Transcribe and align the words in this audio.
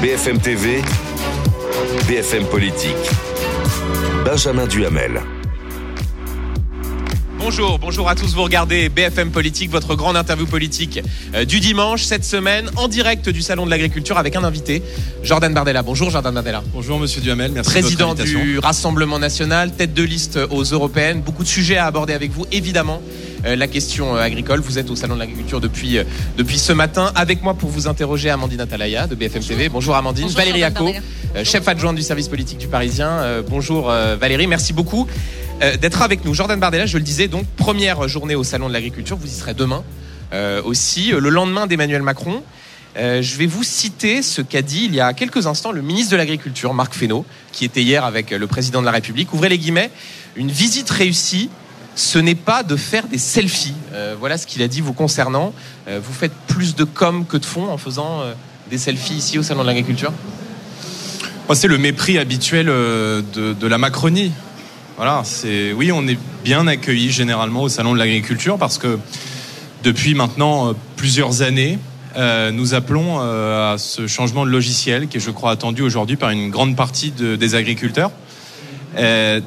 BFM 0.00 0.38
TV, 0.38 0.80
BFM 2.08 2.46
Politique. 2.46 2.96
Benjamin 4.24 4.66
Duhamel. 4.66 5.20
Bonjour, 7.38 7.78
bonjour 7.78 8.08
à 8.08 8.14
tous. 8.14 8.34
Vous 8.34 8.42
regardez 8.42 8.88
BFM 8.88 9.30
Politique, 9.30 9.70
votre 9.70 9.96
grande 9.96 10.16
interview 10.16 10.46
politique 10.46 11.00
euh, 11.34 11.44
du 11.44 11.60
dimanche, 11.60 12.04
cette 12.04 12.24
semaine, 12.24 12.70
en 12.76 12.88
direct 12.88 13.28
du 13.28 13.42
Salon 13.42 13.66
de 13.66 13.70
l'Agriculture 13.70 14.16
avec 14.16 14.36
un 14.36 14.44
invité, 14.44 14.82
Jordan 15.22 15.52
Bardella. 15.52 15.82
Bonjour 15.82 16.08
Jordan 16.08 16.32
Bardella. 16.32 16.62
Bonjour 16.72 16.98
Monsieur 16.98 17.20
Duhamel, 17.20 17.52
merci 17.52 17.70
Président 17.70 18.14
de 18.14 18.20
votre 18.20 18.22
invitation. 18.22 18.42
du 18.42 18.58
Rassemblement 18.58 19.18
National, 19.18 19.70
tête 19.72 19.92
de 19.92 20.02
liste 20.02 20.38
aux 20.50 20.62
Européennes. 20.62 21.20
Beaucoup 21.20 21.42
de 21.42 21.48
sujets 21.48 21.76
à 21.76 21.84
aborder 21.84 22.14
avec 22.14 22.30
vous, 22.30 22.46
évidemment. 22.52 23.02
Euh, 23.46 23.56
la 23.56 23.66
question 23.66 24.16
euh, 24.16 24.20
agricole. 24.20 24.60
Vous 24.60 24.78
êtes 24.78 24.90
au 24.90 24.96
Salon 24.96 25.14
de 25.14 25.20
l'Agriculture 25.20 25.60
depuis, 25.60 25.98
euh, 25.98 26.04
depuis 26.36 26.58
ce 26.58 26.72
matin. 26.72 27.10
Avec 27.14 27.42
moi 27.42 27.54
pour 27.54 27.70
vous 27.70 27.88
interroger, 27.88 28.30
Amandine 28.30 28.60
Atalaya 28.60 29.06
de 29.06 29.14
BFM 29.14 29.42
TV. 29.42 29.68
Bonjour 29.68 29.96
Amandine. 29.96 30.24
Bonjour, 30.24 30.38
Valérie 30.38 30.62
Acco, 30.62 30.92
chef 31.44 31.66
adjointe 31.66 31.96
du 31.96 32.02
service 32.02 32.28
politique 32.28 32.58
du 32.58 32.68
Parisien. 32.68 33.42
Bonjour 33.48 33.86
Valérie, 33.86 34.46
merci 34.46 34.72
beaucoup 34.72 35.06
d'être 35.80 36.02
avec 36.02 36.24
nous. 36.24 36.34
Jordan 36.34 36.58
Bardella, 36.58 36.86
je 36.86 36.98
le 36.98 37.04
disais, 37.04 37.28
donc 37.28 37.46
première 37.56 38.08
journée 38.08 38.34
au 38.34 38.44
Salon 38.44 38.68
de 38.68 38.72
l'Agriculture. 38.72 39.16
Vous 39.16 39.26
y 39.26 39.30
serez 39.30 39.54
demain 39.54 39.84
aussi, 40.64 41.12
le 41.12 41.28
lendemain 41.28 41.66
d'Emmanuel 41.66 42.02
Macron. 42.02 42.42
Euh, 42.96 43.22
je 43.22 43.36
vais 43.36 43.46
vous 43.46 43.62
citer 43.62 44.20
ce 44.20 44.42
qu'a 44.42 44.62
dit 44.62 44.86
il 44.86 44.94
y 44.94 45.00
a 45.00 45.12
quelques 45.12 45.46
instants 45.46 45.70
le 45.70 45.80
ministre 45.80 46.10
de 46.12 46.16
l'Agriculture, 46.16 46.74
Marc 46.74 46.92
Fesneau, 46.92 47.24
qui 47.52 47.64
était 47.64 47.82
hier 47.82 48.04
avec 48.04 48.30
le 48.30 48.46
président 48.48 48.80
de 48.80 48.86
la 48.86 48.90
République. 48.90 49.32
Ouvrez 49.32 49.48
les 49.48 49.58
guillemets, 49.58 49.90
une 50.34 50.50
visite 50.50 50.90
réussie, 50.90 51.50
ce 51.96 52.18
n'est 52.18 52.34
pas 52.34 52.62
de 52.62 52.76
faire 52.76 53.06
des 53.06 53.18
selfies. 53.18 53.74
Euh, 53.92 54.14
voilà 54.18 54.38
ce 54.38 54.46
qu'il 54.46 54.62
a 54.62 54.68
dit 54.68 54.80
vous 54.80 54.92
concernant. 54.92 55.52
Euh, 55.88 56.00
vous 56.02 56.12
faites 56.12 56.32
plus 56.46 56.74
de 56.74 56.84
com 56.84 57.24
que 57.26 57.36
de 57.36 57.44
fond 57.44 57.68
en 57.68 57.78
faisant 57.78 58.20
euh, 58.20 58.32
des 58.70 58.78
selfies 58.78 59.14
ici 59.14 59.38
au 59.38 59.42
Salon 59.42 59.62
de 59.62 59.66
l'Agriculture 59.66 60.12
c'est 61.52 61.66
le 61.66 61.78
mépris 61.78 62.16
habituel 62.16 62.66
de, 62.66 63.66
la 63.66 63.76
Macronie. 63.76 64.30
Voilà, 64.96 65.22
c'est 65.24 65.72
oui, 65.72 65.90
on 65.90 66.06
est 66.06 66.16
bien 66.44 66.68
accueillis 66.68 67.10
généralement 67.10 67.62
au 67.62 67.68
salon 67.68 67.92
de 67.92 67.98
l'agriculture 67.98 68.56
parce 68.56 68.78
que 68.78 69.00
depuis 69.82 70.14
maintenant 70.14 70.74
plusieurs 70.94 71.42
années, 71.42 71.80
nous 72.52 72.74
appelons 72.74 73.18
à 73.18 73.74
ce 73.78 74.06
changement 74.06 74.46
de 74.46 74.50
logiciel 74.52 75.08
qui 75.08 75.16
est, 75.16 75.20
je 75.20 75.32
crois, 75.32 75.50
attendu 75.50 75.82
aujourd'hui 75.82 76.14
par 76.14 76.30
une 76.30 76.50
grande 76.50 76.76
partie 76.76 77.10
de- 77.10 77.34
des 77.34 77.56
agriculteurs. 77.56 78.12
Euh, 78.96 79.40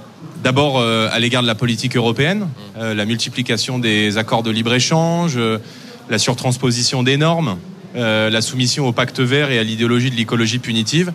D'abord 0.44 0.80
euh, 0.80 1.08
à 1.12 1.20
l'égard 1.20 1.42
de 1.42 1.48
la 1.48 1.56
politique 1.56 1.96
européenne, 1.96 2.50
euh, 2.78 2.94
la 2.94 3.06
multiplication 3.06 3.80
des 3.80 4.18
accords 4.18 4.44
de 4.44 4.52
libre-échange, 4.52 5.40
la 6.10 6.18
surtransposition 6.18 7.02
des 7.02 7.16
normes, 7.16 7.58
la 7.96 8.42
soumission 8.42 8.86
au 8.88 8.92
pacte 8.92 9.20
vert 9.22 9.52
et 9.52 9.60
à 9.60 9.64
l'idéologie 9.64 10.10
de 10.12 10.16
l'écologie 10.16 10.60
punitive 10.60 11.14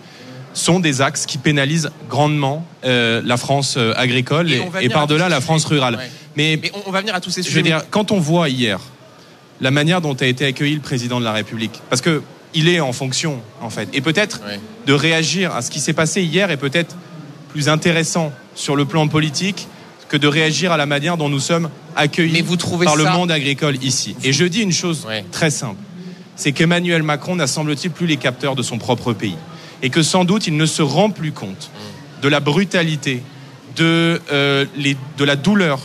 sont 0.53 0.79
des 0.79 1.01
axes 1.01 1.25
qui 1.27 1.37
pénalisent 1.37 1.91
grandement 2.09 2.65
euh, 2.85 3.21
la 3.23 3.37
France 3.37 3.75
euh, 3.77 3.93
agricole 3.95 4.51
et, 4.51 4.61
et 4.81 4.89
par-delà 4.89 5.29
la 5.29 5.41
France 5.41 5.65
rurale. 5.65 5.95
Ouais. 5.97 6.09
Mais, 6.35 6.59
Mais 6.61 6.71
on, 6.87 6.91
va 6.91 7.01
venir 7.01 7.13
à 7.13 7.21
tous 7.21 7.29
ces 7.29 7.41
je 7.43 7.47
sujets. 7.47 7.59
veux 7.59 7.63
dire, 7.63 7.83
quand 7.91 8.11
on 8.11 8.19
voit 8.19 8.49
hier 8.49 8.79
la 9.61 9.69
manière 9.71 10.01
dont 10.01 10.13
a 10.15 10.25
été 10.25 10.45
accueilli 10.45 10.73
le 10.73 10.81
président 10.81 11.19
de 11.19 11.25
la 11.25 11.33
République, 11.33 11.81
parce 11.89 12.01
que 12.01 12.23
il 12.55 12.67
est 12.67 12.79
en 12.79 12.93
fonction 12.93 13.41
en 13.61 13.69
fait, 13.69 13.89
et 13.93 14.01
peut-être 14.01 14.41
Ouais. 14.47 14.59
de 14.87 14.93
réagir 14.93 15.53
à 15.55 15.61
ce 15.61 15.69
qui 15.69 15.79
s'est 15.79 15.93
passé 15.93 16.23
hier 16.23 16.49
est 16.49 16.57
peut-être 16.57 16.95
plus 17.49 17.69
intéressant 17.69 18.31
sur 18.55 18.75
le 18.75 18.85
plan 18.85 19.07
politique 19.07 19.67
que 20.07 20.17
de 20.17 20.27
réagir 20.27 20.71
à 20.71 20.77
la 20.77 20.85
manière 20.85 21.17
dont 21.17 21.29
nous 21.29 21.39
sommes 21.39 21.69
accueillis 21.95 22.33
Mais 22.33 22.41
vous 22.41 22.55
trouvez 22.57 22.85
par 22.85 22.95
le 22.95 23.05
monde 23.05 23.31
agricole 23.31 23.75
ici. 23.83 24.15
Et 24.23 24.33
je 24.33 24.45
dis 24.45 24.61
une 24.61 24.71
chose 24.71 25.05
Ouais. 25.07 25.23
très 25.31 25.51
simple, 25.51 25.77
c'est 26.35 26.51
qu'Emmanuel 26.51 27.03
Macron 27.03 27.35
n'a 27.35 27.47
semble-t-il 27.47 27.91
plus 27.91 28.07
les 28.07 28.17
capteurs 28.17 28.55
de 28.55 28.63
son 28.63 28.77
propre 28.77 29.13
pays. 29.13 29.35
Et 29.81 29.89
que 29.89 30.01
sans 30.01 30.25
doute 30.25 30.47
il 30.47 30.57
ne 30.57 30.65
se 30.65 30.81
rend 30.81 31.09
plus 31.09 31.31
compte 31.31 31.69
de 32.21 32.27
la 32.27 32.39
brutalité, 32.39 33.21
de, 33.79 34.21
euh, 34.31 34.65
les, 34.75 34.95
de 35.17 35.23
la 35.23 35.35
douleur 35.35 35.79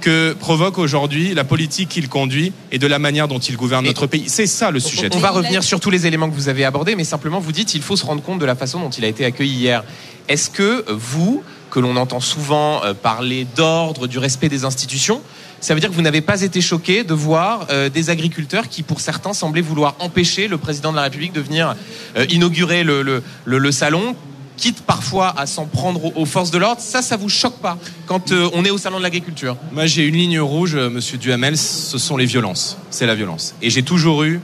que 0.00 0.32
provoque 0.38 0.78
aujourd'hui 0.78 1.34
la 1.34 1.44
politique 1.44 1.88
qu'il 1.90 2.08
conduit 2.08 2.52
et 2.72 2.78
de 2.78 2.86
la 2.86 2.98
manière 2.98 3.28
dont 3.28 3.38
il 3.38 3.56
gouverne 3.56 3.84
Et- 3.84 3.88
notre 3.88 4.06
pays. 4.06 4.24
C'est 4.28 4.46
ça 4.46 4.70
le 4.70 4.80
sujet. 4.80 5.08
On 5.12 5.18
va 5.18 5.30
revenir 5.30 5.62
sur 5.62 5.78
tous 5.80 5.90
les 5.90 6.06
éléments 6.06 6.28
que 6.28 6.34
vous 6.34 6.48
avez 6.48 6.64
abordés, 6.64 6.94
mais 6.96 7.04
simplement 7.04 7.40
vous 7.40 7.52
dites 7.52 7.74
il 7.74 7.82
faut 7.82 7.96
se 7.96 8.06
rendre 8.06 8.22
compte 8.22 8.38
de 8.38 8.46
la 8.46 8.54
façon 8.54 8.80
dont 8.80 8.90
il 8.90 9.04
a 9.04 9.08
été 9.08 9.24
accueilli 9.24 9.52
hier. 9.54 9.84
Est-ce 10.28 10.48
que 10.50 10.84
vous, 10.90 11.42
que 11.70 11.80
l'on 11.80 11.96
entend 11.96 12.20
souvent 12.20 12.82
euh, 12.84 12.94
parler 12.94 13.46
d'ordre, 13.56 14.06
du 14.06 14.18
respect 14.18 14.48
des 14.48 14.64
institutions, 14.64 15.20
ça 15.60 15.74
veut 15.74 15.80
dire 15.80 15.88
que 15.90 15.94
vous 15.94 16.02
n'avez 16.02 16.20
pas 16.20 16.42
été 16.42 16.60
choqué 16.60 17.04
de 17.04 17.14
voir 17.14 17.66
euh, 17.70 17.88
des 17.88 18.10
agriculteurs 18.10 18.68
qui, 18.68 18.82
pour 18.82 19.00
certains, 19.00 19.32
semblaient 19.32 19.62
vouloir 19.62 19.96
empêcher 19.98 20.46
le 20.48 20.58
président 20.58 20.90
de 20.92 20.96
la 20.96 21.02
République 21.02 21.32
de 21.32 21.40
venir 21.40 21.74
euh, 22.16 22.26
inaugurer 22.30 22.84
le, 22.84 23.02
le- 23.02 23.22
le- 23.44 23.58
le 23.58 23.72
salon 23.72 24.14
quitte 24.56 24.82
parfois 24.82 25.38
à 25.38 25.46
s'en 25.46 25.66
prendre 25.66 26.16
aux, 26.16 26.24
forces 26.24 26.50
de 26.50 26.58
l'ordre, 26.58 26.80
ça, 26.80 27.02
ça 27.02 27.16
vous 27.16 27.28
choque 27.28 27.58
pas 27.58 27.78
quand 28.06 28.32
euh, 28.32 28.48
on 28.54 28.64
est 28.64 28.70
au 28.70 28.78
salon 28.78 28.98
de 28.98 29.02
l'agriculture? 29.02 29.56
Moi, 29.72 29.86
j'ai 29.86 30.06
une 30.06 30.14
ligne 30.14 30.40
rouge, 30.40 30.74
euh, 30.74 30.90
monsieur 30.90 31.18
Duhamel, 31.18 31.56
ce 31.56 31.98
sont 31.98 32.16
les 32.16 32.26
violences. 32.26 32.78
C'est 32.90 33.06
la 33.06 33.14
violence. 33.14 33.54
Et 33.62 33.70
j'ai 33.70 33.82
toujours 33.82 34.24
eu, 34.24 34.40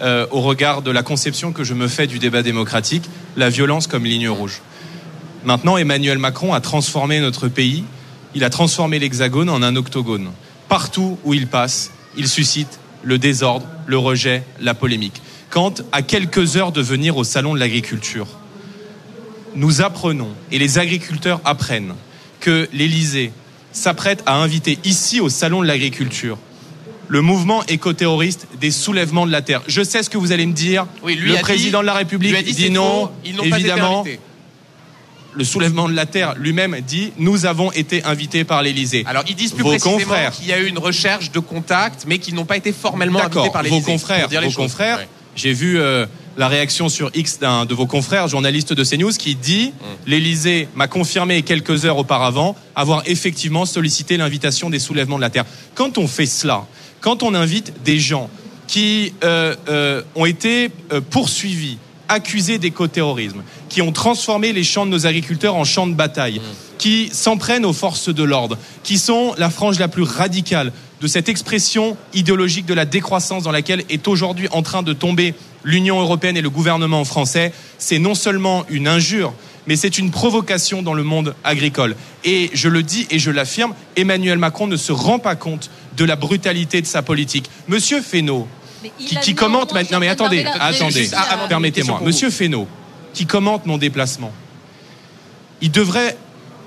euh, 0.00 0.26
au 0.30 0.40
regard 0.40 0.82
de 0.82 0.90
la 0.90 1.02
conception 1.02 1.52
que 1.52 1.64
je 1.64 1.74
me 1.74 1.88
fais 1.88 2.06
du 2.06 2.18
débat 2.18 2.42
démocratique, 2.42 3.04
la 3.36 3.50
violence 3.50 3.86
comme 3.86 4.04
ligne 4.04 4.28
rouge. 4.28 4.60
Maintenant, 5.44 5.76
Emmanuel 5.76 6.18
Macron 6.18 6.52
a 6.54 6.60
transformé 6.60 7.20
notre 7.20 7.48
pays, 7.48 7.84
il 8.34 8.44
a 8.44 8.50
transformé 8.50 8.98
l'hexagone 8.98 9.50
en 9.50 9.62
un 9.62 9.76
octogone. 9.76 10.30
Partout 10.68 11.18
où 11.24 11.34
il 11.34 11.46
passe, 11.46 11.90
il 12.16 12.28
suscite 12.28 12.78
le 13.02 13.18
désordre, 13.18 13.66
le 13.86 13.98
rejet, 13.98 14.42
la 14.60 14.74
polémique. 14.74 15.20
Quand, 15.48 15.82
à 15.92 16.02
quelques 16.02 16.56
heures 16.56 16.72
de 16.72 16.80
venir 16.80 17.16
au 17.16 17.24
salon 17.24 17.54
de 17.54 17.58
l'agriculture, 17.58 18.26
nous 19.54 19.82
apprenons, 19.82 20.28
et 20.52 20.58
les 20.58 20.78
agriculteurs 20.78 21.40
apprennent, 21.44 21.94
que 22.40 22.68
l'Élysée 22.72 23.32
s'apprête 23.72 24.22
à 24.26 24.36
inviter 24.36 24.78
ici 24.84 25.20
au 25.20 25.28
Salon 25.28 25.62
de 25.62 25.66
l'Agriculture 25.66 26.38
le 27.08 27.22
mouvement 27.22 27.64
écoterroriste 27.66 28.46
des 28.60 28.70
soulèvements 28.70 29.26
de 29.26 29.32
la 29.32 29.42
terre. 29.42 29.62
Je 29.66 29.82
sais 29.82 30.04
ce 30.04 30.08
que 30.08 30.16
vous 30.16 30.30
allez 30.30 30.46
me 30.46 30.52
dire. 30.52 30.86
Oui, 31.02 31.16
lui 31.16 31.32
le 31.32 31.38
président 31.38 31.80
dit- 31.80 31.82
de 31.82 31.86
la 31.86 31.92
lui 31.94 31.98
République 31.98 32.36
a 32.36 32.42
dit, 32.42 32.70
non. 32.70 33.10
ils 33.24 33.34
n'ont 33.34 33.42
pas 33.42 33.58
été 33.58 33.68
évidemment, 33.68 34.04
le 35.32 35.44
soulèvement 35.44 35.88
de 35.88 35.94
la 35.94 36.06
terre 36.06 36.34
lui-même 36.36 36.76
dit 36.86 37.12
nous 37.18 37.46
avons 37.46 37.72
été 37.72 38.04
invités 38.04 38.44
par 38.44 38.62
l'Élysée. 38.62 39.04
Alors 39.06 39.24
ils 39.28 39.34
disent 39.34 39.52
plus 39.52 39.62
Vos 39.62 39.70
précisément 39.70 39.98
confrères. 39.98 40.30
qu'il 40.32 40.46
y 40.46 40.52
a 40.52 40.60
eu 40.60 40.66
une 40.66 40.78
recherche 40.78 41.32
de 41.32 41.40
contact, 41.40 42.04
mais 42.06 42.18
qu'ils 42.18 42.34
n'ont 42.34 42.44
pas 42.44 42.56
été 42.56 42.72
formellement 42.72 43.20
invités 43.20 43.50
par 43.50 43.62
les 43.62 43.70
vos 43.70 43.80
confrères, 43.80 44.28
vos 44.28 44.50
confrères. 44.52 44.98
Ouais. 44.98 45.08
J'ai 45.36 45.52
vu 45.52 45.78
euh, 45.78 46.06
la 46.40 46.48
réaction 46.48 46.88
sur 46.88 47.10
X 47.14 47.38
d'un 47.38 47.66
de 47.66 47.74
vos 47.74 47.86
confrères, 47.86 48.26
journaliste 48.26 48.72
de 48.72 48.82
CNews, 48.82 49.12
qui 49.12 49.34
dit 49.34 49.72
Mm. 49.80 50.10
l'Élysée 50.10 50.68
m'a 50.74 50.88
confirmé 50.88 51.42
quelques 51.42 51.84
heures 51.84 51.98
auparavant 51.98 52.56
avoir 52.74 53.02
effectivement 53.06 53.66
sollicité 53.66 54.16
l'invitation 54.16 54.70
des 54.70 54.78
soulèvements 54.78 55.16
de 55.16 55.20
la 55.20 55.30
terre. 55.30 55.44
Quand 55.74 55.98
on 55.98 56.06
fait 56.06 56.26
cela, 56.26 56.66
quand 57.00 57.22
on 57.22 57.34
invite 57.34 57.82
des 57.84 57.98
gens 57.98 58.30
qui 58.66 59.12
euh, 59.24 59.54
euh, 59.68 60.02
ont 60.14 60.26
été 60.26 60.70
euh, 60.92 61.00
poursuivis, 61.00 61.78
accusés 62.08 62.58
d'écoterrorisme, 62.58 63.42
qui 63.68 63.82
ont 63.82 63.92
transformé 63.92 64.52
les 64.52 64.64
champs 64.64 64.86
de 64.86 64.90
nos 64.90 65.06
agriculteurs 65.06 65.54
en 65.54 65.64
champs 65.64 65.86
de 65.86 65.94
bataille, 65.94 66.40
qui 66.78 67.08
s'en 67.12 67.36
prennent 67.36 67.64
aux 67.64 67.72
forces 67.72 68.08
de 68.08 68.22
l'ordre, 68.24 68.58
qui 68.82 68.98
sont 68.98 69.34
la 69.38 69.50
frange 69.50 69.78
la 69.78 69.88
plus 69.88 70.02
radicale 70.02 70.72
de 71.00 71.06
cette 71.06 71.28
expression 71.28 71.96
idéologique 72.14 72.66
de 72.66 72.74
la 72.74 72.84
décroissance 72.84 73.42
dans 73.44 73.52
laquelle 73.52 73.84
est 73.88 74.06
aujourd'hui 74.06 74.48
en 74.52 74.62
train 74.62 74.82
de 74.82 74.92
tomber 74.92 75.34
l'Union 75.64 76.00
européenne 76.00 76.36
et 76.36 76.42
le 76.42 76.50
gouvernement 76.50 77.04
français, 77.04 77.52
c'est 77.78 77.98
non 77.98 78.14
seulement 78.14 78.64
une 78.68 78.86
injure, 78.86 79.32
mais 79.66 79.76
c'est 79.76 79.98
une 79.98 80.10
provocation 80.10 80.82
dans 80.82 80.94
le 80.94 81.02
monde 81.02 81.34
agricole. 81.44 81.96
Et 82.24 82.50
je 82.54 82.68
le 82.68 82.82
dis 82.82 83.06
et 83.10 83.18
je 83.18 83.30
l'affirme, 83.30 83.74
Emmanuel 83.96 84.38
Macron 84.38 84.66
ne 84.66 84.76
se 84.76 84.92
rend 84.92 85.18
pas 85.18 85.36
compte 85.36 85.70
de 85.96 86.04
la 86.04 86.16
brutalité 86.16 86.80
de 86.82 86.86
sa 86.86 87.02
politique. 87.02 87.50
Monsieur 87.68 88.02
Fesneau, 88.02 88.46
il 88.98 89.18
qui, 89.20 89.34
commente 89.34 89.70
non, 89.70 89.74
maintenant, 89.78 90.00
mais 90.00 90.08
attendez, 90.08 90.44
attendez, 90.58 91.12
à- 91.14 91.26
Ah, 91.30 91.46
permettez-moi, 91.48 92.00
Monsieur 92.04 92.30
Fesneau, 92.30 92.66
qui 93.12 93.26
commentent 93.26 93.66
mon 93.66 93.76
déplacement, 93.78 94.32
ils 95.60 95.70
devraient 95.70 96.16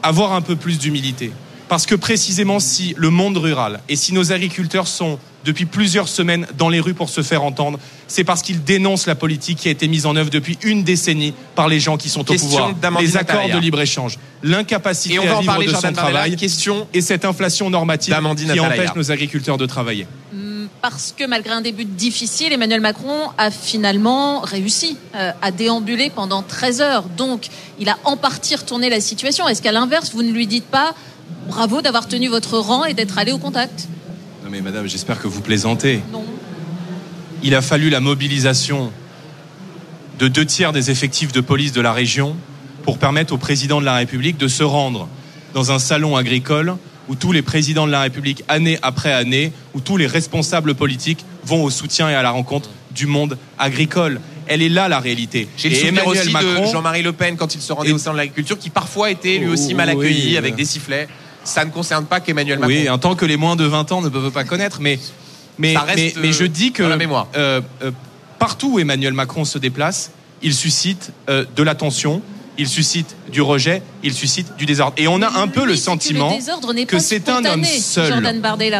avoir 0.03 0.33
un 0.33 0.41
peu 0.41 0.55
plus 0.55 0.77
d'humilité. 0.77 1.31
Parce 1.73 1.87
que 1.87 1.95
précisément 1.95 2.59
si 2.59 2.93
le 2.97 3.09
monde 3.09 3.35
rural 3.35 3.79
et 3.89 3.95
si 3.95 4.13
nos 4.13 4.31
agriculteurs 4.31 4.87
sont 4.87 5.17
depuis 5.43 5.65
plusieurs 5.65 6.07
semaines 6.07 6.45
dans 6.55 6.69
les 6.69 6.79
rues 6.79 6.93
pour 6.93 7.09
se 7.09 7.23
faire 7.23 7.41
entendre, 7.41 7.79
c'est 8.07 8.23
parce 8.23 8.43
qu'ils 8.43 8.63
dénoncent 8.63 9.07
la 9.07 9.15
politique 9.15 9.57
qui 9.57 9.69
a 9.69 9.71
été 9.71 9.87
mise 9.87 10.05
en 10.05 10.15
œuvre 10.15 10.29
depuis 10.29 10.59
une 10.61 10.83
décennie 10.83 11.33
par 11.55 11.67
les 11.67 11.79
gens 11.79 11.97
qui 11.97 12.09
sont 12.09 12.29
au 12.29 12.35
pouvoir. 12.35 12.75
Les 12.99 13.17
accords 13.17 13.49
de 13.49 13.57
libre-échange, 13.57 14.19
l'incapacité 14.43 15.17
à 15.17 15.39
vivre 15.39 15.63
de 15.63 15.73
son 15.73 15.93
travail 15.93 16.35
question 16.35 16.87
et 16.93 17.01
cette 17.01 17.25
inflation 17.25 17.71
normative 17.71 18.15
qui 18.53 18.59
empêche 18.59 18.93
nos 18.95 19.11
agriculteurs 19.11 19.57
de 19.57 19.65
travailler 19.65 20.05
hmm, 20.31 20.67
parce 20.79 21.11
que 21.17 21.25
malgré 21.25 21.53
un 21.53 21.61
début 21.61 21.85
difficile, 21.85 22.53
Emmanuel 22.53 22.81
Macron 22.81 23.31
a 23.39 23.49
finalement 23.49 24.41
réussi 24.41 24.95
euh, 25.15 25.31
à 25.41 25.49
déambuler 25.49 26.11
pendant 26.13 26.43
13 26.43 26.81
heures. 26.81 27.05
Donc, 27.17 27.47
il 27.79 27.89
a 27.89 27.97
en 28.03 28.15
partie 28.15 28.55
retourné 28.55 28.91
la 28.91 29.01
situation. 29.01 29.47
Est-ce 29.47 29.63
qu'à 29.63 29.71
l'inverse, 29.71 30.11
vous 30.13 30.21
ne 30.21 30.31
lui 30.31 30.45
dites 30.45 30.65
pas 30.67 30.93
bravo 31.47 31.81
d'avoir 31.81 32.07
tenu 32.07 32.27
votre 32.27 32.57
rang 32.57 32.85
et 32.85 32.93
d'être 32.93 33.17
allé 33.17 33.31
au 33.31 33.37
contact 33.37 33.87
Non 34.43 34.49
mais 34.49 34.61
madame, 34.61 34.87
j'espère 34.87 35.19
que 35.19 35.27
vous 35.27 35.41
plaisantez. 35.41 36.01
Non. 36.11 36.23
Il 37.43 37.55
a 37.55 37.61
fallu 37.61 37.89
la 37.89 37.99
mobilisation 37.99 38.91
de 40.19 40.27
deux 40.27 40.45
tiers 40.45 40.71
des 40.71 40.91
effectifs 40.91 41.31
de 41.31 41.41
police 41.41 41.71
de 41.71 41.81
la 41.81 41.91
région 41.91 42.35
pour 42.83 42.97
permettre 42.97 43.33
au 43.33 43.37
président 43.37 43.79
de 43.79 43.85
la 43.85 43.95
République 43.95 44.37
de 44.37 44.47
se 44.47 44.63
rendre 44.63 45.07
dans 45.53 45.71
un 45.71 45.79
salon 45.79 46.15
agricole 46.15 46.75
où 47.09 47.15
tous 47.15 47.31
les 47.31 47.41
présidents 47.41 47.85
de 47.85 47.91
la 47.91 48.01
République, 48.01 48.43
année 48.47 48.79
après 48.81 49.11
année, 49.11 49.51
où 49.73 49.81
tous 49.81 49.97
les 49.97 50.07
responsables 50.07 50.73
politiques 50.73 51.25
vont 51.43 51.63
au 51.63 51.69
soutien 51.69 52.09
et 52.09 52.15
à 52.15 52.21
la 52.21 52.31
rencontre 52.31 52.69
du 52.91 53.07
monde 53.07 53.37
agricole. 53.59 54.21
Elle 54.47 54.61
est 54.61 54.69
là 54.69 54.87
la 54.87 54.99
réalité. 54.99 55.47
J'ai 55.57 55.69
le 55.69 55.75
souvenir 55.75 56.07
aussi 56.07 56.31
de 56.31 56.71
Jean-Marie 56.71 57.01
Le 57.01 57.13
Pen 57.13 57.35
quand 57.35 57.55
il 57.55 57.61
se 57.61 57.73
rendait 57.73 57.91
au 57.91 57.97
sein 57.97 58.11
de 58.11 58.17
l'agriculture, 58.17 58.57
qui 58.57 58.69
parfois 58.69 59.09
était 59.09 59.37
lui 59.37 59.47
aussi 59.47 59.73
mal 59.73 59.89
accueilli 59.89 60.37
avec 60.37 60.55
des 60.55 60.65
sifflets 60.65 61.07
ça 61.43 61.65
ne 61.65 61.71
concerne 61.71 62.05
pas 62.05 62.19
qu'Emmanuel 62.19 62.59
Macron. 62.59 62.73
Oui, 62.73 62.89
en 62.89 62.97
tant 62.97 63.15
que 63.15 63.25
les 63.25 63.37
moins 63.37 63.55
de 63.55 63.65
20 63.65 63.91
ans 63.91 64.01
ne 64.01 64.09
peuvent 64.09 64.31
pas 64.31 64.43
connaître, 64.43 64.79
mais, 64.81 64.99
mais, 65.57 65.75
mais, 66.17 66.31
je 66.31 66.45
dis 66.45 66.71
que 66.71 66.83
la 66.83 66.97
mémoire. 66.97 67.27
Euh, 67.35 67.61
euh, 67.81 67.91
partout 68.39 68.73
où 68.73 68.79
Emmanuel 68.79 69.13
Macron 69.13 69.45
se 69.45 69.57
déplace, 69.57 70.11
il 70.41 70.53
suscite 70.53 71.11
euh, 71.29 71.45
de 71.55 71.63
l'attention, 71.63 72.21
il 72.57 72.67
suscite 72.67 73.15
du 73.31 73.41
rejet, 73.41 73.81
il 74.03 74.13
suscite 74.13 74.55
du 74.57 74.65
désordre. 74.65 74.93
Et 74.97 75.07
on 75.07 75.21
a 75.21 75.39
un 75.39 75.47
peu 75.47 75.65
le 75.65 75.75
sentiment 75.75 76.37
que, 76.87 76.99
c'est 76.99 77.29
un 77.29 77.43
homme 77.45 77.63
seul, 77.63 78.23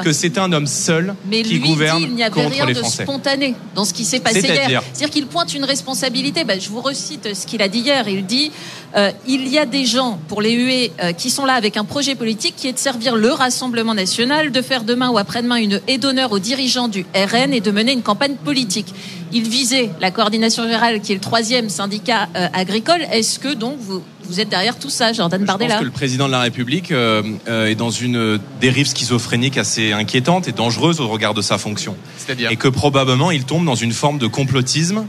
que 0.03 0.13
c'est 0.13 0.37
un 0.37 0.51
homme 0.51 0.67
seul 0.67 1.15
qui 1.31 1.59
gouverne 1.59 2.03
il 2.03 2.13
n'y 2.13 2.23
avait 2.23 2.47
rien 2.47 2.65
de 2.65 2.73
spontané 2.83 3.55
dans 3.75 3.85
ce 3.85 3.93
qui 3.93 4.05
s'est 4.05 4.19
passé 4.19 4.41
hier. 4.41 4.83
C'est-à-dire 4.93 5.09
qu'il 5.09 5.27
pointe 5.27 5.53
une 5.53 5.63
responsabilité. 5.65 6.43
Ben, 6.43 6.59
je 6.59 6.69
vous 6.69 6.81
recite 6.81 7.33
ce 7.33 7.45
qu'il 7.45 7.61
a 7.61 7.67
dit 7.67 7.79
hier. 7.79 8.07
Il 8.07 8.25
dit 8.25 8.51
euh, 8.95 9.11
il 9.27 9.47
y 9.47 9.57
a 9.57 9.65
des 9.65 9.85
gens 9.85 10.19
pour 10.27 10.41
les 10.41 10.53
huer 10.53 10.91
euh, 11.01 11.13
qui 11.13 11.29
sont 11.29 11.45
là 11.45 11.53
avec 11.53 11.77
un 11.77 11.85
projet 11.85 12.15
politique 12.15 12.55
qui 12.55 12.67
est 12.67 12.73
de 12.73 12.77
servir 12.77 13.15
le 13.15 13.31
Rassemblement 13.31 13.95
national, 13.95 14.51
de 14.51 14.61
faire 14.61 14.83
demain 14.83 15.09
ou 15.09 15.17
après-demain 15.17 15.55
une 15.55 15.81
haie 15.87 15.97
d'honneur 15.97 16.31
aux 16.31 16.39
dirigeants 16.39 16.87
du 16.87 17.05
RN 17.15 17.53
et 17.53 17.61
de 17.61 17.71
mener 17.71 17.93
une 17.93 18.03
campagne 18.03 18.35
politique. 18.35 18.93
Il 19.35 19.49
visait 19.49 19.89
la 19.99 20.11
coordination 20.11 20.63
rurale 20.63 21.01
qui 21.01 21.11
est 21.11 21.15
le 21.15 21.21
troisième 21.21 21.67
syndicat 21.67 22.29
euh, 22.35 22.47
agricole. 22.53 23.01
Est-ce 23.11 23.39
que 23.39 23.53
donc 23.53 23.77
vous 23.79 24.03
vous 24.25 24.39
êtes 24.39 24.47
derrière 24.47 24.77
tout 24.77 24.91
ça, 24.91 25.11
Jordan 25.11 25.43
Bardella 25.43 25.69
Je 25.69 25.73
pense 25.73 25.79
que 25.81 25.85
le 25.85 25.91
président 25.91 26.27
de 26.27 26.31
la 26.31 26.41
République 26.41 26.91
euh, 26.91 27.23
euh, 27.47 27.65
est 27.65 27.75
dans 27.75 27.89
une 27.89 28.39
dérive 28.61 28.87
schizophrénique 28.87 29.57
assez 29.57 29.91
inquiétante 29.91 30.47
et 30.47 30.51
dangereuse 30.51 31.01
au 31.01 31.07
regard 31.07 31.33
de 31.33 31.41
sa 31.41 31.57
fonction. 31.57 31.97
C'est-à-dire 32.17 32.51
Et 32.51 32.55
que 32.55 32.67
probablement 32.67 33.31
il 33.31 33.43
tombe 33.43 33.65
dans 33.65 33.75
une 33.75 33.91
forme 33.91 34.19
de 34.19 34.27
complotisme, 34.27 35.07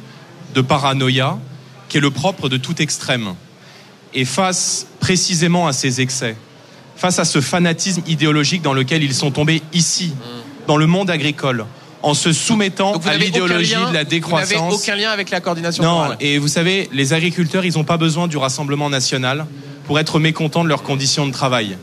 de 0.55 0.61
paranoïa, 0.63 1.39
qui 1.89 1.99
est 1.99 2.01
le 2.01 2.11
propre 2.11 2.49
de 2.49 2.57
tout 2.57 2.81
extrême. 2.81 3.35
Et 4.15 4.25
face 4.25 4.87
précisément 5.01 5.67
à 5.67 5.73
ces 5.75 6.01
excès, 6.01 6.37
face 6.97 7.19
à 7.19 7.25
ce 7.27 7.43
fanatisme 7.43 8.03
idéologique 8.07 8.63
dans 8.63 8.73
lequel 8.73 9.03
ils 9.03 9.15
sont 9.15 9.31
tombés 9.31 9.63
ici, 9.75 10.15
mmh. 10.15 10.67
dans 10.67 10.77
le 10.77 10.87
monde 10.87 11.11
agricole, 11.11 11.67
en 12.05 12.13
se 12.13 12.33
soumettant 12.33 12.93
à 13.07 13.17
l'idéologie 13.17 13.75
de 13.89 13.95
la 13.95 14.05
décroissance. 14.05 14.53
Vous 14.53 14.65
n'avez 14.65 14.75
aucun 14.75 14.95
lien 14.95 15.11
avec 15.11 15.31
la 15.31 15.41
coordination 15.41 15.83
Non, 15.83 16.11
et 16.21 16.39
vous 16.39 16.49
savez, 16.49 16.89
les 16.93 17.15
agriculteurs, 17.15 17.65
ils 17.65 17.75
n'ont 17.75 17.85
pas 17.85 17.97
besoin 17.97 18.29
du 18.29 18.37
Rassemblement 18.37 18.91
national 18.91 19.47
pour 19.87 19.99
être 19.99 20.19
mécontents 20.19 20.65
de 20.65 20.69
leurs 20.69 20.83
conditions 20.83 21.27
de 21.27 21.33
travail. 21.33 21.79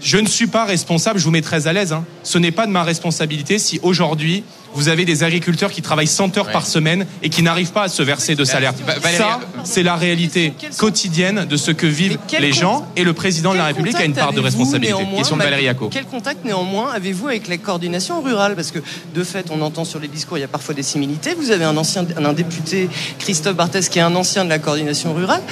Je 0.00 0.18
ne 0.18 0.26
suis 0.26 0.48
pas 0.48 0.64
responsable, 0.64 1.20
je 1.20 1.24
vous 1.24 1.30
mets 1.30 1.42
très 1.42 1.68
à 1.68 1.72
l'aise. 1.72 1.92
Hein. 1.92 2.04
Ce 2.24 2.38
n'est 2.38 2.50
pas 2.50 2.66
de 2.66 2.72
ma 2.72 2.82
responsabilité 2.82 3.60
si 3.60 3.78
aujourd'hui 3.84 4.42
vous 4.74 4.88
avez 4.88 5.04
des 5.04 5.22
agriculteurs 5.22 5.70
qui 5.70 5.82
travaillent 5.82 6.06
100 6.06 6.36
heures 6.38 6.50
par 6.50 6.66
semaine 6.66 7.06
et 7.22 7.28
qui 7.28 7.42
n'arrivent 7.42 7.72
pas 7.72 7.84
à 7.84 7.88
se 7.88 8.02
verser 8.02 8.34
de 8.34 8.44
salaire. 8.44 8.74
Ça, 9.16 9.40
c'est 9.64 9.82
la 9.82 9.96
réalité 9.96 10.54
quotidienne 10.78 11.46
de 11.48 11.56
ce 11.56 11.70
que 11.70 11.86
vivent 11.86 12.18
les 12.38 12.52
gens 12.52 12.86
et 12.96 13.04
le 13.04 13.12
président 13.12 13.52
de 13.52 13.58
la 13.58 13.66
République 13.66 13.96
a 13.96 14.04
une 14.04 14.14
part 14.14 14.32
de 14.32 14.40
responsabilité. 14.40 14.94
Question 15.16 15.36
de 15.36 15.42
Valérie 15.42 15.68
Quel 15.90 16.06
contact 16.06 16.44
néanmoins 16.44 16.90
avez-vous 16.92 17.28
avec 17.28 17.48
la 17.48 17.58
coordination 17.58 18.20
rurale 18.22 18.54
Parce 18.54 18.70
que 18.70 18.80
de 19.14 19.24
fait, 19.24 19.46
on 19.50 19.60
entend 19.62 19.84
sur 19.84 19.98
les 20.00 20.08
discours, 20.08 20.38
il 20.38 20.42
y 20.42 20.44
a 20.44 20.48
parfois 20.48 20.74
des 20.74 20.82
similitudes. 20.82 21.36
Vous 21.38 21.50
avez 21.50 21.64
un 21.64 21.76
ancien, 21.76 22.06
un 22.16 22.32
député, 22.32 22.88
Christophe 23.18 23.56
Barthès, 23.56 23.88
qui 23.88 23.98
est 23.98 24.02
un 24.02 24.14
ancien 24.14 24.44
de 24.44 24.48
la 24.48 24.58
coordination 24.58 25.14
rurale. 25.14 25.42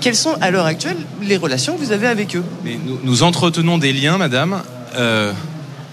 Quelles 0.00 0.16
sont 0.16 0.34
à 0.40 0.50
l'heure 0.50 0.66
actuelle 0.66 0.96
les 1.22 1.36
relations 1.36 1.74
que 1.74 1.80
vous 1.80 1.92
avez 1.92 2.06
avec 2.06 2.36
eux? 2.36 2.44
Mais 2.64 2.78
nous, 3.02 3.22
entretenons 3.22 3.78
des 3.78 3.92
liens, 3.92 4.18
madame, 4.18 4.62
euh, 4.94 5.32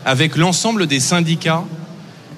avec 0.06 0.36
l'ensemble 0.36 0.88
des 0.88 1.00
syndicats 1.00 1.64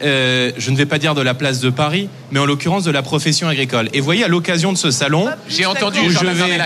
euh, 0.05 0.51
je 0.57 0.69
ne 0.69 0.77
vais 0.77 0.85
pas 0.85 0.99
dire 0.99 1.15
de 1.15 1.21
la 1.21 1.33
place 1.33 1.59
de 1.59 1.69
Paris, 1.69 2.09
mais 2.31 2.39
en 2.39 2.45
l'occurrence 2.45 2.83
de 2.83 2.91
la 2.91 3.01
profession 3.01 3.47
agricole. 3.47 3.89
Et 3.93 4.01
voyez, 4.01 4.23
à 4.23 4.27
l'occasion 4.27 4.71
de 4.71 4.77
ce 4.77 4.91
salon, 4.91 5.27
j'ai 5.49 5.65
entendu, 5.65 5.99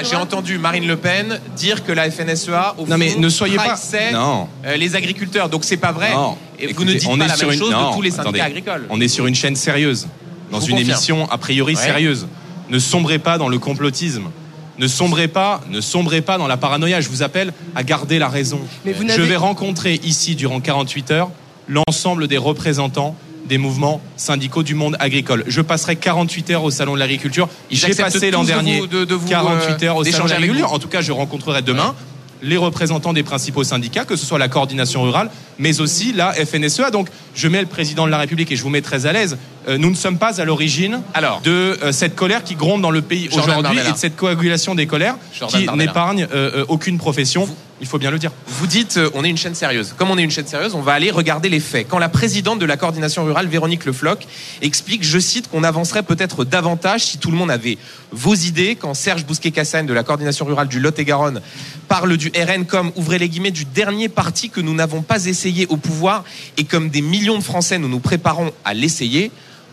j'ai 0.04 0.16
entendu 0.16 0.58
Marine 0.58 0.86
Le 0.86 0.98
Pen 0.98 1.40
dire 1.56 1.86
que 1.86 1.92
la 1.94 2.12
FNSEA 2.12 2.76
au 2.78 2.86
non 2.86 2.98
mais 2.98 3.16
ne 3.16 3.30
soyez 3.30 3.56
pas 3.56 3.80
non. 4.12 4.48
Euh, 4.66 4.76
les 4.76 4.96
agriculteurs. 4.96 5.50
Donc 5.50 5.64
c'est 5.64 5.78
pas 5.78 5.94
vrai. 5.94 6.12
Et 6.60 6.74
vous 6.74 6.84
ne 6.84 6.94
dites 6.94 7.08
pas 7.08 7.28
la 7.28 7.38
même 7.38 7.58
chose 7.58 7.70
de 7.70 7.94
tous 7.96 8.02
les 8.02 8.12
syndicats 8.12 8.44
agricoles. 8.44 8.86
On 8.90 9.00
est 9.00 9.08
sur 9.08 9.26
une 9.26 9.36
chaîne 9.36 9.56
sérieuse, 9.56 10.08
dans 10.52 10.60
une 10.60 10.78
émission 10.78 11.30
a 11.32 11.38
priori 11.38 11.76
sérieuse. 11.76 12.28
Ne 12.70 12.78
sombrez 12.80 13.20
pas 13.20 13.38
dans 13.38 13.48
le 13.48 13.58
complotisme. 13.58 14.30
Ne 14.78 14.88
sombrez 14.88 15.28
pas, 15.28 15.60
ne 15.70 15.82
sombrez 15.82 16.22
pas 16.22 16.38
dans 16.38 16.48
la 16.48 16.56
paranoïa. 16.56 17.02
Je 17.02 17.10
vous 17.10 17.22
appelle 17.22 17.52
à 17.76 17.84
garder 17.84 18.18
la 18.18 18.30
raison. 18.30 18.62
Je 18.86 19.22
vais 19.22 19.36
rencontrer 19.36 20.00
ici 20.04 20.36
durant 20.36 20.62
48 20.62 21.12
heures 21.12 21.32
l'ensemble 21.70 22.28
des 22.28 22.38
représentants 22.38 23.16
des 23.50 23.58
mouvements 23.58 24.00
syndicaux 24.16 24.64
du 24.64 24.76
monde 24.76 24.96
agricole. 25.00 25.44
Je 25.48 25.62
passerai 25.62 25.98
48 25.98 26.52
heures 26.52 26.64
au 26.64 26.72
salon 26.72 26.94
de 26.94 27.00
l'agriculture. 27.00 27.50
J'ai 27.70 27.94
passé 27.96 28.32
l'an 28.32 28.44
dernier 28.44 28.88
de, 28.88 29.06
48 29.06 29.84
heures 29.84 29.98
au 29.98 30.04
salon 30.06 30.26
de 30.26 30.30
l'agriculture. 30.30 30.72
En 30.72 30.80
tout 30.80 30.88
cas, 30.88 31.02
je 31.02 31.12
rencontrerai 31.12 31.62
demain 31.62 31.96
les 32.42 32.58
représentants 32.58 33.12
des 33.14 33.24
principaux 33.24 33.64
syndicats, 33.64 34.06
que 34.06 34.16
ce 34.16 34.26
soit 34.26 34.40
la 34.40 34.48
coordination 34.48 35.04
rurale, 35.04 35.30
mais 35.58 35.82
aussi 35.82 36.14
la 36.14 36.32
FNSEA. 36.32 36.90
Donc, 36.92 37.10
je 37.36 37.48
mets 37.48 37.60
le 37.60 37.68
président 37.68 38.06
de 38.06 38.12
la 38.12 38.18
République 38.18 38.52
et 38.52 38.56
je 38.56 38.64
vous 38.64 38.70
mets 38.70 38.82
très 38.82 39.06
à 39.06 39.12
l'aise. 39.12 39.38
Euh, 39.68 39.78
nous 39.78 39.90
ne 39.90 39.96
sommes 39.96 40.18
pas 40.18 40.40
à 40.40 40.46
l'origine 40.46 41.02
de 41.44 41.78
euh, 41.84 41.92
cette 41.92 42.16
colère 42.16 42.44
qui 42.44 42.56
gronde 42.56 42.82
dans 42.82 42.92
le 42.92 43.02
pays 43.02 43.30
aujourd'hui 43.32 43.80
et 43.80 43.92
de 43.92 43.98
cette 43.98 44.16
coagulation 44.16 44.76
des 44.76 44.88
colères 44.88 45.18
qui 45.50 45.68
n'épargne 45.76 46.28
euh, 46.34 46.64
aucune 46.70 46.98
profession. 46.98 47.48
Il 47.82 47.88
faut 47.88 47.98
bien 47.98 48.12
le 48.12 48.20
dire. 48.20 48.32
Vous 48.48 48.68
dites, 48.68 49.00
on 49.14 49.24
est 49.24 49.30
une 49.30 49.38
chaîne 49.38 49.56
sérieuse. 49.56 49.94
Comme 49.98 50.12
on 50.12 50.18
est 50.18 50.24
une 50.24 50.32
chaîne 50.32 50.48
sérieuse, 50.48 50.76
on 50.76 50.82
va 50.82 50.94
aller 50.94 51.12
regarder 51.12 51.48
les 51.48 51.62
faits. 51.62 51.88
Quand 51.88 52.00
la 52.00 52.10
présidente 52.10 52.60
de 52.60 52.66
la 52.66 52.76
coordination 52.76 53.24
rurale, 53.24 53.48
Véronique 53.48 53.86
Le 53.86 53.94
Floch, 53.94 54.20
explique, 54.62 55.04
je 55.04 55.18
cite, 55.18 55.50
qu'on 55.50 55.64
avancerait 55.64 56.04
peut-être 56.04 56.44
davantage 56.44 57.06
si 57.06 57.18
tout 57.18 57.32
le 57.32 57.38
monde 57.38 57.52
avait 57.52 57.78
vos 58.12 58.36
idées. 58.36 58.76
Quand 58.76 58.94
Serge 58.94 59.26
Bousquet-Cassagne 59.26 59.86
de 59.86 59.94
la 59.94 60.04
coordination 60.04 60.46
rurale 60.46 60.68
du 60.68 60.80
Lot-et-Garonne 60.80 61.42
parle 61.88 62.18
du 62.18 62.32
RN 62.36 62.66
comme, 62.66 62.92
ouvrez 62.96 63.18
les 63.18 63.30
guillemets, 63.30 63.52
du 63.52 63.66
dernier 63.66 64.10
parti 64.10 64.50
que 64.50 64.60
nous 64.60 64.74
n'avons 64.74 65.02
pas 65.02 65.26
essayé 65.26 65.66
au 65.68 65.78
pouvoir 65.78 66.26
et 66.58 66.66
comme 66.66 66.90
des 66.90 67.02
millions 67.02 67.38
de 67.38 67.44
Français, 67.44 67.80
nous 67.80 67.88
nous 67.88 68.00
préparons 68.00 68.52
à 68.66 68.74
l'essayer. 68.74 69.32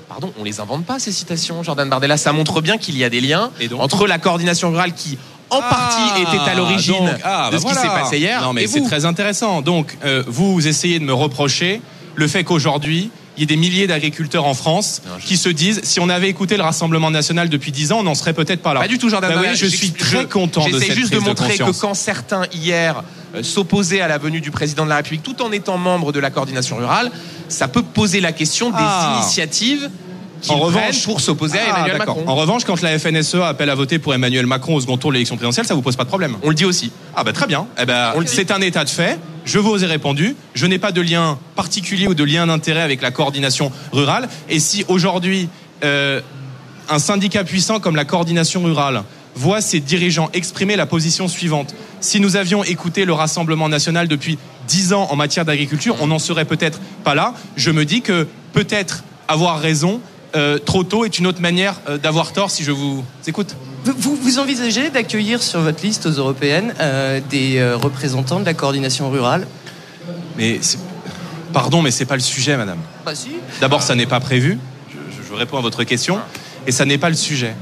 Pardon, 0.09 0.33
on 0.39 0.45
les 0.45 0.61
invente 0.61 0.85
pas 0.85 0.99
ces 0.99 1.11
citations, 1.11 1.63
Jordan 1.63 1.89
Bardella. 1.89 2.17
Ça 2.17 2.33
montre 2.33 2.61
bien 2.61 2.79
qu'il 2.79 2.97
y 2.97 3.05
a 3.05 3.11
des 3.11 3.21
liens 3.21 3.51
entre 3.79 4.07
la 4.07 4.19
coordination 4.19 4.71
rurale 4.71 4.95
qui 4.95 5.19
en 5.51 5.61
partie 5.61 6.03
ah, 6.15 6.21
était 6.21 6.51
à 6.51 6.55
l'origine 6.55 7.19
ah, 7.23 7.51
de 7.53 7.57
bah 7.57 7.63
ce 7.63 7.67
qui 7.67 7.81
s'est 7.81 7.89
passé 7.89 8.19
hier. 8.19 8.43
Non 8.43 8.53
mais 8.53 8.67
c'est 8.67 8.83
très 8.83 9.05
intéressant. 9.05 9.63
Donc 9.63 9.97
euh, 10.05 10.23
vous 10.27 10.67
essayez 10.67 10.99
de 10.99 11.05
me 11.05 11.13
reprocher 11.13 11.81
le 12.15 12.29
fait 12.29 12.45
qu'aujourd'hui 12.45 13.11
il 13.37 13.41
y 13.41 13.43
ait 13.43 13.47
des 13.47 13.57
milliers 13.57 13.87
d'agriculteurs 13.87 14.47
en 14.47 14.55
France 14.55 15.03
qui 15.21 15.37
se 15.37 15.49
disent 15.49 15.81
si 15.85 16.01
on 16.01 16.09
avait 16.09 16.29
écouté 16.29 16.57
le 16.57 16.63
Rassemblement 16.63 17.11
national 17.11 17.49
depuis 17.49 17.71
10 17.71 17.93
ans, 17.93 17.99
on 18.01 18.05
n'en 18.05 18.15
serait 18.15 18.33
peut-être 18.33 18.63
pas 18.63 18.73
là. 18.75 18.81
Pas 18.81 18.89
du 18.89 18.99
tout, 18.99 19.11
Jordan. 19.11 19.31
Bah 19.35 19.41
oui, 19.43 19.55
je 19.55 19.67
suis 19.67 19.93
très 19.93 20.27
content 20.27 20.67
de 20.67 20.79
cette 20.79 20.93
juste 20.93 21.13
de 21.13 21.19
montrer 21.19 21.59
que 21.59 21.71
quand 21.79 21.95
certains 21.95 22.47
hier 22.53 23.05
euh, 23.37 23.43
s'opposaient 23.43 24.01
à 24.01 24.09
la 24.09 24.19
venue 24.19 24.41
du 24.41 24.51
président 24.51 24.85
de 24.85 24.91
la 24.91 24.97
République 24.97 25.23
tout 25.23 25.43
en 25.43 25.53
étant 25.53 25.79
membre 25.79 26.13
de 26.13 26.21
la 26.21 26.31
coordination 26.31 26.77
rurale, 26.77 27.11
ça 27.49 27.69
peut 27.69 27.83
poser 27.83 28.21
la 28.21 28.33
question 28.33 28.71
des 28.71 28.77
ah. 28.79 29.19
initiatives 29.21 29.91
en 30.49 30.59
revanche, 30.59 31.05
pour 31.05 31.21
s'opposer 31.21 31.59
à 31.59 31.63
ah, 31.67 31.71
Emmanuel 31.71 31.99
Macron. 31.99 32.25
En 32.27 32.37
revanche, 32.37 32.65
quand 32.65 32.81
la 32.83 32.99
FNSEA 32.99 33.47
appelle 33.47 33.71
à 33.71 33.75
voter 33.75 33.99
pour 33.99 34.15
Emmanuel 34.15 34.47
Macron 34.47 34.75
au 34.75 34.81
second 34.81 34.97
tour 34.97 35.11
de 35.11 35.15
l'élection 35.15 35.37
présidentielle, 35.37 35.67
ça 35.67 35.75
vous 35.75 35.83
pose 35.83 35.97
pas 35.97 36.05
de 36.05 36.09
problème. 36.09 36.37
On 36.43 36.51
le 36.51 36.55
dit 36.55 36.65
aussi. 36.65 36.93
Ah 37.15 37.25
bah 37.25 37.33
très 37.33 37.47
bien. 37.47 37.67
Eh 37.81 37.87
ben, 37.87 38.13
c'est 38.27 38.51
un 38.51 38.61
état 38.61 38.85
de 38.85 38.91
fait. 38.91 39.19
Je 39.45 39.59
vous 39.59 39.83
ai 39.83 39.87
répondu. 39.87 40.37
Je 40.55 40.67
n'ai 40.67 40.79
pas 40.79 40.93
de 40.93 41.01
lien 41.01 41.39
particulier 41.55 42.07
ou 42.07 42.15
de 42.15 42.25
lien 42.25 42.47
d'intérêt 42.47 42.83
avec 42.83 43.01
la 43.03 43.11
coordination 43.11 43.73
rurale. 43.93 44.29
Et 44.49 44.61
si 44.61 44.85
aujourd'hui 44.89 45.49
euh, 45.85 46.21
un 46.89 46.99
syndicat 46.99 47.45
puissant 47.45 47.81
comme 47.81 47.97
la 47.97 48.05
coordination 48.05 48.63
rurale 48.63 49.03
voit 49.35 49.61
ses 49.61 49.81
dirigeants 49.81 50.31
exprimer 50.33 50.77
la 50.77 50.87
position 50.87 51.29
suivante. 51.29 51.75
Si 52.01 52.21
nous 52.21 52.37
avions 52.37 52.63
écouté 52.65 53.05
le 53.05 53.13
Rassemblement 53.13 53.69
national 53.69 54.09
depuis 54.09 54.39
dix 54.69 54.93
ans 54.93 55.09
en 55.11 55.17
matière 55.17 55.45
d'agriculture, 55.45 55.97
on 56.01 56.09
n'en 56.09 56.19
serait 56.19 56.45
peut-être 56.45 56.81
pas 57.05 57.15
là. 57.15 57.35
Je 57.57 57.71
me 57.71 57.85
dis 57.85 58.03
que 58.03 58.27
peut-être 58.53 59.05
avoir 59.29 59.61
raison 59.61 60.01
euh, 60.35 60.59
trop 60.59 60.85
tôt 60.85 61.05
est 61.05 61.19
une 61.19 61.27
autre 61.27 61.41
manière 61.41 61.81
euh, 61.89 61.99
d'avoir 61.99 62.33
tort 62.33 62.51
si 62.51 62.65
je 62.65 62.73
vous 62.73 63.05
écoute. 63.27 63.57
Vous, 63.85 64.17
vous 64.17 64.39
envisagez 64.39 64.91
d'accueillir 64.91 65.43
sur 65.43 65.61
votre 65.61 65.83
liste 65.83 66.07
aux 66.07 66.11
européennes 66.11 66.75
euh, 66.81 67.21
des 67.31 67.63
représentants 67.75 68.41
de 68.41 68.45
la 68.45 68.55
coordination 68.55 69.09
rurale? 69.11 69.47
Mais 70.37 70.61
pardon, 71.53 71.83
mais 71.83 71.91
c'est 71.91 72.05
pas 72.05 72.17
le 72.17 72.21
sujet, 72.21 72.57
madame. 72.57 72.79
Bah 73.05 73.15
si. 73.15 73.31
D'abord, 73.61 73.83
ça 73.83 73.95
n'est 73.95 74.07
pas 74.07 74.21
prévu. 74.21 74.59
Je, 74.91 75.29
je 75.29 75.35
réponds 75.35 75.59
à 75.59 75.63
votre 75.63 75.85
question, 75.85 76.19
et 76.67 76.73
ça 76.73 76.85
n'est 76.85 76.99
pas 76.99 77.09
le 77.09 77.17
sujet. 77.17 77.55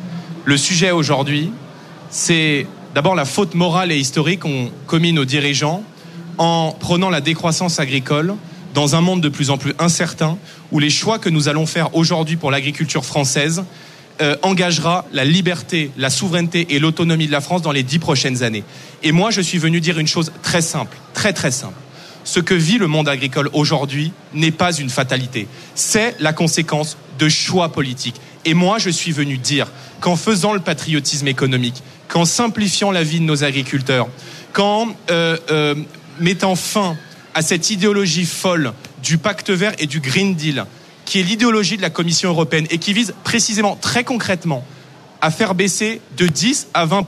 Le 0.45 0.57
sujet 0.57 0.91
aujourd'hui, 0.91 1.53
c'est 2.11 2.67
d'abord 2.94 3.14
la 3.14 3.24
faute 3.24 3.54
morale 3.54 3.90
et 3.90 3.98
historique 3.98 4.40
qu'ont 4.40 4.70
commis 4.86 5.12
nos 5.12 5.24
dirigeants 5.24 5.82
en 6.38 6.72
prenant 6.78 7.10
la 7.10 7.20
décroissance 7.20 7.80
agricole 7.80 8.34
dans 8.72 8.94
un 8.94 9.00
monde 9.00 9.20
de 9.20 9.28
plus 9.28 9.50
en 9.50 9.58
plus 9.58 9.74
incertain 9.78 10.38
où 10.72 10.78
les 10.78 10.90
choix 10.90 11.18
que 11.18 11.28
nous 11.28 11.48
allons 11.48 11.66
faire 11.66 11.94
aujourd'hui 11.96 12.36
pour 12.36 12.50
l'agriculture 12.50 13.04
française 13.04 13.64
euh, 14.20 14.36
engagera 14.42 15.06
la 15.12 15.24
liberté, 15.24 15.90
la 15.96 16.08
souveraineté 16.08 16.68
et 16.70 16.78
l'autonomie 16.78 17.26
de 17.26 17.32
la 17.32 17.40
France 17.40 17.62
dans 17.62 17.72
les 17.72 17.82
dix 17.82 17.98
prochaines 17.98 18.44
années. 18.44 18.62
Et 19.02 19.10
moi, 19.10 19.32
je 19.32 19.40
suis 19.40 19.58
venu 19.58 19.80
dire 19.80 19.98
une 19.98 20.06
chose 20.06 20.32
très 20.42 20.62
simple, 20.62 20.96
très 21.14 21.32
très 21.32 21.50
simple. 21.50 21.74
Ce 22.22 22.38
que 22.38 22.54
vit 22.54 22.78
le 22.78 22.86
monde 22.86 23.08
agricole 23.08 23.50
aujourd'hui 23.52 24.12
n'est 24.32 24.52
pas 24.52 24.72
une 24.72 24.88
fatalité, 24.88 25.48
c'est 25.74 26.14
la 26.20 26.32
conséquence 26.32 26.96
de 27.18 27.28
choix 27.28 27.70
politiques. 27.70 28.20
Et 28.44 28.54
moi, 28.54 28.78
je 28.78 28.90
suis 28.90 29.12
venu 29.12 29.38
dire 29.38 29.70
qu'en 30.00 30.16
faisant 30.16 30.52
le 30.52 30.60
patriotisme 30.60 31.28
économique, 31.28 31.82
qu'en 32.08 32.24
simplifiant 32.24 32.90
la 32.90 33.02
vie 33.02 33.20
de 33.20 33.24
nos 33.24 33.44
agriculteurs, 33.44 34.08
qu'en 34.52 34.88
euh, 35.10 35.36
euh, 35.50 35.74
mettant 36.20 36.54
fin 36.54 36.96
à 37.34 37.42
cette 37.42 37.70
idéologie 37.70 38.26
folle 38.26 38.72
du 39.02 39.18
pacte 39.18 39.50
vert 39.50 39.72
et 39.78 39.86
du 39.86 40.00
Green 40.00 40.34
Deal, 40.34 40.66
qui 41.04 41.20
est 41.20 41.22
l'idéologie 41.22 41.76
de 41.76 41.82
la 41.82 41.90
Commission 41.90 42.30
européenne 42.30 42.66
et 42.70 42.78
qui 42.78 42.92
vise 42.92 43.14
précisément, 43.24 43.76
très 43.76 44.04
concrètement, 44.04 44.64
à 45.20 45.30
faire 45.30 45.54
baisser 45.54 46.00
de 46.18 46.26
10 46.26 46.68
à 46.74 46.84
20 46.84 47.06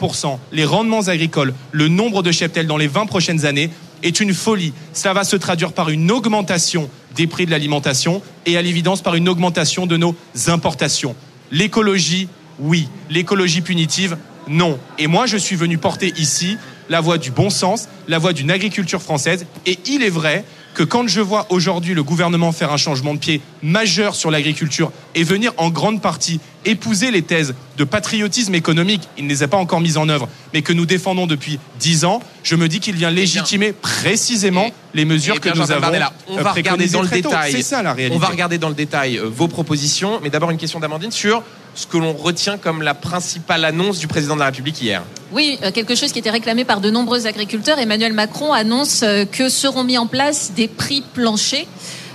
les 0.52 0.64
rendements 0.64 1.08
agricoles, 1.08 1.52
le 1.72 1.88
nombre 1.88 2.22
de 2.22 2.32
cheptels 2.32 2.66
dans 2.66 2.78
les 2.78 2.88
20 2.88 3.06
prochaines 3.06 3.44
années, 3.44 3.70
est 4.02 4.20
une 4.20 4.34
folie. 4.34 4.72
Cela 4.92 5.14
va 5.14 5.24
se 5.24 5.36
traduire 5.36 5.72
par 5.72 5.90
une 5.90 6.10
augmentation 6.10 6.90
des 7.14 7.26
prix 7.26 7.46
de 7.46 7.50
l'alimentation 7.50 8.22
et 8.44 8.56
à 8.56 8.62
l'évidence 8.62 9.02
par 9.02 9.14
une 9.14 9.28
augmentation 9.28 9.86
de 9.86 9.96
nos 9.96 10.14
importations. 10.48 11.16
L'écologie, 11.50 12.28
oui. 12.58 12.88
L'écologie 13.10 13.62
punitive, 13.62 14.16
non. 14.48 14.78
Et 14.98 15.06
moi, 15.06 15.26
je 15.26 15.36
suis 15.36 15.56
venu 15.56 15.78
porter 15.78 16.12
ici 16.16 16.56
la 16.88 17.00
voie 17.00 17.18
du 17.18 17.30
bon 17.30 17.50
sens, 17.50 17.88
la 18.06 18.18
voie 18.18 18.32
d'une 18.32 18.50
agriculture 18.50 19.02
française. 19.02 19.46
Et 19.64 19.78
il 19.86 20.02
est 20.02 20.10
vrai 20.10 20.44
que 20.76 20.82
quand 20.82 21.08
je 21.08 21.22
vois 21.22 21.46
aujourd'hui 21.48 21.94
le 21.94 22.02
gouvernement 22.02 22.52
faire 22.52 22.70
un 22.70 22.76
changement 22.76 23.14
de 23.14 23.18
pied 23.18 23.40
majeur 23.62 24.14
sur 24.14 24.30
l'agriculture 24.30 24.92
et 25.14 25.24
venir 25.24 25.52
en 25.56 25.70
grande 25.70 26.02
partie 26.02 26.38
épouser 26.66 27.10
les 27.10 27.22
thèses 27.22 27.54
de 27.78 27.84
patriotisme 27.84 28.54
économique, 28.54 29.08
il 29.16 29.24
ne 29.24 29.28
les 29.30 29.42
a 29.42 29.48
pas 29.48 29.56
encore 29.56 29.80
mises 29.80 29.96
en 29.96 30.08
œuvre, 30.10 30.28
mais 30.52 30.60
que 30.60 30.74
nous 30.74 30.84
défendons 30.84 31.26
depuis 31.26 31.58
dix 31.80 32.04
ans, 32.04 32.20
je 32.42 32.56
me 32.56 32.68
dis 32.68 32.80
qu'il 32.80 32.94
vient 32.94 33.10
légitimer 33.10 33.72
précisément 33.72 34.70
les 34.92 35.06
mesures 35.06 35.40
que 35.40 35.48
nous 35.48 35.70
avons 35.70 35.98
On 36.28 36.42
va 36.42 36.52
regarder 36.52 36.88
dans 36.88 37.02
le 37.02 37.08
détail. 37.08 37.52
C'est 37.52 37.62
ça 37.62 37.82
la 37.82 37.94
réalité. 37.94 38.14
On 38.14 38.20
va 38.20 38.28
regarder 38.28 38.58
dans 38.58 38.68
le 38.68 38.74
détail 38.74 39.18
vos 39.24 39.48
propositions, 39.48 40.20
mais 40.22 40.28
d'abord 40.28 40.50
une 40.50 40.58
question 40.58 40.78
d'Amandine 40.78 41.10
sur 41.10 41.42
ce 41.76 41.86
que 41.86 41.98
l'on 41.98 42.14
retient 42.14 42.56
comme 42.56 42.82
la 42.82 42.94
principale 42.94 43.64
annonce 43.64 43.98
du 43.98 44.08
président 44.08 44.34
de 44.34 44.40
la 44.40 44.46
République 44.46 44.80
hier. 44.80 45.04
Oui, 45.30 45.58
euh, 45.62 45.70
quelque 45.70 45.94
chose 45.94 46.10
qui 46.10 46.18
était 46.18 46.30
réclamé 46.30 46.64
par 46.64 46.80
de 46.80 46.90
nombreux 46.90 47.26
agriculteurs. 47.26 47.78
Emmanuel 47.78 48.14
Macron 48.14 48.52
annonce 48.52 49.02
euh, 49.02 49.26
que 49.26 49.50
seront 49.50 49.84
mis 49.84 49.98
en 49.98 50.06
place 50.06 50.52
des 50.56 50.68
prix 50.68 51.04
planchers. 51.14 51.66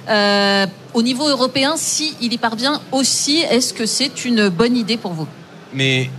Euh, 0.10 0.66
au 0.96 1.04
niveau 1.04 1.30
européen, 1.30 1.76
si 1.78 2.16
il 2.22 2.34
y 2.34 2.38
parvient 2.40 2.82
aussi, 2.92 3.38
est-ce 3.38 3.74
que 3.74 3.86
c'est 3.86 4.26
une 4.26 4.50
bonne 4.50 4.76
idée 4.76 4.98
pour 4.98 5.14
vous? 5.14 5.28
Mais 5.74 6.10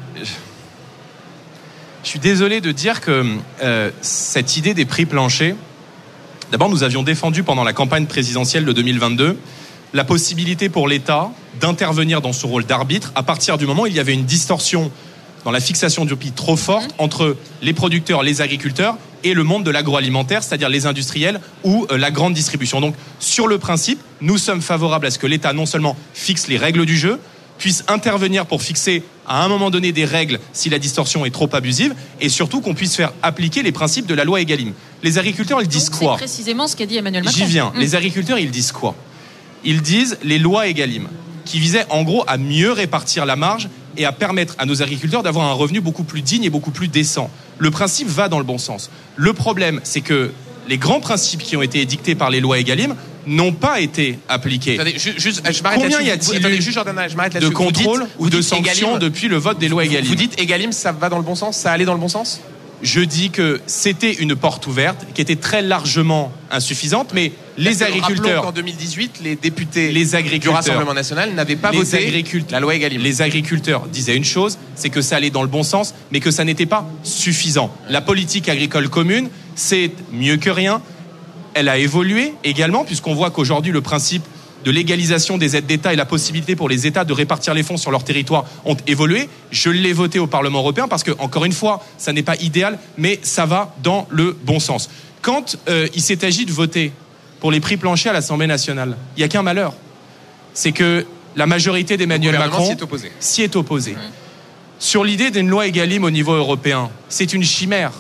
je 2.05 2.09
suis 2.09 2.21
désolé 2.21 2.61
de 2.61 2.73
dire 2.73 3.01
que 3.01 3.25
cette 4.01 4.57
idée 4.57 4.73
des 4.73 4.87
prix 4.87 5.05
planchers, 5.05 5.57
d'abord 6.53 6.71
nous 6.71 6.85
avions 6.85 7.03
défendu 7.03 7.43
pendant 7.43 7.65
la 7.65 7.73
campagne 7.73 8.07
présidentielle 8.07 8.65
de 8.65 8.73
2022 8.73 9.37
la 9.95 10.05
possibilité 10.05 10.69
pour 10.69 10.89
l'État 10.89 11.31
d'intervenir 11.61 12.21
dans 12.21 12.33
ce 12.33 12.47
rôle 12.47 12.65
d'arbitre 12.65 13.13
à 13.15 13.23
partir 13.23 13.59
du 13.59 13.67
moment 13.67 13.83
où 13.83 13.87
il 13.87 13.95
y 13.95 14.01
avait 14.01 14.15
une 14.15 14.25
distorsion 14.25 14.91
dans 15.45 15.51
la 15.51 15.61
fixation 15.61 16.05
du 16.05 16.15
prix 16.17 16.33
trop 16.33 16.57
forte 16.57 16.91
mmh. 16.91 17.03
entre 17.03 17.37
les 17.63 17.73
producteurs, 17.73 18.23
les 18.23 18.41
agriculteurs 18.41 18.97
et 19.25 19.35
le 19.35 19.45
monde 19.45 19.65
de 19.65 19.71
l'agroalimentaire, 19.71 20.43
c'est-à-dire 20.43 20.69
les 20.69 20.87
industriels 20.87 21.41
ou 21.65 21.87
euh, 21.91 21.97
la 21.97 22.11
grande 22.11 22.35
distribution. 22.35 22.81
Donc, 22.81 22.95
sur 23.19 23.47
le 23.47 23.59
principe, 23.59 24.01
nous 24.21 24.39
sommes 24.39 24.63
favorables 24.63 25.07
à 25.07 25.11
ce 25.11 25.19
que 25.19 25.27
l'État 25.27 25.53
non 25.53 25.67
seulement 25.67 25.97
fixe 26.15 26.49
les 26.49 26.57
règles 26.57 26.87
du 26.87 26.97
jeu, 26.97 27.19
puisse 27.59 27.85
intervenir 27.87 28.47
pour 28.47 28.63
fixer 28.63 29.05
à 29.27 29.45
un 29.45 29.49
moment 29.49 29.71
donné 29.71 29.93
des 29.93 30.05
règles 30.05 30.41
si 30.53 30.69
la 30.69 30.81
distorsion 30.81 31.25
est 31.25 31.31
trop 31.31 31.49
abusive, 31.53 31.95
et 32.21 32.29
surtout 32.29 32.61
qu'on 32.61 32.75
puisse 32.75 32.97
faire 32.97 33.13
appliquer 33.23 33.63
les 33.63 33.73
principes 33.73 34.07
de 34.07 34.15
la 34.15 34.25
loi 34.25 34.41
Egalim. 34.41 34.73
Les 35.03 35.19
agriculteurs, 35.19 35.63
ils 35.63 35.69
disent 35.69 35.91
quoi? 35.91 36.15
C'est 36.15 36.25
précisément 36.25 36.67
ce 36.67 36.75
qu'a 36.75 36.87
dit 36.87 36.97
Emmanuel 36.97 37.23
Macron. 37.23 37.39
J'y 37.39 37.45
viens. 37.45 37.73
Mmh. 37.75 37.79
Les 37.79 37.95
agriculteurs, 37.95 38.39
ils 38.39 38.51
disent 38.51 38.73
quoi? 38.73 38.97
Ils 39.65 39.81
disent 39.81 40.19
les 40.25 40.39
lois 40.39 40.67
Egalim 40.67 41.07
qui 41.45 41.59
visait 41.59 41.85
en 41.91 42.03
gros 42.03 42.25
à 42.27 42.39
mieux 42.39 42.73
répartir 42.73 43.27
la 43.27 43.37
marge 43.37 43.69
et 43.97 44.05
à 44.05 44.13
permettre 44.13 44.55
à 44.59 44.67
nos 44.67 44.83
agriculteurs 44.83 45.23
d'avoir 45.23 45.47
un 45.47 45.53
revenu 45.53 45.81
beaucoup 45.81 46.05
plus 46.05 46.23
digne 46.23 46.45
et 46.45 46.51
beaucoup 46.51 46.71
plus 46.71 46.89
décent. 46.89 47.31
Le 47.59 47.71
principe 47.71 48.09
va 48.09 48.29
dans 48.29 48.39
le 48.39 48.45
bon 48.45 48.59
sens. 48.59 48.91
Le 49.17 49.33
problème, 49.33 49.81
c'est 49.85 50.01
que 50.01 50.33
les 50.69 50.79
grands 50.79 51.01
principes 51.01 51.43
qui 51.43 51.57
ont 51.57 51.63
été 51.63 51.81
édictés 51.81 52.15
par 52.15 52.31
les 52.31 52.41
lois 52.41 52.59
Egalim 52.59 52.95
n'ont 53.27 53.53
pas 53.53 53.81
été 53.81 54.19
appliqués. 54.29 54.77
Combien 55.75 56.01
y 56.01 56.11
a-t-il 56.11 56.43
de 56.43 57.49
contrôle 57.49 58.07
ou 58.19 58.31
de 58.31 58.41
sanctions 58.41 58.99
depuis 58.99 59.29
le 59.29 59.37
vote 59.37 59.59
des 59.59 59.69
lois 59.69 59.85
Egalim 59.85 60.09
Vous 60.09 60.15
dites 60.15 60.41
Egalim, 60.41 60.73
ça 60.73 60.93
va 60.93 61.09
dans 61.09 61.19
le 61.19 61.25
bon 61.25 61.35
sens? 61.35 61.57
Ça 61.57 61.73
allait 61.73 61.85
dans 61.85 61.95
le 61.95 62.01
bon 62.01 62.09
sens? 62.09 62.41
Je 62.83 63.01
dis 63.01 63.31
que 63.31 63.61
c'était 63.67 64.13
une 64.13 64.35
porte 64.35 64.67
ouverte 64.67 65.07
qui 65.15 65.21
était 65.21 65.37
très 65.37 65.63
largement 65.63 66.33
insuffisante, 66.51 67.13
mais 67.15 67.33
les 67.57 67.83
agriculteurs. 67.83 68.47
En 68.47 68.53
2018, 68.53 69.21
les 69.23 69.37
députés 69.37 69.93
les 69.93 70.15
agriculteurs, 70.15 70.53
du 70.53 70.57
Rassemblement 70.57 70.95
national 70.95 71.33
n'avaient 71.35 71.57
pas 71.57 71.71
voté 71.71 72.25
la 72.51 72.61
loi 72.61 72.75
Egalim. 72.75 73.01
Les 73.01 73.23
agriculteurs 73.23 73.87
disaient 73.87 74.17
une 74.17 74.25
chose, 74.25 74.59
c'est 74.75 74.91
que 74.91 75.01
ça 75.01 75.17
allait 75.17 75.31
dans 75.31 75.43
le 75.43 75.49
bon 75.49 75.63
sens, 75.63 75.95
mais 76.11 76.21
que 76.21 76.31
ça 76.31 76.45
n'était 76.45 76.67
pas 76.67 76.87
suffisant. 77.03 77.73
La 77.89 78.01
politique 78.01 78.49
agricole 78.49 78.89
commune, 78.89 79.29
c'est 79.55 79.93
mieux 80.13 80.37
que 80.37 80.51
rien. 80.51 80.83
Elle 81.55 81.69
a 81.69 81.79
évolué 81.79 82.35
également, 82.45 82.85
puisqu'on 82.85 83.15
voit 83.15 83.31
qu'aujourd'hui, 83.31 83.73
le 83.73 83.83
principe 83.83 84.25
de 84.65 84.71
l'égalisation 84.71 85.39
des 85.39 85.57
aides 85.57 85.67
d'État 85.67 85.93
et 85.93 85.97
la 85.97 86.05
possibilité 86.05 86.57
pour 86.57 86.69
les 86.69 86.87
États 86.87 87.05
de 87.05 87.13
répartir 87.13 87.55
les 87.55 87.63
fonds 87.63 87.77
sur 87.77 87.91
leur 87.91 88.05
territoire 88.05 88.45
ont 88.65 88.77
évolué. 88.87 89.29
Je 89.51 89.71
l'ai 89.71 89.93
voté 89.93 90.19
au 90.19 90.27
Parlement 90.27 90.61
européen 90.61 90.89
parce 90.89 91.03
que, 91.03 91.13
encore 91.19 91.45
une 91.45 91.53
fois, 91.53 91.85
ça 91.99 92.13
n'est 92.13 92.23
pas 92.23 92.37
idéal, 92.37 92.79
mais 92.97 93.19
ça 93.23 93.47
va 93.47 93.75
dans 93.83 94.07
le 94.11 94.37
bon 94.45 94.61
sens. 94.61 94.91
Quand 95.21 95.57
euh, 95.69 95.89
il 95.95 96.03
s'est 96.03 96.25
agi 96.25 96.47
de 96.47 96.53
voter 96.53 96.93
pour 97.41 97.51
les 97.51 97.61
prix 97.61 97.77
planchers 97.77 98.11
à 98.11 98.15
l'Assemblée 98.15 98.47
nationale, 98.47 98.97
il 99.17 99.21
n'y 99.21 99.25
a 99.25 99.29
qu'un 99.29 99.43
malheur. 99.43 99.75
C'est 100.55 100.73
que 100.73 101.07
la 101.37 101.47
majorité 101.47 101.97
d'Emmanuel 101.97 102.39
Macron 102.39 102.65
s'y 103.21 103.43
est 103.43 103.57
opposée. 103.57 103.97
Sur 104.79 105.05
l'idée 105.05 105.31
d'une 105.31 105.49
loi 105.49 105.67
Egalim 105.67 106.05
au 106.05 106.11
niveau 106.11 106.33
européen, 106.33 106.91
c'est 107.09 107.33
une 107.33 107.45
chimère. 107.45 107.93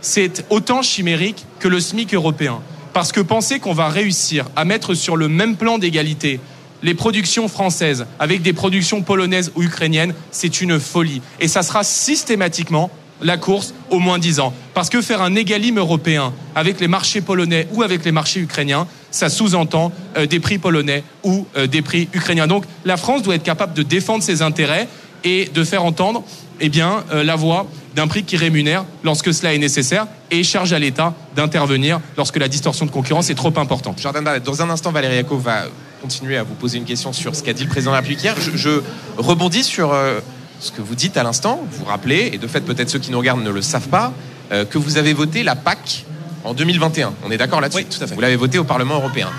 C'est 0.00 0.44
autant 0.50 0.82
chimérique 0.82 1.44
que 1.58 1.68
le 1.68 1.78
SMIC 1.78 2.14
européen. 2.14 2.60
Parce 2.92 3.12
que 3.12 3.20
penser 3.20 3.58
qu'on 3.58 3.72
va 3.72 3.88
réussir 3.88 4.46
à 4.56 4.64
mettre 4.64 4.94
sur 4.94 5.16
le 5.16 5.28
même 5.28 5.56
plan 5.56 5.78
d'égalité 5.78 6.40
les 6.82 6.94
productions 6.94 7.48
françaises 7.48 8.06
avec 8.18 8.42
des 8.42 8.52
productions 8.52 9.02
polonaises 9.02 9.52
ou 9.54 9.62
ukrainiennes, 9.62 10.14
c'est 10.30 10.60
une 10.60 10.80
folie. 10.80 11.22
Et 11.40 11.48
ça 11.48 11.62
sera 11.62 11.84
systématiquement 11.84 12.90
la 13.22 13.36
course 13.36 13.72
au 13.90 14.00
moins 14.00 14.18
10 14.18 14.40
ans. 14.40 14.52
Parce 14.74 14.90
que 14.90 15.00
faire 15.00 15.22
un 15.22 15.36
égalim 15.36 15.78
européen 15.78 16.32
avec 16.54 16.80
les 16.80 16.88
marchés 16.88 17.20
polonais 17.20 17.68
ou 17.72 17.82
avec 17.82 18.04
les 18.04 18.12
marchés 18.12 18.40
ukrainiens, 18.40 18.88
ça 19.10 19.28
sous-entend 19.28 19.92
euh, 20.16 20.26
des 20.26 20.40
prix 20.40 20.58
polonais 20.58 21.04
ou 21.22 21.46
euh, 21.56 21.68
des 21.68 21.82
prix 21.82 22.08
ukrainiens. 22.12 22.48
Donc 22.48 22.64
la 22.84 22.96
France 22.96 23.22
doit 23.22 23.36
être 23.36 23.42
capable 23.44 23.74
de 23.74 23.82
défendre 23.84 24.24
ses 24.24 24.42
intérêts 24.42 24.88
et 25.24 25.48
de 25.54 25.62
faire 25.62 25.84
entendre 25.84 26.24
eh 26.60 26.68
bien, 26.68 27.04
euh, 27.12 27.22
la 27.22 27.36
voix 27.36 27.66
d'un 27.94 28.06
prix 28.06 28.24
qui 28.24 28.36
rémunère 28.36 28.84
lorsque 29.04 29.32
cela 29.34 29.54
est 29.54 29.58
nécessaire 29.58 30.06
et 30.30 30.42
charge 30.42 30.72
à 30.72 30.78
l'État 30.78 31.14
d'intervenir 31.36 32.00
lorsque 32.16 32.36
la 32.36 32.48
distorsion 32.48 32.86
de 32.86 32.90
concurrence 32.90 33.30
est 33.30 33.34
trop 33.34 33.52
importante. 33.56 34.00
Jordan 34.00 34.40
dans 34.44 34.62
un 34.62 34.70
instant, 34.70 34.92
Valérie 34.92 35.16
Jaco 35.16 35.38
va 35.38 35.64
continuer 36.00 36.36
à 36.36 36.42
vous 36.42 36.54
poser 36.54 36.78
une 36.78 36.84
question 36.84 37.12
sur 37.12 37.34
ce 37.36 37.42
qu'a 37.42 37.52
dit 37.52 37.64
le 37.64 37.68
président 37.68 37.92
de 37.92 37.96
la 37.96 38.00
République 38.00 38.22
hier. 38.22 38.34
Je, 38.54 38.80
rebondis 39.18 39.62
sur 39.62 39.92
euh, 39.92 40.20
ce 40.58 40.72
que 40.72 40.82
vous 40.82 40.94
dites 40.94 41.16
à 41.16 41.22
l'instant. 41.22 41.60
Vous 41.70 41.80
vous 41.80 41.84
rappelez, 41.84 42.30
et 42.32 42.38
de 42.38 42.46
fait, 42.46 42.62
peut-être 42.62 42.90
ceux 42.90 42.98
qui 42.98 43.10
nous 43.10 43.18
regardent 43.18 43.44
ne 43.44 43.50
le 43.50 43.62
savent 43.62 43.88
pas, 43.88 44.12
euh, 44.50 44.64
que 44.64 44.78
vous 44.78 44.96
avez 44.96 45.12
voté 45.12 45.42
la 45.42 45.54
PAC 45.54 46.04
en 46.44 46.54
2021. 46.54 47.14
On 47.24 47.30
est 47.30 47.38
d'accord 47.38 47.60
là-dessus? 47.60 47.84
Oui, 47.84 47.86
tout 47.86 48.02
à 48.02 48.06
fait. 48.06 48.14
Vous 48.14 48.20
l'avez 48.20 48.36
voté 48.36 48.58
au 48.58 48.64
Parlement 48.64 48.96
européen. 48.96 49.30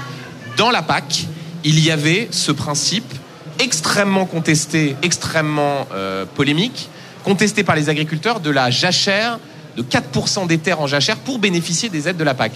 Dans 0.58 0.72
la 0.72 0.82
PAC, 0.82 1.26
il 1.64 1.80
y 1.80 1.92
avait 1.92 2.28
ce 2.32 2.52
principe 2.52 3.12
extrêmement 3.60 4.26
contesté, 4.26 4.96
extrêmement 5.02 5.88
euh, 5.94 6.26
polémique, 6.26 6.90
contestée 7.24 7.64
par 7.64 7.76
les 7.76 7.90
agriculteurs 7.90 8.40
de 8.40 8.50
la 8.50 8.70
jachère 8.70 9.40
de 9.78 9.82
4% 9.82 10.46
des 10.46 10.60
terres 10.60 10.82
en 10.82 10.88
jachère 10.88 11.18
pour 11.18 11.40
bénéficier 11.40 11.90
des 11.90 12.08
aides 12.08 12.18
de 12.18 12.24
la 12.24 12.36
PAC. 12.36 12.52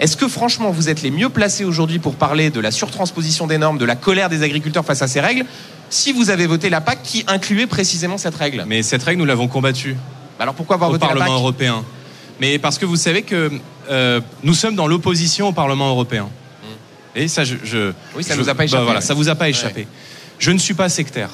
Est-ce 0.00 0.16
que 0.16 0.26
franchement 0.28 0.70
vous 0.70 0.88
êtes 0.88 1.02
les 1.02 1.10
mieux 1.12 1.28
placés 1.28 1.64
aujourd'hui 1.64 1.98
pour 2.00 2.16
parler 2.16 2.50
de 2.50 2.58
la 2.60 2.70
surtransposition 2.72 3.46
des 3.46 3.56
normes, 3.58 3.78
de 3.78 3.84
la 3.84 3.94
colère 3.94 4.28
des 4.28 4.42
agriculteurs 4.42 4.84
face 4.84 5.00
à 5.02 5.06
ces 5.08 5.20
règles, 5.20 5.44
si 5.90 6.12
vous 6.12 6.30
avez 6.30 6.46
voté 6.46 6.68
la 6.68 6.80
PAC 6.80 7.02
qui 7.04 7.24
incluait 7.28 7.66
précisément 7.68 8.18
cette 8.18 8.34
règle? 8.34 8.64
Mais 8.66 8.82
cette 8.82 9.02
règle, 9.04 9.20
nous 9.20 9.26
l'avons 9.26 9.46
combattue. 9.46 9.96
Alors 10.40 10.54
pourquoi 10.54 10.74
avoir 10.74 10.90
au 10.90 10.94
voté 10.94 11.06
Parlement 11.06 11.24
la 11.24 11.30
PAC? 11.30 11.38
européen 11.38 11.84
Mais 12.40 12.58
parce 12.58 12.78
que 12.78 12.84
vous 12.84 12.96
savez 12.96 13.22
que 13.22 13.52
euh, 13.88 14.20
nous 14.42 14.54
sommes 14.54 14.74
dans 14.74 14.88
l'opposition 14.88 15.48
au 15.48 15.52
Parlement 15.52 15.88
européen. 15.88 16.28
Et 17.14 17.28
ça, 17.28 17.44
je, 17.44 17.54
je 17.64 17.92
Oui, 18.16 18.24
ça 18.24 18.34
je- 18.34 18.40
nous 18.40 18.48
a 18.50 18.54
pas 18.54 18.64
échappé, 18.64 18.84
voilà, 18.84 19.00
ça 19.00 19.14
vous 19.14 19.28
a 19.30 19.34
pas 19.36 19.48
échappé. 19.48 19.86
Je 20.38 20.50
ne 20.50 20.58
suis 20.58 20.74
pas 20.74 20.88
sectaire. 20.90 21.30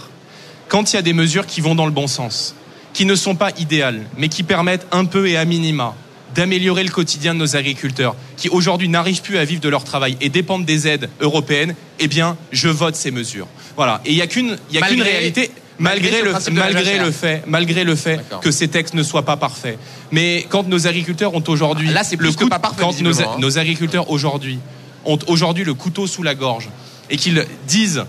Quand 0.68 0.92
il 0.92 0.96
y 0.96 0.98
a 0.98 1.02
des 1.02 1.12
mesures 1.12 1.46
qui 1.46 1.60
vont 1.60 1.74
dans 1.74 1.86
le 1.86 1.90
bon 1.90 2.06
sens, 2.06 2.54
qui 2.92 3.04
ne 3.06 3.14
sont 3.14 3.34
pas 3.34 3.50
idéales, 3.58 4.02
mais 4.18 4.28
qui 4.28 4.42
permettent 4.42 4.86
un 4.92 5.04
peu 5.04 5.28
et 5.28 5.36
à 5.36 5.44
minima 5.44 5.94
d'améliorer 6.34 6.82
le 6.82 6.90
quotidien 6.90 7.34
de 7.34 7.38
nos 7.40 7.56
agriculteurs, 7.56 8.16
qui 8.38 8.48
aujourd'hui 8.48 8.88
n'arrivent 8.88 9.20
plus 9.20 9.36
à 9.36 9.44
vivre 9.44 9.60
de 9.60 9.68
leur 9.68 9.84
travail 9.84 10.16
et 10.22 10.30
dépendent 10.30 10.64
des 10.64 10.88
aides 10.88 11.10
européennes, 11.20 11.74
eh 11.98 12.08
bien, 12.08 12.38
je 12.52 12.68
vote 12.68 12.96
ces 12.96 13.10
mesures. 13.10 13.46
Voilà. 13.76 14.00
Et 14.06 14.12
il 14.12 14.16
y 14.16 14.22
a 14.22 14.26
qu'une, 14.26 14.56
Malgré- 14.80 15.02
réalité, 15.02 15.50
malgré 15.78 16.22
le, 16.22 16.32
malgré 16.52 16.98
le 16.98 17.10
fait, 17.10 17.42
malgré 17.46 17.84
le 17.84 17.94
fait 17.96 18.20
que 18.40 18.50
ces 18.50 18.68
textes 18.68 18.94
ne 18.94 19.02
soient 19.02 19.26
pas 19.26 19.36
parfaits. 19.36 19.78
Mais 20.10 20.46
quand 20.48 20.66
nos 20.68 20.86
agriculteurs 20.86 21.34
ont 21.34 21.44
aujourd'hui 21.48 21.88
Là, 21.90 22.02
c'est 22.02 22.16
plus 22.16 22.28
le 22.28 22.32
que 22.32 22.44
coup- 22.44 22.48
pas 22.48 22.58
parfait, 22.58 22.80
quand 22.80 22.98
nos, 23.02 23.20
hein. 23.20 23.36
nos 23.38 23.58
agriculteurs 23.58 24.10
aujourd'hui 24.10 24.58
ont 25.04 25.18
aujourd'hui 25.26 25.64
le 25.64 25.74
couteau 25.74 26.06
sous 26.06 26.22
la 26.22 26.34
gorge 26.34 26.70
et 27.10 27.18
qu'ils 27.18 27.44
disent 27.68 28.04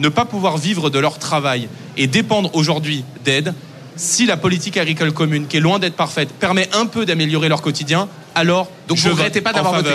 ne 0.00 0.08
pas 0.08 0.24
pouvoir 0.24 0.58
vivre 0.58 0.90
de 0.90 0.98
leur 0.98 1.18
travail 1.20 1.68
et 1.96 2.08
dépendre 2.08 2.50
aujourd'hui 2.56 3.04
d'aide, 3.24 3.54
si 3.98 4.26
la 4.26 4.36
politique 4.36 4.76
agricole 4.76 5.12
commune, 5.12 5.46
qui 5.46 5.56
est 5.56 5.60
loin 5.60 5.78
d'être 5.78 5.96
parfaite, 5.96 6.30
permet 6.30 6.68
un 6.74 6.86
peu 6.86 7.04
d'améliorer 7.04 7.48
leur 7.48 7.62
quotidien, 7.62 8.08
alors 8.34 8.70
Donc 8.86 8.96
je 8.96 9.08
vote 9.08 9.40
pas 9.40 9.52
d'avoir 9.52 9.74
voté 9.74 9.94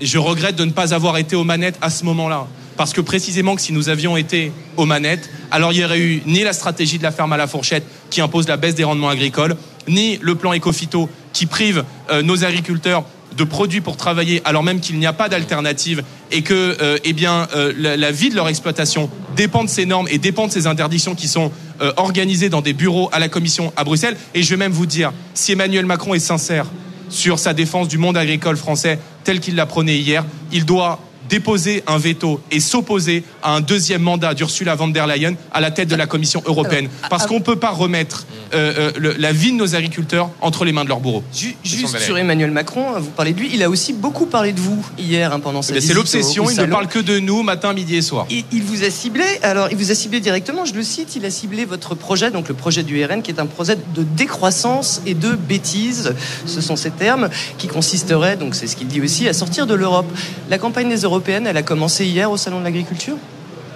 Et 0.00 0.06
je 0.06 0.18
regrette 0.18 0.56
de 0.56 0.64
ne 0.64 0.70
pas 0.70 0.94
avoir 0.94 1.18
été 1.18 1.36
aux 1.36 1.44
manettes 1.44 1.78
à 1.80 1.90
ce 1.90 2.04
moment-là. 2.04 2.46
Parce 2.76 2.92
que 2.92 3.00
précisément 3.00 3.54
que 3.54 3.60
si 3.60 3.72
nous 3.72 3.88
avions 3.88 4.16
été 4.16 4.52
aux 4.76 4.86
manettes, 4.86 5.28
alors 5.50 5.72
il 5.72 5.78
n'y 5.78 5.84
aurait 5.84 6.00
eu 6.00 6.22
ni 6.26 6.42
la 6.42 6.52
stratégie 6.52 6.98
de 6.98 7.02
la 7.02 7.12
ferme 7.12 7.32
à 7.32 7.36
la 7.36 7.46
fourchette 7.46 7.84
qui 8.08 8.20
impose 8.20 8.48
la 8.48 8.56
baisse 8.56 8.74
des 8.74 8.84
rendements 8.84 9.10
agricoles, 9.10 9.56
ni 9.88 10.18
le 10.22 10.34
plan 10.34 10.52
éco-phyto 10.52 11.08
qui 11.32 11.46
prive 11.46 11.84
euh, 12.10 12.22
nos 12.22 12.44
agriculteurs 12.44 13.04
de 13.36 13.44
produits 13.44 13.80
pour 13.80 13.96
travailler 13.96 14.42
alors 14.44 14.62
même 14.62 14.80
qu'il 14.80 14.98
n'y 14.98 15.06
a 15.06 15.12
pas 15.12 15.28
d'alternative 15.28 16.02
et 16.30 16.42
que 16.42 16.76
euh, 16.80 16.98
eh 17.04 17.12
bien 17.12 17.48
euh, 17.54 17.72
la, 17.76 18.10
vie 18.10 18.30
de 18.30 18.36
leur 18.36 18.48
exploitation 18.48 19.10
dépend 19.36 19.64
de 19.64 19.68
ces 19.68 19.86
normes 19.86 20.08
et 20.10 20.18
dépend 20.18 20.46
de 20.46 20.52
ces 20.52 20.66
interdictions 20.66 21.14
qui 21.14 21.28
sont 21.28 21.50
euh, 21.80 21.92
organisées 21.96 22.48
dans 22.48 22.60
des 22.60 22.72
bureaux 22.72 23.08
à 23.12 23.18
la 23.18 23.28
Commission 23.28 23.72
à 23.76 23.84
Bruxelles. 23.84 24.16
Et 24.34 24.42
je 24.42 24.50
vais 24.50 24.56
même 24.56 24.72
vous 24.72 24.86
dire, 24.86 25.12
si 25.34 25.52
Emmanuel 25.52 25.86
Macron 25.86 26.14
est 26.14 26.18
sincère 26.18 26.66
sur 27.08 27.38
sa 27.38 27.54
défense 27.54 27.88
du 27.88 27.98
monde 27.98 28.16
agricole 28.16 28.56
français 28.56 28.98
tel 29.24 29.40
qu'il 29.40 29.54
l'a 29.54 29.66
prôné 29.66 29.96
hier, 29.96 30.24
il 30.50 30.64
doit 30.64 31.00
déposer 31.28 31.82
un 31.86 31.98
veto 31.98 32.40
et 32.50 32.60
s'opposer 32.60 33.24
à 33.42 33.54
un 33.54 33.60
deuxième 33.60 34.02
mandat 34.02 34.34
d'Ursula 34.34 34.74
von 34.74 34.88
der 34.88 35.06
Leyen 35.06 35.34
à 35.52 35.60
la 35.60 35.70
tête 35.70 35.88
de 35.88 35.94
la 35.96 36.06
Commission 36.06 36.42
européenne. 36.46 36.88
Parce 37.10 37.26
qu'on 37.26 37.38
ne 37.38 37.44
peut 37.44 37.56
pas 37.56 37.70
remettre 37.70 38.26
euh, 38.54 38.72
euh, 38.76 38.92
le- 38.98 39.14
la 39.18 39.32
vie 39.32 39.52
de 39.52 39.56
nos 39.56 39.74
agriculteurs 39.74 40.30
entre 40.40 40.64
les 40.64 40.72
mains 40.72 40.84
de 40.84 40.88
leurs 40.88 41.00
bourreaux. 41.00 41.24
Juste 41.64 41.98
sur 41.98 42.18
Emmanuel 42.18 42.50
Macron, 42.50 42.84
hein, 42.94 42.98
vous 43.00 43.10
parlez 43.10 43.32
de 43.32 43.38
lui, 43.40 43.50
il 43.54 43.62
a 43.62 43.70
aussi 43.70 43.92
beaucoup 43.92 44.26
parlé 44.26 44.52
de 44.52 44.60
vous 44.60 44.84
hier 44.98 45.32
hein, 45.32 45.40
pendant 45.40 45.62
sa 45.62 45.72
Mais 45.72 45.78
visite 45.78 45.90
C'est 45.92 45.96
l'obsession, 45.96 46.50
il 46.50 46.56
ne 46.56 46.66
parle 46.66 46.88
que 46.88 46.98
de 46.98 47.18
nous 47.18 47.42
matin, 47.42 47.72
midi 47.72 47.96
et 47.96 48.02
soir. 48.02 48.26
Il, 48.30 48.44
il 48.52 48.62
vous 48.62 48.84
a 48.84 48.90
ciblé, 48.90 49.24
alors 49.42 49.68
il 49.70 49.76
vous 49.76 49.90
a 49.90 49.94
ciblé 49.94 50.20
directement, 50.20 50.64
je 50.64 50.74
le 50.74 50.82
cite, 50.82 51.16
il 51.16 51.24
a 51.24 51.30
ciblé 51.30 51.64
votre 51.64 51.94
projet, 51.94 52.30
donc 52.30 52.48
le 52.48 52.54
projet 52.54 52.82
du 52.82 53.02
RN, 53.04 53.22
qui 53.22 53.30
est 53.30 53.40
un 53.40 53.46
projet 53.46 53.76
de 53.94 54.02
décroissance 54.02 55.00
et 55.06 55.14
de 55.14 55.30
bêtise, 55.32 56.14
ce 56.46 56.60
sont 56.60 56.76
ces 56.76 56.90
termes, 56.90 57.28
qui 57.58 57.68
consisterait, 57.68 58.36
donc 58.36 58.54
c'est 58.54 58.66
ce 58.66 58.76
qu'il 58.76 58.86
dit 58.88 59.00
aussi, 59.00 59.28
à 59.28 59.32
sortir 59.32 59.66
de 59.66 59.74
l'Europe. 59.74 60.06
La 60.50 60.58
campagne 60.58 60.88
des 60.88 61.04
Européennes, 61.12 61.46
elle 61.46 61.58
a 61.58 61.62
commencé 61.62 62.06
hier 62.06 62.30
au 62.30 62.38
Salon 62.38 62.60
de 62.60 62.64
l'Agriculture 62.64 63.16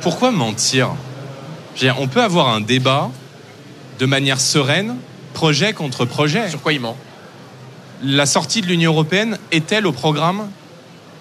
Pourquoi 0.00 0.30
mentir? 0.30 0.88
Dire, 1.76 1.96
On 2.00 2.08
peut 2.08 2.22
avoir 2.22 2.48
un 2.48 2.62
débat 2.62 3.10
de 3.98 4.06
manière 4.06 4.40
sereine, 4.40 4.96
projet 5.34 5.74
contre 5.74 6.06
projet. 6.06 6.48
Sur 6.48 6.62
quoi 6.62 6.72
il 6.72 6.80
ment? 6.80 6.96
La 8.02 8.24
sortie 8.24 8.62
de 8.62 8.66
l'Union 8.66 8.92
européenne 8.92 9.36
est-elle 9.52 9.86
au 9.86 9.92
programme? 9.92 10.48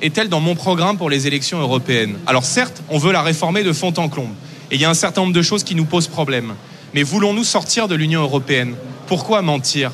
Est-elle 0.02 0.30
dans 0.30 0.40
mon 0.40 0.56
programme 0.56 0.98
pour 0.98 1.10
les 1.10 1.28
élections 1.28 1.60
européennes? 1.60 2.18
Alors 2.28 2.46
certes, 2.46 2.82
on 2.88 2.98
veut 2.98 3.12
la 3.12 3.22
réformer 3.22 3.64
de 3.64 3.74
fond 3.74 3.94
en 3.98 4.08
comble. 4.08 4.36
Et 4.72 4.76
il 4.76 4.82
y 4.82 4.86
a 4.86 4.90
un 4.90 4.94
certain 4.94 5.20
nombre 5.20 5.34
de 5.34 5.42
choses 5.42 5.66
qui 5.66 5.76
nous 5.76 5.86
posent 5.86 6.08
problème. 6.08 6.56
Mais 6.94 7.04
voulons-nous 7.04 7.44
sortir 7.44 7.90
de 7.90 7.96
l'Union 7.96 8.22
européenne? 8.22 8.76
Pourquoi 9.08 9.42
mentir? 9.42 9.92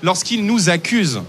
Lorsqu'ils 0.00 0.46
nous 0.46 0.70
accusent 0.70 1.22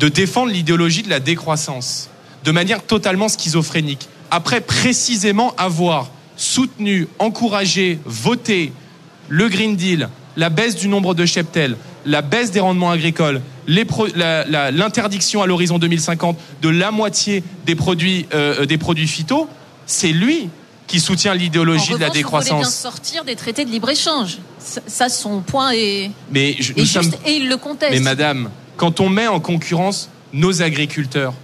de 0.00 0.08
défendre 0.08 0.52
l'idéologie 0.52 1.02
de 1.02 1.10
la 1.10 1.20
décroissance 1.20 2.08
de 2.46 2.52
manière 2.52 2.82
totalement 2.84 3.28
schizophrénique, 3.28 4.08
après 4.30 4.60
précisément 4.60 5.52
avoir 5.58 6.10
soutenu, 6.36 7.08
encouragé, 7.18 7.98
voté 8.04 8.72
le 9.28 9.48
Green 9.48 9.74
Deal, 9.74 10.08
la 10.36 10.48
baisse 10.48 10.76
du 10.76 10.86
nombre 10.86 11.14
de 11.14 11.26
cheptels, 11.26 11.76
la 12.06 12.22
baisse 12.22 12.52
des 12.52 12.60
rendements 12.60 12.90
agricoles, 12.92 13.40
l'interdiction 13.66 15.42
à 15.42 15.46
l'horizon 15.46 15.78
2050 15.78 16.38
de 16.62 16.68
la 16.68 16.90
moitié 16.92 17.42
des 17.64 17.74
produits, 17.74 18.26
euh, 18.32 18.64
des 18.64 18.78
produits 18.78 19.08
phyto, 19.08 19.48
c'est 19.86 20.12
lui 20.12 20.48
qui 20.86 21.00
soutient 21.00 21.34
l'idéologie 21.34 21.94
de 21.94 21.98
la 21.98 22.06
bien 22.06 22.10
décroissance. 22.10 22.72
sortir 22.72 23.24
des 23.24 23.34
traités 23.34 23.64
de 23.64 23.70
libre-échange. 23.70 24.38
Ça, 24.60 24.80
ça, 24.86 25.08
son 25.08 25.40
point 25.40 25.72
est, 25.72 26.12
Mais 26.30 26.54
je- 26.60 26.72
est 26.72 26.76
nous 26.76 26.84
juste 26.84 26.92
sommes 27.02 27.12
et 27.26 27.32
il 27.32 27.48
le 27.48 27.56
conteste. 27.56 27.92
Mais 27.92 27.98
madame, 28.00 28.50
quand 28.76 29.00
on 29.00 29.08
met 29.08 29.26
en 29.26 29.40
concurrence 29.40 30.10
nos 30.32 30.62
agriculteurs 30.62 31.34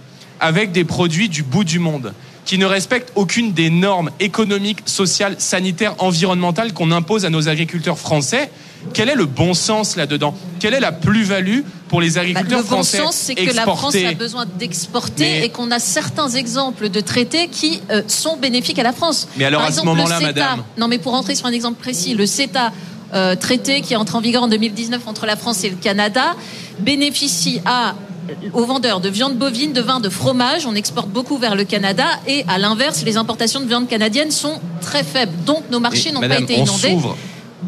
avec 0.43 0.71
des 0.73 0.83
produits 0.83 1.29
du 1.29 1.41
bout 1.41 1.63
du 1.63 1.79
monde 1.79 2.13
qui 2.45 2.57
ne 2.57 2.65
respectent 2.65 3.13
aucune 3.15 3.53
des 3.53 3.69
normes 3.69 4.11
économiques, 4.19 4.79
sociales, 4.85 5.35
sanitaires, 5.37 5.95
environnementales 5.99 6.73
qu'on 6.73 6.91
impose 6.91 7.23
à 7.23 7.29
nos 7.29 7.47
agriculteurs 7.47 7.97
français, 7.97 8.51
quel 8.93 9.07
est 9.07 9.15
le 9.15 9.25
bon 9.25 9.53
sens 9.53 9.95
là-dedans? 9.95 10.35
Quelle 10.59 10.73
est 10.73 10.81
la 10.81 10.91
plus-value 10.91 11.61
pour 11.87 12.01
les 12.01 12.11
Bah, 12.11 12.19
agriculteurs 12.19 12.57
le 12.57 12.63
bon 12.65 12.69
français 12.69 12.97
sens, 12.97 13.15
c'est 13.15 13.35
que 13.35 13.55
la 13.55 13.61
France 13.63 13.95
a 13.95 14.13
besoin 14.13 14.45
d'exporter 14.59 15.23
Mais- 15.23 15.45
et 15.45 15.49
qu'on 15.49 15.71
a 15.71 15.79
certains 15.79 16.27
exemples 16.31 16.89
de 16.89 16.99
traités 16.99 17.47
qui 17.47 17.79
euh, 17.89 18.01
sont 18.07 18.35
bénéfiques 18.35 18.77
à 18.79 18.83
la 18.83 18.91
France. 18.91 19.29
Mais 19.37 19.45
alors, 19.45 19.61
Par 19.61 19.69
à 19.69 19.71
ce 19.71 19.79
exemple, 19.79 19.95
moment-là, 19.97 20.17
CETA. 20.19 20.27
madame- 20.27 20.63
Non, 20.77 20.89
mais 20.89 20.97
pour 20.97 21.13
rentrer 21.13 21.35
sur 21.35 21.45
un 21.45 21.53
exemple 21.53 21.79
précis, 21.81 22.13
le 22.13 22.25
CETA, 22.25 22.73
euh, 23.13 23.35
traité 23.37 23.79
qui 23.79 23.95
entre 23.95 24.17
en 24.17 24.21
vigueur 24.21 24.43
en 24.43 24.47
2019 24.49 25.03
entre 25.05 25.25
la 25.25 25.37
France 25.37 25.63
et 25.63 25.69
le 25.69 25.77
Canada, 25.77 26.35
bénéficie 26.79 27.61
à 27.65 27.95
aux 28.53 28.65
vendeurs 28.65 28.99
de 28.99 29.09
viande 29.09 29.37
bovine, 29.37 29.73
de 29.73 29.81
vin, 29.81 29.99
de 29.99 30.09
fromage. 30.09 30.65
On 30.65 30.75
exporte 30.75 31.09
beaucoup 31.09 31.37
vers 31.37 31.55
le 31.55 31.63
Canada 31.63 32.05
et 32.27 32.45
à 32.47 32.57
l'inverse, 32.57 33.03
les 33.03 33.17
importations 33.17 33.59
de 33.59 33.65
viande 33.65 33.87
canadienne 33.87 34.31
sont 34.31 34.59
très 34.81 35.03
faibles. 35.03 35.33
Donc 35.45 35.63
nos 35.71 35.79
marchés 35.79 36.11
n'ont 36.11 36.21
pas 36.21 36.39
été 36.39 36.57
on 36.59 36.63
inondés. 36.63 36.97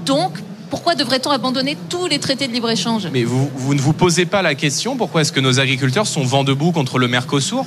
Donc 0.06 0.32
pourquoi 0.70 0.96
devrait-on 0.96 1.30
abandonner 1.32 1.78
tous 1.90 2.08
les 2.08 2.20
traités 2.20 2.48
de 2.48 2.54
libre-échange? 2.54 3.08
Mais 3.14 3.24
vous, 3.24 3.50
vous 3.56 3.74
ne 3.74 3.82
vous 3.82 3.94
posez 3.94 4.26
pas 4.26 4.42
la 4.42 4.56
question 4.56 4.98
pourquoi 4.98 5.22
est-ce 5.22 5.32
que 5.32 5.40
nos 5.40 5.60
agriculteurs 5.60 6.08
sont 6.08 6.24
vent 6.24 6.44
debout 6.44 6.72
contre 6.72 7.00
le 7.00 7.08
Mercosur? 7.08 7.66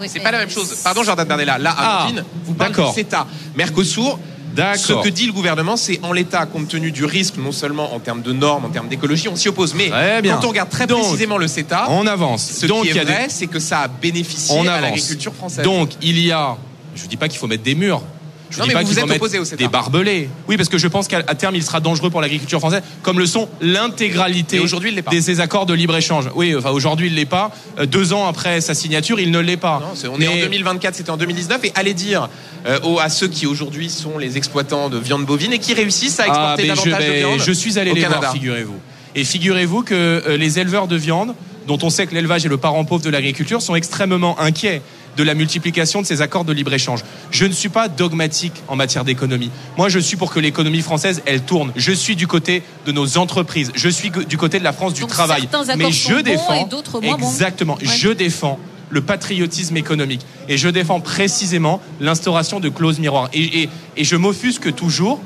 Oui, 0.00 0.08
C'est 0.10 0.20
pas 0.20 0.30
la 0.30 0.38
même 0.38 0.50
chose. 0.50 0.74
Pardon, 0.82 1.02
Jordan 1.02 1.28
Bardella. 1.28 1.58
Là, 1.58 1.74
Ah, 1.76 2.02
Amandine, 2.02 2.24
vous 2.44 2.54
parlez 2.54 2.74
du 2.74 2.92
CETA. 2.94 3.26
Mercosur, 3.54 4.18
ce 4.76 4.92
que 5.02 5.08
dit 5.08 5.26
le 5.26 5.32
gouvernement, 5.32 5.76
c'est 5.76 6.00
en 6.02 6.12
l'état, 6.12 6.46
compte 6.46 6.68
tenu 6.68 6.92
du 6.92 7.04
risque, 7.04 7.34
non 7.38 7.52
seulement 7.52 7.94
en 7.94 7.98
termes 8.00 8.22
de 8.22 8.32
normes, 8.32 8.64
en 8.64 8.70
termes 8.70 8.88
d'écologie, 8.88 9.28
on 9.28 9.36
s'y 9.36 9.48
oppose. 9.48 9.74
Mais 9.74 9.90
bien. 10.22 10.36
quand 10.36 10.46
on 10.46 10.48
regarde 10.50 10.70
très 10.70 10.86
Donc, 10.86 11.00
précisément 11.02 11.38
le 11.38 11.48
CETA, 11.48 11.86
On 11.90 12.06
avance. 12.06 12.42
ce 12.50 12.66
Donc, 12.66 12.82
qui 12.84 12.90
est 12.90 12.94
des- 12.94 13.00
vrai, 13.04 13.26
c'est 13.28 13.46
que 13.46 13.58
ça 13.58 13.80
a 13.80 13.88
bénéficié 13.88 14.56
On 14.58 14.66
à 14.66 14.80
l'agriculture 14.80 15.34
française. 15.34 15.64
Donc, 15.64 15.90
il 16.02 16.18
y 16.20 16.30
a. 16.32 16.56
Je 16.94 17.04
ne 17.04 17.08
dis 17.08 17.16
pas 17.16 17.28
qu'il 17.28 17.38
faut 17.38 17.46
mettre 17.46 17.62
des 17.62 17.74
murs. 17.74 18.02
Je 18.50 18.58
Non, 18.58 18.64
dis 18.64 18.68
mais 18.68 18.74
pas 18.74 18.82
vous 18.82 18.98
êtes 18.98 19.10
opposé 19.10 19.38
au 19.38 19.44
CETA. 19.44 19.56
des 19.56 19.68
barbelés. 19.68 20.28
Oui, 20.48 20.56
parce 20.56 20.68
que 20.68 20.76
je 20.76 20.88
pense 20.88 21.06
qu'à 21.06 21.22
terme, 21.22 21.54
il 21.54 21.62
sera 21.62 21.78
dangereux 21.80 22.10
pour 22.10 22.20
l'agriculture 22.20 22.58
française, 22.58 22.82
comme 23.02 23.18
le 23.20 23.26
sont 23.26 23.48
l'intégralité 23.60 24.56
Mais 24.56 24.62
aujourd'hui, 24.64 24.90
il 24.90 24.96
l'est 24.96 25.02
pas. 25.02 25.10
de 25.14 25.20
ces 25.20 25.40
accords 25.40 25.66
de 25.66 25.74
libre-échange. 25.74 26.30
Oui, 26.34 26.54
enfin, 26.56 26.70
aujourd'hui, 26.70 27.06
il 27.06 27.12
ne 27.12 27.16
l'est 27.16 27.24
pas. 27.26 27.50
Euh, 27.78 27.86
Deux 27.86 28.12
ans 28.12 28.26
après 28.26 28.60
sa 28.60 28.74
signature, 28.74 29.20
il 29.20 29.30
ne 29.30 29.38
l'est 29.38 29.56
pas. 29.56 29.80
Non, 29.80 29.94
c'est- 29.94 30.08
on 30.08 30.20
est 30.20 30.28
en 30.28 30.34
Mais- 30.34 30.40
2024, 30.42 30.94
c'était 30.96 31.10
en 31.10 31.16
2019, 31.16 31.64
et 31.64 31.72
allez 31.74 31.94
dire 31.94 32.28
euh, 32.66 32.78
aux- 32.82 32.98
à 32.98 33.08
ceux 33.08 33.28
qui 33.28 33.46
aujourd'hui 33.46 33.88
sont 33.88 34.18
les 34.18 34.36
exploitants 34.36 34.88
de 34.90 34.98
viande 34.98 35.24
bovine 35.24 35.52
et 35.52 35.58
qui 35.58 35.72
réussissent 35.72 36.20
à 36.20 36.24
Ah, 36.24 36.26
exporter 36.28 36.62
mais 36.62 36.68
je, 36.68 36.90
davantage 36.90 37.08
de 37.08 37.12
viande. 37.14 37.40
je 37.40 37.52
suis 37.52 37.78
allé 37.78 37.90
au 37.92 37.94
les 37.94 38.00
Canada. 38.02 38.20
voir, 38.20 38.32
figurez-vous. 38.32 38.78
Et 39.14 39.24
figurez-vous 39.24 39.82
que 39.82 39.94
euh, 39.94 40.36
les 40.36 40.58
éleveurs 40.58 40.86
de 40.86 40.96
viande, 40.96 41.34
dont 41.66 41.78
on 41.82 41.90
sait 41.90 42.06
que 42.06 42.14
l'élevage 42.14 42.44
est 42.44 42.48
le 42.48 42.56
parent 42.58 42.84
pauvre 42.84 43.02
de 43.02 43.10
l'agriculture, 43.10 43.62
sont 43.62 43.74
extrêmement 43.74 44.38
inquiets 44.40 44.82
de 45.20 45.24
la 45.26 45.34
multiplication 45.34 46.00
de 46.00 46.06
ces 46.06 46.22
accords 46.22 46.46
de 46.46 46.52
libre-échange. 46.54 47.04
Je 47.30 47.44
ne 47.44 47.52
suis 47.52 47.68
pas 47.68 47.88
dogmatique 47.88 48.54
en 48.68 48.76
matière 48.76 49.04
d'économie. 49.04 49.50
Moi, 49.76 49.90
je 49.90 49.98
suis 49.98 50.16
pour 50.16 50.32
que 50.32 50.40
l'économie 50.40 50.80
française, 50.80 51.20
elle 51.26 51.42
tourne. 51.42 51.72
Je 51.76 51.92
suis 51.92 52.16
du 52.16 52.26
côté 52.26 52.62
de 52.86 52.92
nos 52.92 53.18
entreprises. 53.18 53.70
Je 53.74 53.90
suis 53.90 54.10
du 54.10 54.38
côté 54.38 54.58
de 54.58 54.64
la 54.64 54.72
France 54.72 54.94
du 54.94 55.02
Donc, 55.02 55.10
travail. 55.10 55.46
Mais 55.76 55.90
je 55.92 56.14
défends 56.22 56.54
et 57.02 57.08
exactement. 57.26 57.74
Ouais. 57.74 57.86
Je 57.86 58.08
défends 58.08 58.58
le 58.88 59.02
patriotisme 59.02 59.76
économique 59.76 60.22
et 60.48 60.56
je 60.56 60.68
défends 60.70 61.00
précisément 61.00 61.82
l'instauration 62.00 62.58
de 62.58 62.70
clauses 62.70 62.98
miroirs. 62.98 63.28
Et, 63.34 63.62
et- 63.62 63.68
et 63.98 64.04
je 64.04 64.16
m'offusque 64.16 64.74
toujours 64.74 65.20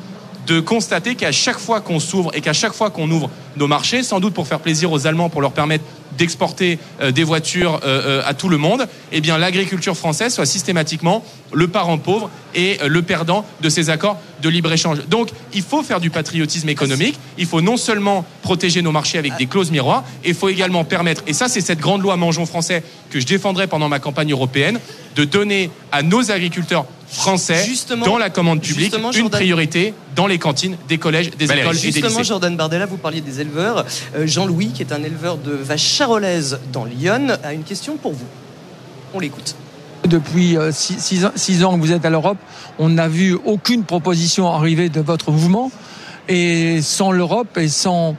de 0.47 0.61
constater 0.61 1.15
qu'à 1.15 1.33
chaque 1.33 1.59
fois 1.59 1.81
qu'on 1.81 2.01
s'ouvre 2.01 2.31
et 2.35 2.41
qu'à 2.41 2.53
chaque 2.53 2.73
fois 2.73 2.91
qu'on 2.91 3.11
ouvre 3.11 3.31
nos 3.57 3.67
marchés, 3.67 4.03
sans 4.03 4.21
doute 4.21 4.35
pour 4.35 4.47
faire 4.47 4.61
plaisir 4.61 4.93
aux 4.93 5.07
Allemands, 5.07 5.31
pour 5.31 5.41
leur 5.41 5.53
permettre 5.53 5.85
d'exporter 6.17 6.79
euh, 7.01 7.11
des 7.11 7.25
voitures 7.25 7.81
euh, 7.85 8.21
euh, 8.21 8.23
à 8.25 8.35
tout 8.35 8.49
le 8.49 8.57
monde, 8.57 8.87
eh 9.13 9.21
bien 9.21 9.39
l'agriculture 9.39 9.97
française 9.97 10.35
soit 10.35 10.47
systématiquement 10.47 11.25
le 11.53 11.69
parent 11.69 11.99
pauvre 11.99 12.31
et 12.55 12.79
le 12.87 13.03
perdant 13.03 13.45
de 13.63 13.69
ces 13.69 13.91
accords 13.91 14.19
de 14.43 14.49
libre-échange. 14.49 15.07
Donc 15.09 15.31
il 15.53 15.63
faut 15.63 15.83
faire 15.83 16.01
du 16.01 16.11
patriotisme 16.11 16.69
économique, 16.69 17.19
il 17.39 17.47
faut 17.47 17.61
non 17.61 17.77
seulement 17.77 18.25
protéger 18.43 18.83
nos 18.83 18.93
marchés 18.93 19.19
avec 19.19 19.37
des 19.37 19.47
clauses 19.47 19.71
miroirs, 19.71 20.05
il 20.25 20.35
faut 20.35 20.49
également 20.49 20.85
permettre, 20.85 21.23
et 21.27 21.33
ça 21.33 21.49
c'est 21.49 21.61
cette 21.61 21.81
grande 21.81 22.03
loi 22.03 22.17
Mangeons 22.17 22.47
français 22.47 22.85
que 23.11 23.19
je 23.19 23.27
défendrai 23.27 23.67
pendant 23.67 23.89
ma 23.89 23.99
campagne 23.99 24.33
européenne, 24.33 24.79
de 25.17 25.25
donner 25.25 25.71
à 25.93 26.03
nos 26.03 26.31
agriculteurs 26.31 26.87
français 27.15 27.67
dans 28.05 28.19
la 28.19 28.31
commande 28.31 28.61
publique 28.61 28.95
une 29.17 29.31
priorité 29.31 29.95
dans 30.15 30.27
les 30.27 30.39
cantines 30.39 30.77
des 30.89 30.99
collèges, 30.99 31.31
des 31.31 31.45
écoles 31.45 31.59
et 31.77 31.81
des 31.81 31.87
lycées. 31.87 32.01
Justement, 32.01 32.23
Jordan 32.23 32.57
Bardella, 32.57 32.87
vous 32.87 32.97
parliez 32.97 33.21
des 33.21 33.41
éleveurs. 33.41 33.85
Jean-Louis, 34.25 34.69
qui 34.69 34.83
est 34.83 34.93
un 34.93 35.03
éleveur 35.03 35.39
de 35.39 35.53
vaches 35.53 35.83
charolaise 35.83 36.59
dans 36.73 36.85
Lyon 36.85 37.29
a 37.43 37.53
une 37.53 37.65
question 37.65 37.97
pour 37.97 38.13
vous. 38.13 38.27
On 39.15 39.21
l'écoute. 39.21 39.55
Depuis 40.07 40.57
6 40.71 41.25
euh, 41.25 41.65
ans 41.65 41.77
que 41.77 41.81
vous 41.81 41.93
êtes 41.93 42.05
à 42.05 42.11
l'Europe, 42.11 42.37
on 42.79 42.91
n'a 42.91 43.09
vu 43.09 43.39
aucune 43.45 43.85
proposition 43.85 44.53
arriver 44.53 44.89
de 44.89 45.01
votre 45.01 45.31
mouvement. 45.31 45.71
Et 46.29 46.83
sans 46.83 47.11
l'Europe 47.11 47.57
et 47.57 47.69
sans, 47.69 48.17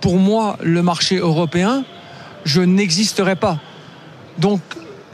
pour 0.00 0.16
moi, 0.16 0.56
le 0.62 0.82
marché 0.82 1.16
européen, 1.16 1.84
je 2.44 2.60
n'existerais 2.60 3.36
pas. 3.36 3.60
Donc, 4.38 4.60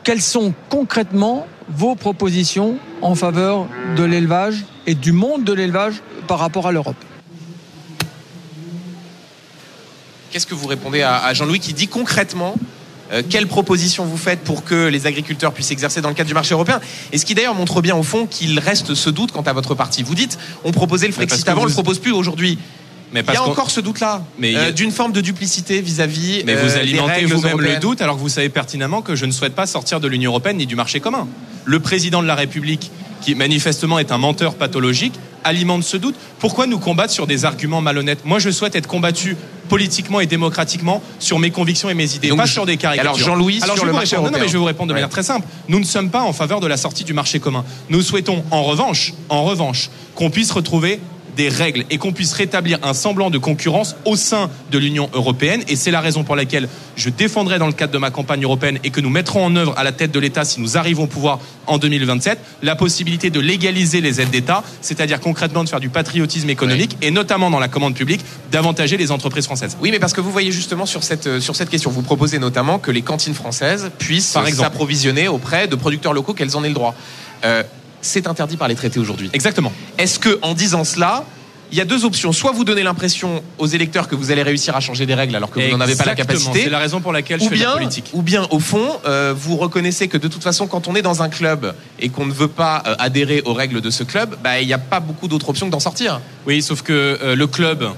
quelles 0.05 0.23
sont 0.23 0.53
concrètement 0.69 1.47
vos 1.69 1.97
propositions 1.97 2.77
en 3.01 3.15
faveur 3.15 3.67
de 3.97 4.05
l'élevage 4.05 4.65
et 4.87 4.95
du 4.95 5.13
monde 5.13 5.45
de 5.45 5.53
l'élevage 5.53 6.03
par 6.29 6.39
rapport 6.39 6.67
à 6.67 6.73
l'Europe? 6.73 6.97
Qu'est-ce 10.31 10.47
que 10.47 10.55
vous 10.55 10.67
répondez 10.67 11.03
à, 11.03 11.33
Jean-Louis 11.33 11.61
qui 11.61 11.73
dit 11.73 11.89
concrètement 11.89 12.57
euh, 13.13 13.23
quelles 13.29 13.47
propositions 13.47 14.05
vous 14.05 14.17
faites 14.17 14.41
pour 14.41 14.65
que 14.65 14.89
les 14.89 15.07
agriculteurs 15.07 15.53
puissent 15.53 15.71
exercer 15.71 16.01
dans 16.01 16.09
le 16.09 16.15
cadre 16.15 16.29
du 16.29 16.35
marché 16.35 16.55
européen? 16.55 16.81
Et 17.13 17.19
ce 17.19 17.25
qui 17.25 17.35
d'ailleurs 17.35 17.55
montre 17.55 17.81
bien 17.81 17.95
au 17.95 18.03
fond 18.03 18.27
qu'il 18.27 18.59
reste 18.59 18.95
ce 18.95 19.11
doute 19.11 19.31
quant 19.31 19.43
à 19.43 19.53
votre 19.53 19.75
parti. 19.75 20.03
Vous 20.03 20.15
dites, 20.15 20.39
on 20.65 20.73
proposait 20.73 21.07
le 21.07 21.13
Frexit 21.13 21.49
avant, 21.49 21.63
on 21.63 21.65
ne 21.65 21.69
le 21.69 21.75
propose 21.75 21.99
plus 21.99 22.13
aujourd'hui. 22.13 22.59
Mais 23.13 23.23
il 23.29 23.35
y 23.35 23.37
a 23.37 23.43
encore 23.43 23.71
ce 23.71 23.81
doute-là, 23.81 24.25
euh, 24.43 24.73
d'une 24.73 24.91
forme 24.91 25.13
de 25.13 25.21
duplicité 25.21 25.81
vis-à-vis. 25.81 26.43
mais 26.45 26.55
vous 26.57 26.77
euh, 26.77 26.81
alimentez 26.81 27.25
vous-même 27.27 27.61
le 27.61 27.79
doute, 27.79 28.03
alors 28.03 28.17
que 28.17 28.21
vous 28.21 28.29
savez 28.29 28.49
pertinemment 28.49 29.03
que 29.03 29.15
je 29.15 29.27
ne 29.27 29.33
souhaite 29.33 29.55
pas 29.55 29.67
sortir 29.67 30.01
de 30.01 30.09
l'Union 30.09 30.31
européenne 30.31 30.57
ni 30.57 30.67
du 30.67 30.77
marché 30.77 31.01
commun. 31.01 31.29
Le 31.65 31.81
président 31.81 32.23
de 32.23 32.27
la 32.27 32.35
République, 32.35 32.91
qui 33.21 33.35
manifestement 33.35 33.99
est 33.99 34.13
un 34.13 34.19
menteur 34.19 34.55
pathologique, 34.55 35.15
alimente 35.45 35.85
ce 35.85 35.97
doute. 35.97 36.17
Pourquoi 36.39 36.67
nous 36.67 36.79
combattre 36.79 37.13
sur 37.13 37.27
des 37.27 37.45
arguments 37.45 37.81
malhonnêtes? 37.81 38.25
Moi, 38.25 38.39
je 38.39 38.51
souhaite 38.51 38.75
être 38.75 38.87
combattu 38.87 39.37
politiquement 39.69 40.21
et 40.21 40.27
démocratiquement 40.27 41.03
sur 41.19 41.39
mes 41.39 41.51
convictions 41.51 41.89
et 41.89 41.95
mes 41.95 42.15
idées, 42.15 42.29
pas 42.37 42.47
sur 42.47 42.67
des 42.67 42.77
caricatures. 42.77 43.11
Alors 43.11 43.19
Jean-Louis, 43.19 43.61
sur 43.61 43.87
le 43.87 43.93
marché 43.93 44.17
non, 44.17 44.31
mais 44.33 44.47
je 44.47 44.53
vais 44.53 44.59
vous 44.59 44.65
répondre 44.65 44.89
de 44.89 44.95
manière 44.95 45.09
très 45.09 45.23
simple. 45.23 45.47
Nous 45.69 45.79
ne 45.79 45.85
sommes 45.85 46.11
pas 46.11 46.23
en 46.23 46.33
faveur 46.33 46.61
de 46.61 46.67
la 46.67 46.77
sortie 46.77 47.05
du 47.05 47.15
marché 47.15 47.41
commun. 47.41 47.65
Nous 47.89 48.03
souhaitons, 48.03 48.45
en 48.51 48.63
revanche, 48.63 49.15
en 49.29 49.45
revanche, 49.45 49.91
qu'on 50.15 50.31
puisse 50.31 50.51
retrouver 50.51 51.01
des 51.37 51.49
règles 51.49 51.85
et 51.91 51.99
qu'on 51.99 52.13
puisse 52.13 52.33
rétablir 52.33 52.79
un 52.83 52.95
semblant 52.95 53.31
de 53.31 53.39
concurrence 53.39 53.97
au 54.05 54.17
sein 54.17 54.51
de 54.71 54.79
l'Union 54.79 55.09
européenne. 55.13 55.63
Et 55.69 55.77
c'est 55.77 55.91
la 55.91 56.01
raison 56.01 56.25
pour 56.25 56.37
laquelle 56.37 56.69
je 56.97 57.11
défendrai 57.11 57.59
dans 57.59 57.67
le 57.67 57.73
cadre 57.73 57.93
de 57.93 57.99
ma 57.99 58.11
campagne 58.11 58.45
européenne 58.45 58.79
et 58.85 58.91
que 58.91 59.01
nous 59.01 59.11
mettrons 59.11 59.45
en 59.45 59.57
œuvre 59.57 59.75
à 59.77 59.85
la 59.85 59.93
tête 59.93 60.13
de 60.13 60.19
l'État, 60.19 60.45
si 60.45 60.61
nous 60.61 60.77
arrivons 60.77 61.05
au 61.05 61.07
pouvoir 61.07 61.41
en 61.67 61.79
2027, 61.79 62.39
la 62.63 62.77
possibilité 62.77 63.31
de 63.31 63.41
légaliser 63.41 64.01
les 64.01 64.21
aides 64.21 64.31
d'État, 64.31 64.63
c'est-à-dire 64.81 65.21
concrètement 65.21 65.65
de 65.65 65.69
faire 65.69 65.81
du 65.81 65.89
patriotisme 65.89 66.51
économique 66.51 66.97
et 67.03 67.11
notamment 67.11 67.51
dans 67.51 67.61
la 67.61 67.69
commande 67.69 67.95
publique, 67.95 68.21
d'avantager 68.51 68.97
les 68.97 69.11
entreprises 69.11 69.47
françaises. 69.47 69.77
Oui, 69.81 69.91
mais 69.91 69.99
parce 69.99 70.13
que 70.13 70.21
vous 70.21 70.31
voyez 70.31 70.53
justement 70.53 70.87
sur 70.87 71.03
cette, 71.03 71.27
euh, 71.27 71.41
sur 71.41 71.57
cette 71.57 71.71
question, 71.71 71.91
vous 71.91 72.03
proposez 72.03 72.39
notamment 72.39 72.79
que 72.79 72.91
les 72.91 73.03
cantines 73.03 73.35
françaises 73.35 73.91
puissent 73.99 74.37
s'approvisionner 74.53 75.29
auprès 75.29 75.69
de 75.69 75.77
producteurs 75.77 76.13
locaux 76.13 76.35
qu'elles 76.35 76.57
en 76.57 76.65
aient 76.65 76.69
le 76.69 76.75
droit. 76.75 76.95
Euh, 77.45 77.63
c'est 78.05 78.27
interdit 78.27 78.57
par 78.57 78.69
les 78.69 78.75
traités 78.75 79.01
aujourd'hui. 79.01 79.31
Exactement. 79.33 79.73
Est-ce 79.99 80.19
que 80.19 80.39
en 80.43 80.55
disant 80.55 80.85
cela, 80.85 81.25
il 81.73 81.79
y 81.79 81.81
a 81.81 81.85
deux 81.85 82.05
options. 82.05 82.33
Soit 82.33 82.53
vous 82.53 82.65
donnez 82.65 82.83
l'impression 82.83 83.43
aux 83.59 83.67
électeurs 83.67 84.07
que 84.07 84.15
vous 84.15 84.31
allez 84.31 84.43
réussir 84.43 84.77
à 84.77 84.81
changer 84.81 85.07
des 85.07 85.15
règles 85.15 85.35
alors 85.35 85.51
que 85.51 85.59
vous 85.59 85.77
n'en 85.77 85.81
avez 85.81 85.97
pas 85.97 86.05
la 86.05 86.15
capacité. 86.15 86.63
C'est 86.65 86.71
la 86.71 86.79
raison 86.79 87.01
pour 87.01 87.13
laquelle 87.13 87.41
je 87.41 87.49
fais 87.49 87.55
bien, 87.57 87.71
de 87.71 87.75
la 87.75 87.81
politique. 87.81 88.11
Ou 88.13 88.23
bien, 88.23 88.47
au 88.51 88.61
fond, 88.61 88.87
euh, 89.07 89.35
vous 89.37 89.57
reconnaissez 89.57 90.07
que 90.07 90.17
de 90.17 90.29
toute 90.29 90.43
façon, 90.43 90.67
quand 90.67 90.87
on 90.87 90.95
est 90.95 91.03
dans 91.03 91.23
un 91.23 91.29
club 91.29 91.75
et 91.99 92.11
qu'on 92.11 92.27
ne 92.27 92.33
veut 92.33 92.49
pas 92.49 92.83
euh, 92.87 92.95
adhérer 92.99 93.43
aux 93.45 93.55
règles 93.55 93.81
de 93.81 93.91
ce 93.91 94.05
club, 94.05 94.37
bah, 94.43 94.61
il 94.61 94.67
n'y 94.67 94.73
a 94.73 94.79
pas 94.79 95.01
beaucoup 95.01 95.27
d'autres 95.27 95.49
options 95.49 95.67
que 95.67 95.73
d'en 95.73 95.81
sortir. 95.81 96.21
Oui, 96.47 96.63
sauf 96.63 96.83
que 96.83 96.93
euh, 96.93 97.35
le 97.35 97.47
club, 97.49 97.91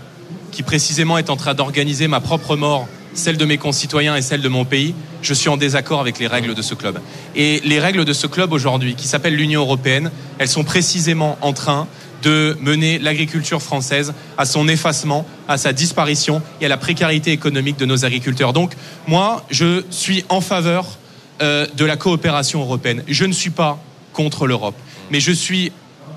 qui 0.52 0.62
précisément 0.62 1.18
est 1.18 1.28
en 1.28 1.36
train 1.36 1.52
d'organiser 1.52 2.08
ma 2.08 2.20
propre 2.20 2.56
mort, 2.56 2.88
celle 3.18 3.36
de 3.36 3.44
mes 3.44 3.58
concitoyens 3.58 4.16
et 4.16 4.22
celle 4.22 4.42
de 4.42 4.48
mon 4.48 4.64
pays, 4.64 4.94
je 5.22 5.34
suis 5.34 5.48
en 5.48 5.56
désaccord 5.56 6.00
avec 6.00 6.18
les 6.18 6.26
règles 6.26 6.54
de 6.54 6.62
ce 6.62 6.74
club. 6.74 7.00
Et 7.34 7.60
les 7.64 7.80
règles 7.80 8.04
de 8.04 8.12
ce 8.12 8.26
club 8.26 8.52
aujourd'hui, 8.52 8.94
qui 8.94 9.08
s'appelle 9.08 9.34
l'Union 9.34 9.62
européenne, 9.62 10.10
elles 10.38 10.48
sont 10.48 10.64
précisément 10.64 11.38
en 11.40 11.52
train 11.52 11.86
de 12.22 12.56
mener 12.60 12.98
l'agriculture 12.98 13.62
française 13.62 14.14
à 14.38 14.44
son 14.46 14.68
effacement, 14.68 15.26
à 15.48 15.58
sa 15.58 15.72
disparition 15.72 16.42
et 16.60 16.66
à 16.66 16.68
la 16.68 16.76
précarité 16.76 17.32
économique 17.32 17.78
de 17.78 17.84
nos 17.84 18.04
agriculteurs. 18.04 18.52
Donc, 18.52 18.72
moi, 19.06 19.44
je 19.50 19.84
suis 19.90 20.24
en 20.28 20.40
faveur 20.40 20.98
euh, 21.42 21.66
de 21.76 21.84
la 21.84 21.96
coopération 21.96 22.60
européenne. 22.60 23.02
Je 23.06 23.24
ne 23.24 23.32
suis 23.32 23.50
pas 23.50 23.78
contre 24.12 24.46
l'Europe, 24.46 24.76
mais 25.10 25.20
je 25.20 25.32
suis, 25.32 25.72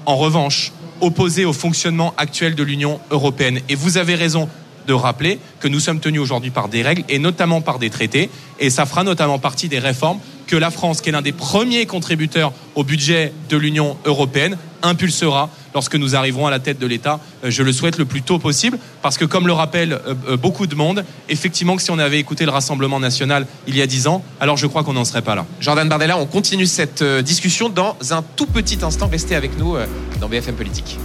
en 0.05 0.15
revanche, 0.15 0.71
opposé 1.01 1.45
au 1.45 1.53
fonctionnement 1.53 2.13
actuel 2.17 2.55
de 2.55 2.63
l'Union 2.63 2.99
européenne. 3.11 3.59
Et 3.69 3.75
vous 3.75 3.97
avez 3.97 4.15
raison 4.15 4.49
de 4.89 4.93
rappeler 4.93 5.39
que 5.59 5.67
nous 5.67 5.79
sommes 5.79 5.99
tenus 5.99 6.19
aujourd'hui 6.19 6.49
par 6.49 6.67
des 6.67 6.81
règles 6.81 7.03
et 7.09 7.19
notamment 7.19 7.61
par 7.61 7.77
des 7.77 7.91
traités, 7.91 8.31
et 8.59 8.71
ça 8.71 8.87
fera 8.87 9.03
notamment 9.03 9.37
partie 9.37 9.69
des 9.69 9.77
réformes 9.77 10.19
que 10.47 10.55
la 10.55 10.71
France, 10.71 10.99
qui 10.99 11.09
est 11.09 11.11
l'un 11.11 11.21
des 11.21 11.31
premiers 11.31 11.85
contributeurs 11.85 12.53
au 12.73 12.83
budget 12.83 13.31
de 13.49 13.57
l'Union 13.57 13.97
européenne, 14.05 14.57
impulsera 14.81 15.51
lorsque 15.75 15.95
nous 15.95 16.15
arriverons 16.15 16.47
à 16.47 16.49
la 16.49 16.57
tête 16.57 16.79
de 16.79 16.87
l'État. 16.87 17.19
Euh, 17.43 17.51
je 17.51 17.61
le 17.61 17.71
souhaite 17.71 17.99
le 17.99 18.05
plus 18.05 18.23
tôt 18.23 18.39
possible, 18.39 18.79
parce 19.03 19.19
que 19.19 19.25
comme 19.25 19.45
le 19.45 19.53
rappelle 19.53 19.93
euh, 19.93 20.15
euh, 20.27 20.37
beaucoup 20.37 20.65
de 20.65 20.73
monde, 20.73 21.05
effectivement 21.27 21.75
que 21.75 21.83
si 21.83 21.91
on 21.91 21.99
avait 21.99 22.19
écouté 22.19 22.45
le 22.45 22.51
Rassemblement 22.51 22.99
national 22.99 23.45
il 23.67 23.77
y 23.77 23.81
a 23.83 23.85
dix 23.85 24.07
ans, 24.07 24.23
alors 24.39 24.57
je 24.57 24.65
crois 24.65 24.83
qu'on 24.83 24.93
n'en 24.93 25.05
serait 25.05 25.21
pas 25.21 25.35
là. 25.35 25.45
Jordan 25.59 25.87
Bardella, 25.87 26.17
on 26.17 26.25
continue 26.25 26.65
cette 26.65 27.03
discussion 27.03 27.69
dans 27.69 27.95
un 28.09 28.23
tout 28.35 28.47
petit 28.47 28.79
instant. 28.81 29.07
Restez 29.07 29.35
avec 29.35 29.55
nous 29.59 29.75
dans 30.19 30.29
BFM 30.29 30.55
Politique. 30.55 30.97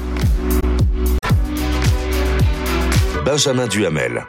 Benjamin 3.25 3.67
Duhamel. 3.67 4.27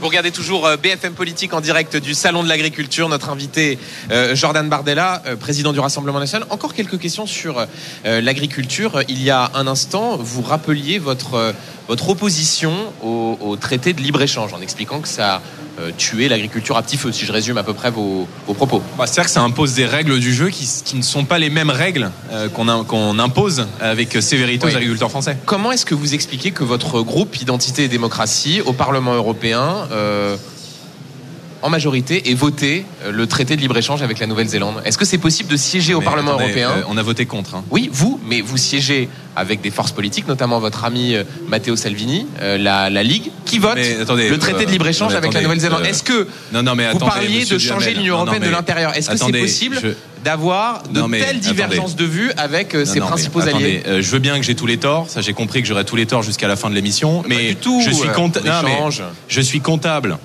Vous 0.00 0.06
regardez 0.06 0.30
toujours 0.30 0.64
euh, 0.66 0.76
BFM 0.76 1.14
Politique 1.14 1.54
en 1.54 1.60
direct 1.60 1.96
du 1.96 2.14
Salon 2.14 2.44
de 2.44 2.48
l'Agriculture. 2.48 3.08
Notre 3.08 3.28
invité 3.28 3.80
euh, 4.12 4.36
Jordan 4.36 4.68
Bardella, 4.68 5.20
euh, 5.26 5.34
président 5.34 5.72
du 5.72 5.80
Rassemblement 5.80 6.20
national. 6.20 6.46
Encore 6.50 6.72
quelques 6.72 7.00
questions 7.00 7.26
sur 7.26 7.66
l'agriculture. 8.04 9.02
Il 9.08 9.20
y 9.20 9.30
a 9.30 9.50
un 9.54 9.66
instant, 9.66 10.16
vous 10.16 10.42
rappeliez 10.42 11.00
votre, 11.00 11.54
opposition 11.88 12.72
au, 13.02 13.56
traité 13.60 13.94
de 13.94 14.00
libre-échange 14.00 14.52
en 14.54 14.60
expliquant 14.60 15.00
que 15.00 15.08
ça 15.08 15.42
tuer 15.96 16.28
l'agriculture 16.28 16.76
à 16.76 16.82
petit 16.82 16.96
feu, 16.96 17.12
si 17.12 17.24
je 17.24 17.32
résume 17.32 17.58
à 17.58 17.62
peu 17.62 17.74
près 17.74 17.90
vos, 17.90 18.26
propos. 18.54 18.82
Bah, 18.98 19.06
C'est-à-dire 19.06 19.24
que 19.24 19.30
ça 19.30 19.42
impose 19.42 19.74
des 19.74 19.86
règles 19.86 20.18
du 20.18 20.32
jeu 20.32 20.50
qui, 20.50 20.96
ne 20.96 21.02
sont 21.02 21.24
pas 21.24 21.38
les 21.38 21.50
mêmes 21.50 21.70
règles 21.70 22.10
euh, 22.32 22.48
qu'on 22.48 23.18
impose 23.18 23.66
avec 23.80 24.12
sévérité 24.20 24.66
aux 24.66 24.76
agriculteurs 24.76 25.10
français. 25.10 25.36
Comment 25.46 25.72
est-ce 25.72 25.86
que 25.86 25.94
vous 25.94 26.14
expliquez 26.14 26.50
que 26.50 26.64
votre 26.64 27.02
groupe 27.02 27.40
Identité 27.40 27.84
et 27.84 27.88
Démocratie 27.88 28.60
au 28.64 28.72
Parlement 28.72 29.14
européen 29.14 29.88
euh, 29.90 30.36
en 31.62 31.70
majorité 31.70 32.30
et 32.30 32.34
voté 32.34 32.84
euh, 33.04 33.12
le 33.12 33.26
traité 33.26 33.56
de 33.56 33.60
libre-échange 33.60 34.02
avec 34.02 34.18
la 34.18 34.26
Nouvelle-Zélande. 34.26 34.82
Est-ce 34.84 34.98
que 34.98 35.04
c'est 35.04 35.18
possible 35.18 35.50
de 35.50 35.56
siéger 35.56 35.94
au 35.94 36.00
Parlement 36.00 36.32
européen? 36.32 36.70
euh, 36.70 36.82
On 36.88 36.96
a 36.96 37.02
voté 37.02 37.24
contre. 37.24 37.54
Hein. 37.54 37.64
Oui, 37.70 37.88
vous, 37.92 38.20
mais 38.28 38.40
vous 38.40 38.56
siégez 38.56 39.08
avec 39.36 39.62
des 39.62 39.70
forces 39.70 39.92
politiques, 39.92 40.28
notamment 40.28 40.58
votre 40.58 40.84
ami 40.84 41.14
euh, 41.14 41.24
Matteo 41.48 41.76
Salvini, 41.76 42.26
la, 42.40 42.90
Ligue, 43.02 43.30
qui 43.46 43.58
vote 43.58 43.78
le 43.78 44.36
traité 44.36 44.66
de 44.66 44.70
libre-échange 44.70 45.14
avec 45.14 45.32
la 45.32 45.40
Nouvelle-Zélande. 45.40 45.86
Est-ce 45.86 46.02
que 46.02 46.28
non, 46.52 46.62
non, 46.62 46.74
mais 46.74 46.90
vous 46.92 46.98
parliez 46.98 47.44
de 47.44 47.58
changer 47.58 47.94
l'Union 47.94 48.16
européenne 48.16 48.42
de 48.42 48.50
l'intérieur? 48.50 48.96
Est-ce 48.96 49.10
que 49.10 49.16
c'est 49.16 49.32
possible 49.32 49.78
d'avoir 50.24 50.82
de 50.84 51.00
telles 51.18 51.40
divergences 51.40 51.96
de 51.96 52.04
vues 52.04 52.32
avec 52.36 52.76
ses 52.84 53.00
principaux 53.00 53.40
alliés? 53.40 53.82
Je 53.86 54.10
veux 54.10 54.18
bien 54.18 54.36
que 54.38 54.44
j'ai 54.44 54.54
tous 54.54 54.66
les 54.66 54.78
torts, 54.78 55.08
ça 55.08 55.20
j'ai 55.20 55.32
compris 55.32 55.62
que 55.62 55.68
j'aurai 55.68 55.84
tous 55.84 55.96
les 55.96 56.06
torts 56.06 56.22
jusqu'à 56.22 56.48
la 56.48 56.56
fin 56.56 56.68
de 56.68 56.74
l'émission, 56.74 57.22
mais, 57.28 57.48
du 57.50 57.56
tout, 57.56 57.80
je 57.84 57.90
suis 57.90 58.08
comptable. 58.08 58.50
Je 59.28 59.40
suis 59.40 59.60
comptable 59.60 60.18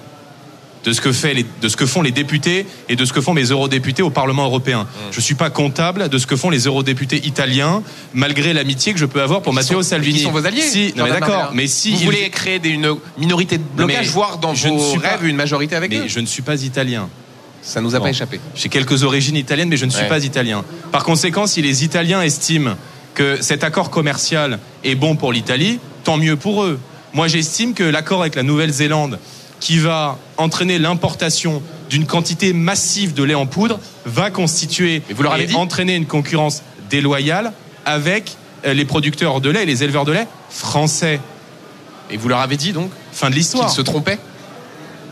de 0.88 0.94
ce 0.94 1.02
que, 1.02 1.12
fait 1.12 1.34
les, 1.34 1.46
de 1.62 1.68
ce 1.68 1.76
que 1.76 1.86
font 1.86 2.02
les 2.02 2.12
députés 2.12 2.66
et 2.88 2.96
de 2.96 3.04
ce 3.04 3.12
que 3.12 3.20
font 3.20 3.34
mes 3.34 3.44
eurodéputés 3.44 4.02
au 4.02 4.10
Parlement 4.10 4.46
européen. 4.46 4.84
Mmh. 4.84 5.12
Je 5.12 5.18
ne 5.18 5.22
suis 5.22 5.36
pas 5.36 5.50
comptable 5.50 6.08
de 6.08 6.18
ce 6.18 6.26
que 6.26 6.38
font 6.38 6.50
les 6.50 6.62
eurodéputés 6.62 7.28
italiens, 7.28 7.84
malgré 8.14 8.54
l'amitié 8.54 8.94
que 8.94 9.00
je 9.00 9.06
peux 9.06 9.22
avoir 9.22 9.42
pour 9.42 9.52
Matteo 9.52 9.84
Salvini. 9.84 10.20
Qui 10.20 10.24
sont 10.24 10.32
vos 10.32 10.46
alliés 10.46 10.62
Si, 10.62 10.94
d'accord, 10.94 11.52
mais 11.54 11.68
si 11.68 11.92
vous 11.92 12.06
voulez 12.06 12.30
créer 12.30 12.62
une 12.64 12.96
minorité 13.18 13.58
de 13.58 13.64
blocage, 13.76 14.08
voire 14.12 14.38
dans 14.38 14.54
vos 14.54 14.94
rêves 14.94 15.26
une 15.26 15.36
majorité 15.36 15.76
avec 15.76 15.92
mais 15.92 16.08
je 16.08 16.22
ne 16.22 16.26
suis 16.26 16.42
pas 16.42 16.64
italien. 16.64 17.10
Ça 17.62 17.82
nous 17.82 17.94
a 17.96 18.00
pas 18.00 18.10
échappé. 18.10 18.40
J'ai 18.56 18.70
quelques 18.70 19.04
origines 19.04 19.36
italiennes, 19.36 19.68
mais 19.68 19.76
je 19.76 19.86
ne 19.86 19.92
suis 19.92 20.08
pas 20.08 20.24
italien. 20.24 20.64
Par 20.94 21.04
conséquent, 21.04 21.48
si 21.48 21.62
les 21.62 21.84
Italiens 21.84 22.22
estiment 22.22 22.76
que 23.14 23.42
cet 23.42 23.66
accord 23.66 23.90
commercial 23.90 24.60
est 24.86 24.96
bon 24.96 25.18
pour 25.18 25.34
l'Italie, 25.34 25.80
tant 26.06 26.16
mieux 26.16 26.38
pour 26.38 26.64
eux. 26.64 26.80
Moi, 27.14 27.28
j'estime 27.28 27.74
que 27.74 27.84
l'accord 27.84 28.22
avec 28.22 28.36
la 28.36 28.44
Nouvelle-Zélande, 28.44 29.20
qui 29.60 29.80
va 29.80 30.18
entraîner 30.38 30.80
l'importation 30.80 31.62
d'une 31.90 32.06
quantité 32.06 32.54
massive 32.54 33.14
de 33.14 33.24
lait 33.24 33.34
en 33.34 33.46
poudre, 33.46 33.80
va 34.06 34.30
constituer 34.30 35.02
vous 35.10 35.26
et 35.26 35.56
entraîner 35.56 35.96
une 35.96 36.06
concurrence 36.06 36.64
déloyale 36.90 37.54
avec 37.86 38.36
euh, 38.66 38.74
les 38.74 38.86
producteurs 38.86 39.42
de 39.42 39.50
lait 39.50 39.64
et 39.64 39.66
les 39.66 39.84
éleveurs 39.84 40.06
de 40.06 40.12
lait 40.12 40.28
français. 40.50 41.20
Et 42.10 42.18
vous 42.18 42.30
leur 42.30 42.40
avez 42.40 42.58
dit 42.58 42.74
donc 42.74 42.92
Fin 43.12 43.30
de 43.30 43.36
l'histoire. 43.36 43.68
Qu'ils 43.68 43.76
se 43.76 43.82
trompaient 43.82 44.20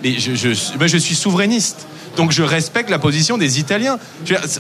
Mais 0.04 0.20
je, 0.20 0.36
je, 0.36 0.50
je 0.54 0.98
suis 0.98 1.16
souverainiste. 1.16 1.88
Donc 2.16 2.32
je 2.32 2.44
respecte 2.44 2.90
la 2.90 3.00
position 3.00 3.38
des 3.38 3.60
Italiens. 3.60 3.98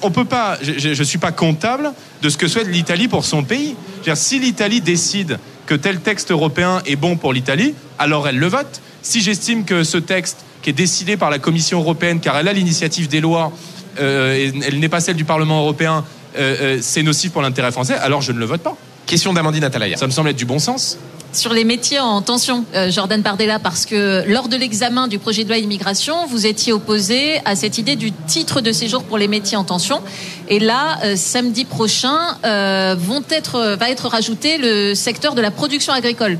on 0.01 0.11
peut 0.11 0.25
pas, 0.25 0.57
je 0.61 0.89
ne 0.89 1.03
suis 1.03 1.17
pas 1.17 1.31
comptable 1.31 1.93
de 2.21 2.29
ce 2.29 2.37
que 2.37 2.47
souhaite 2.47 2.67
l'Italie 2.67 3.07
pour 3.07 3.25
son 3.25 3.43
pays. 3.43 3.75
si 4.15 4.39
l'Italie 4.39 4.81
décide 4.81 5.39
que 5.65 5.75
tel 5.75 5.99
texte 5.99 6.31
européen 6.31 6.81
est 6.85 6.95
bon 6.95 7.17
pour 7.17 7.33
l'Italie, 7.33 7.73
alors 7.97 8.27
elle 8.27 8.37
le 8.37 8.47
vote. 8.47 8.81
Si 9.05 9.21
j'estime 9.21 9.65
que 9.65 9.83
ce 9.83 9.99
texte 9.99 10.37
qui 10.63 10.71
est 10.71 10.73
décidé 10.73 11.15
par 11.15 11.29
la 11.29 11.37
Commission 11.37 11.79
européenne, 11.79 12.19
car 12.19 12.35
elle 12.37 12.47
a 12.47 12.53
l'initiative 12.53 13.07
des 13.07 13.21
lois, 13.21 13.51
euh, 13.99 14.51
elle 14.65 14.79
n'est 14.79 14.89
pas 14.89 14.99
celle 14.99 15.15
du 15.15 15.25
Parlement 15.25 15.59
européen, 15.59 16.03
euh, 16.35 16.55
euh, 16.59 16.79
c'est 16.81 17.03
nocif 17.03 17.31
pour 17.31 17.43
l'intérêt 17.43 17.71
français, 17.71 17.93
alors 17.93 18.23
je 18.23 18.31
ne 18.31 18.39
le 18.39 18.45
vote 18.45 18.61
pas. 18.61 18.75
Question 19.05 19.31
d'Amandine 19.31 19.63
Atalaya. 19.63 19.95
Ça 19.95 20.07
me 20.07 20.11
semble 20.11 20.29
être 20.29 20.35
du 20.35 20.45
bon 20.45 20.57
sens 20.57 20.97
sur 21.35 21.53
les 21.53 21.63
métiers 21.63 21.99
en 21.99 22.21
tension, 22.21 22.65
euh, 22.75 22.89
Jordan 22.89 23.21
Bardella, 23.21 23.59
parce 23.59 23.85
que 23.85 24.23
lors 24.27 24.47
de 24.47 24.55
l'examen 24.55 25.07
du 25.07 25.19
projet 25.19 25.43
de 25.43 25.49
loi 25.49 25.57
immigration, 25.57 26.25
vous 26.27 26.45
étiez 26.45 26.73
opposé 26.73 27.39
à 27.45 27.55
cette 27.55 27.77
idée 27.77 27.95
du 27.95 28.11
titre 28.11 28.61
de 28.61 28.71
séjour 28.71 29.03
pour 29.03 29.17
les 29.17 29.27
métiers 29.27 29.57
en 29.57 29.63
tension. 29.63 30.01
Et 30.47 30.59
là, 30.59 30.99
euh, 31.03 31.15
samedi 31.15 31.65
prochain, 31.65 32.17
euh, 32.45 32.95
va 32.95 33.89
être 33.89 34.07
rajouté 34.07 34.57
le 34.57 34.95
secteur 34.95 35.35
de 35.35 35.41
la 35.41 35.51
production 35.51 35.93
agricole 35.93 36.37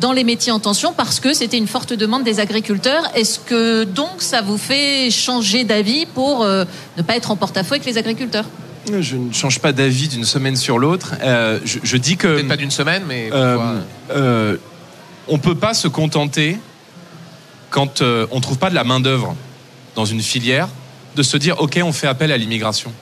dans 0.00 0.12
les 0.12 0.24
métiers 0.24 0.52
en 0.52 0.58
tension 0.58 0.92
parce 0.92 1.20
que 1.20 1.32
c'était 1.32 1.58
une 1.58 1.66
forte 1.66 1.92
demande 1.92 2.24
des 2.24 2.40
agriculteurs. 2.40 3.04
Est-ce 3.14 3.38
que 3.38 3.84
donc 3.84 4.20
ça 4.20 4.40
vous 4.40 4.58
fait 4.58 5.10
changer 5.10 5.64
d'avis 5.64 6.06
pour 6.06 6.44
ne 6.44 7.02
pas 7.06 7.16
être 7.16 7.30
en 7.30 7.36
porte-à-faux 7.36 7.74
avec 7.74 7.84
les 7.84 7.98
agriculteurs? 7.98 8.44
Je 9.00 9.16
ne 9.16 9.32
change 9.32 9.58
pas 9.60 9.72
d'avis 9.72 10.08
d'une 10.08 10.24
semaine 10.24 10.56
sur 10.56 10.78
l'autre. 10.78 11.14
Euh, 11.22 11.60
je, 11.64 11.96
dis 11.96 12.16
que. 12.16 12.28
Peut-être 12.28 12.48
pas 12.48 12.56
d'une 12.56 12.70
semaine, 12.70 13.04
mais. 13.06 13.30
Euh, 13.32 13.80
euh, 14.10 14.56
on 15.28 15.38
peut 15.38 15.54
pas 15.54 15.74
se 15.74 15.88
contenter, 15.88 16.56
quand 17.70 18.02
euh, 18.02 18.26
on 18.30 18.40
trouve 18.40 18.58
pas 18.58 18.70
de 18.70 18.74
la 18.74 18.84
main-d'œuvre 18.84 19.36
dans 19.94 20.04
une 20.04 20.22
filière, 20.22 20.68
de 21.16 21.22
se 21.22 21.36
dire 21.36 21.60
OK, 21.60 21.78
on 21.82 21.92
fait 21.92 22.06
appel 22.06 22.32
à 22.32 22.36
l'immigration. 22.36 22.92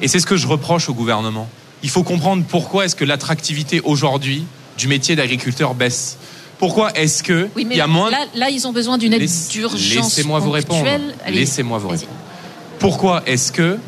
Et 0.00 0.08
c'est 0.08 0.20
ce 0.20 0.26
que 0.26 0.36
je 0.36 0.46
reproche 0.46 0.88
au 0.88 0.94
gouvernement. 0.94 1.48
Il 1.82 1.90
faut 1.90 2.02
comprendre 2.02 2.44
pourquoi 2.48 2.84
est-ce 2.84 2.96
que 2.96 3.04
l'attractivité 3.04 3.80
aujourd'hui 3.80 4.44
du 4.78 4.88
métier 4.88 5.16
d'agriculteur 5.16 5.74
baisse. 5.74 6.18
Pourquoi 6.58 6.92
est-ce 6.92 7.22
que 7.22 7.48
il 7.56 7.72
y 7.72 7.80
a 7.80 7.86
moins 7.86 8.10
là, 8.10 8.26
là, 8.34 8.50
ils 8.50 8.66
ont 8.66 8.72
besoin 8.72 8.98
d'une 8.98 9.14
aide 9.14 9.28
d'urgence 9.50 10.16
Laissez-moi 10.16 10.38
vous 10.40 10.50
répondre. 10.50 10.86
Laissez-moi 11.28 11.78
vous 11.78 11.88
répondre. 11.88 12.12
Pourquoi 12.78 13.22
est-ce 13.26 13.50
que 13.50 13.78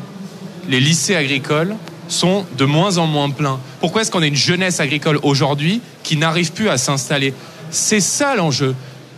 les 0.67 0.79
lycées 0.79 1.15
agricoles 1.15 1.75
sont 2.07 2.45
de 2.57 2.65
moins 2.65 2.97
en 2.97 3.07
moins 3.07 3.29
pleins. 3.29 3.59
Pourquoi 3.79 4.01
est-ce 4.01 4.11
qu'on 4.11 4.21
a 4.21 4.27
une 4.27 4.35
jeunesse 4.35 4.79
agricole 4.79 5.19
aujourd'hui 5.23 5.81
qui 6.03 6.17
n'arrive 6.17 6.51
plus 6.51 6.69
à 6.69 6.77
s'installer? 6.77 7.33
C'est 7.71 7.99
ça 7.99 8.35
l'enjeu. 8.35 8.75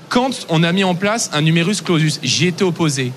Quand 0.09 0.45
on 0.49 0.63
a 0.63 0.71
mis 0.71 0.83
en 0.83 0.95
place 0.95 1.29
un 1.33 1.41
numerus 1.41 1.81
clausus, 1.81 2.19
j'y 2.23 2.47
étais 2.47 2.63
opposé, 2.63 3.11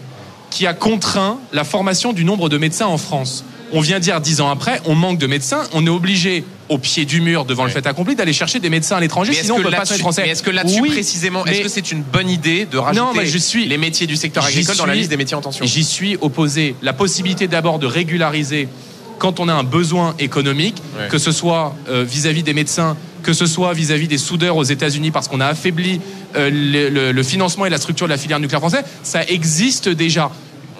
qui 0.50 0.66
a 0.66 0.74
contraint 0.74 1.38
la 1.52 1.64
formation 1.64 2.12
du 2.12 2.24
nombre 2.24 2.48
de 2.48 2.58
médecins 2.58 2.86
en 2.86 2.98
France. 2.98 3.44
On 3.72 3.80
vient 3.80 3.98
dire 3.98 4.20
dix 4.20 4.40
ans 4.40 4.50
après, 4.50 4.80
on 4.86 4.94
manque 4.94 5.18
de 5.18 5.26
médecins, 5.26 5.64
on 5.72 5.84
est 5.86 5.90
obligé 5.90 6.44
au 6.68 6.78
pied 6.78 7.04
du 7.04 7.20
mur 7.20 7.44
devant 7.44 7.64
le 7.64 7.70
fait 7.70 7.86
accompli 7.86 8.14
d'aller 8.14 8.32
chercher 8.32 8.60
des 8.60 8.70
médecins 8.70 8.96
à 8.96 9.00
l'étranger, 9.00 9.32
sinon 9.32 9.56
on 9.58 9.62
peut 9.62 9.70
pas 9.70 9.82
être 9.82 9.98
français. 9.98 10.22
Mais 10.24 10.30
est-ce 10.30 10.42
que 10.42 10.50
là-dessus 10.50 10.82
précisément, 10.82 11.44
est-ce 11.46 11.62
que 11.62 11.68
c'est 11.68 11.92
une 11.92 12.02
bonne 12.02 12.28
idée 12.28 12.66
de 12.66 12.78
rajouter 12.78 13.26
je 13.26 13.38
suis, 13.38 13.66
les 13.66 13.78
métiers 13.78 14.06
du 14.06 14.16
secteur 14.16 14.44
agricole 14.44 14.76
dans 14.76 14.86
la 14.86 14.94
liste 14.94 15.10
des 15.10 15.16
métiers 15.16 15.36
en 15.36 15.40
tension? 15.40 15.64
J'y 15.66 15.84
suis 15.84 16.16
opposé. 16.20 16.74
La 16.82 16.92
possibilité 16.92 17.48
d'abord 17.48 17.78
de 17.78 17.86
régulariser 17.86 18.68
quand 19.18 19.40
on 19.40 19.48
a 19.48 19.52
un 19.52 19.64
besoin 19.64 20.14
économique, 20.18 20.82
que 21.10 21.18
ce 21.18 21.32
soit 21.32 21.74
euh, 21.88 22.04
vis-à-vis 22.04 22.42
des 22.42 22.54
médecins, 22.54 22.96
que 23.22 23.32
ce 23.32 23.46
soit 23.46 23.72
vis-à-vis 23.72 24.08
des 24.08 24.18
soudeurs 24.18 24.56
aux 24.56 24.64
États-Unis, 24.64 25.10
parce 25.10 25.28
qu'on 25.28 25.40
a 25.40 25.46
affaibli 25.46 26.00
euh, 26.36 27.12
le, 27.12 27.22
financement 27.22 27.66
et 27.66 27.70
la 27.70 27.78
structure 27.78 28.06
de 28.06 28.12
la 28.12 28.18
filière 28.18 28.40
nucléaire 28.40 28.60
française, 28.60 28.84
ça 29.02 29.24
existe 29.24 29.88
déjà. 29.88 30.30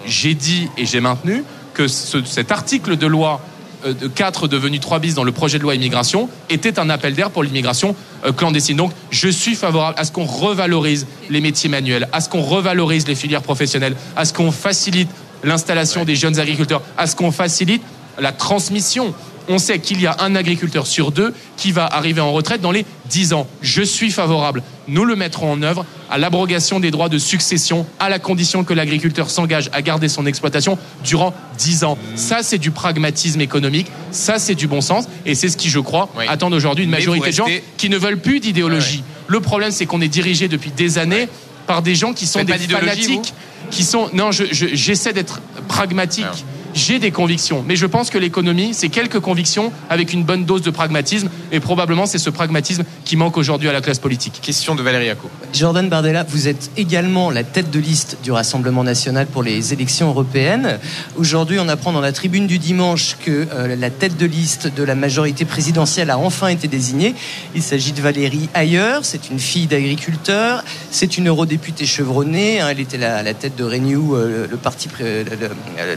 J'ai 0.05 0.33
dit 0.33 0.69
et 0.77 0.85
j'ai 0.85 1.01
maintenu 1.01 1.43
que 1.79 1.87
cet 1.87 2.51
article 2.51 2.97
de 2.97 3.07
loi 3.07 3.39
euh, 3.85 3.93
de 3.93 4.09
4 4.09 4.49
devenu 4.49 4.81
3 4.81 4.99
bis 4.99 5.13
dans 5.13 5.23
le 5.23 5.31
projet 5.31 5.59
de 5.59 5.63
loi 5.63 5.75
immigration 5.75 6.27
était 6.49 6.77
un 6.77 6.89
appel 6.89 7.13
d'air 7.13 7.31
pour 7.31 7.41
l'immigration 7.41 7.95
euh, 8.25 8.33
clandestine. 8.33 8.75
Donc 8.75 8.91
je 9.11 9.29
suis 9.29 9.55
favorable 9.55 9.95
à 9.97 10.03
ce 10.03 10.11
qu'on 10.11 10.25
revalorise 10.25 11.07
les 11.29 11.39
métiers 11.39 11.69
manuels, 11.69 12.09
à 12.11 12.19
ce 12.19 12.27
qu'on 12.27 12.41
revalorise 12.41 13.07
les 13.07 13.15
filières 13.15 13.41
professionnelles, 13.41 13.95
à 14.17 14.25
ce 14.25 14.33
qu'on 14.33 14.51
facilite 14.51 15.09
l'installation 15.41 16.03
des 16.03 16.17
jeunes 16.17 16.37
agriculteurs, 16.37 16.81
à 16.97 17.07
ce 17.07 17.15
qu'on 17.15 17.31
facilite 17.31 17.81
la 18.19 18.33
transmission 18.33 19.13
on 19.51 19.57
sait 19.57 19.79
qu'il 19.79 19.99
y 19.99 20.05
a 20.05 20.15
un 20.19 20.35
agriculteur 20.35 20.85
sur 20.85 21.11
deux 21.11 21.33
qui 21.57 21.71
va 21.71 21.87
arriver 21.87 22.21
en 22.21 22.31
retraite 22.31 22.61
dans 22.61 22.71
les 22.71 22.85
10 23.09 23.33
ans. 23.33 23.47
Je 23.61 23.81
suis 23.81 24.11
favorable. 24.11 24.61
Nous 24.89 25.05
le 25.05 25.15
mettrons 25.15 25.51
en 25.51 25.61
œuvre 25.61 25.85
à 26.09 26.17
l'abrogation 26.17 26.79
des 26.79 26.91
droits 26.91 27.09
de 27.09 27.17
succession 27.17 27.85
à 27.99 28.09
la 28.09 28.17
condition 28.19 28.63
que 28.63 28.73
l'agriculteur 28.73 29.29
s'engage 29.29 29.69
à 29.71 29.81
garder 29.81 30.07
son 30.09 30.25
exploitation 30.25 30.77
durant 31.03 31.33
10 31.57 31.83
ans. 31.83 31.97
Ça, 32.15 32.39
c'est 32.41 32.57
du 32.57 32.71
pragmatisme 32.71 33.39
économique. 33.39 33.87
Ça, 34.11 34.39
c'est 34.39 34.55
du 34.55 34.67
bon 34.67 34.81
sens. 34.81 35.05
Et 35.25 35.35
c'est 35.35 35.49
ce 35.49 35.57
qui, 35.57 35.69
je 35.69 35.79
crois, 35.79 36.09
attendent 36.27 36.53
aujourd'hui 36.53 36.85
une 36.85 36.89
majorité 36.89 37.27
de 37.27 37.35
gens 37.35 37.47
qui 37.77 37.89
ne 37.89 37.97
veulent 37.97 38.19
plus 38.19 38.39
d'idéologie. 38.39 39.03
Le 39.27 39.39
problème, 39.39 39.71
c'est 39.71 39.85
qu'on 39.85 40.01
est 40.01 40.07
dirigé 40.07 40.47
depuis 40.47 40.71
des 40.71 40.97
années 40.97 41.29
par 41.67 41.83
des 41.83 41.93
gens 41.93 42.13
qui 42.13 42.25
sont 42.25 42.43
des 42.43 42.57
fanatiques, 42.57 43.33
qui 43.69 43.83
sont... 43.83 44.09
Non, 44.13 44.31
j'essaie 44.31 45.13
d'être 45.13 45.39
pragmatique. 45.67 46.25
J'ai 46.73 46.99
des 46.99 47.11
convictions, 47.11 47.63
mais 47.67 47.75
je 47.75 47.85
pense 47.85 48.09
que 48.09 48.17
l'économie, 48.17 48.73
c'est 48.73 48.89
quelques 48.89 49.19
convictions 49.19 49.71
avec 49.89 50.13
une 50.13 50.23
bonne 50.23 50.45
dose 50.45 50.61
de 50.61 50.69
pragmatisme, 50.69 51.29
et 51.51 51.59
probablement 51.59 52.05
c'est 52.05 52.17
ce 52.19 52.29
pragmatisme 52.29 52.83
qui 53.05 53.15
manque 53.15 53.37
aujourd'hui 53.37 53.69
à 53.69 53.73
la 53.73 53.81
classe 53.81 53.99
politique. 53.99 54.39
Question 54.41 54.75
de 54.75 54.83
Valérie 54.83 55.09
Acco. 55.09 55.29
Jordan 55.53 55.89
Bardella, 55.89 56.23
vous 56.23 56.47
êtes 56.47 56.69
également 56.77 57.31
la 57.31 57.43
tête 57.43 57.71
de 57.71 57.79
liste 57.79 58.17
du 58.23 58.31
Rassemblement 58.31 58.83
national 58.83 59.25
pour 59.25 59.41
les 59.41 59.73
élections 59.73 60.09
européennes. 60.09 60.79
Aujourd'hui, 61.17 61.57
on 61.59 61.67
apprend 61.67 61.91
dans 61.91 62.01
la 62.01 62.11
tribune 62.11 62.45
du 62.45 62.59
dimanche 62.59 63.17
que 63.23 63.47
euh, 63.51 63.75
la 63.75 63.89
tête 63.89 64.17
de 64.17 64.25
liste 64.25 64.73
de 64.73 64.83
la 64.83 64.95
majorité 64.95 65.45
présidentielle 65.45 66.09
a 66.11 66.19
enfin 66.19 66.47
été 66.47 66.67
désignée. 66.67 67.15
Il 67.55 67.63
s'agit 67.63 67.93
de 67.93 68.01
Valérie 68.01 68.49
Ayer, 68.53 68.99
c'est 69.01 69.29
une 69.29 69.39
fille 69.39 69.67
d'agriculteur, 69.67 70.63
c'est 70.91 71.17
une 71.17 71.29
eurodéputée 71.29 71.85
chevronnée, 71.85 72.61
hein. 72.61 72.67
elle 72.69 72.79
était 72.79 72.97
la, 72.97 73.23
la, 73.23 73.33
tête 73.33 73.55
de 73.55 73.63
Renew, 73.63 74.15
euh, 74.15 74.47
le, 74.49 74.57
parti, 74.57 74.87
le, 74.99 75.23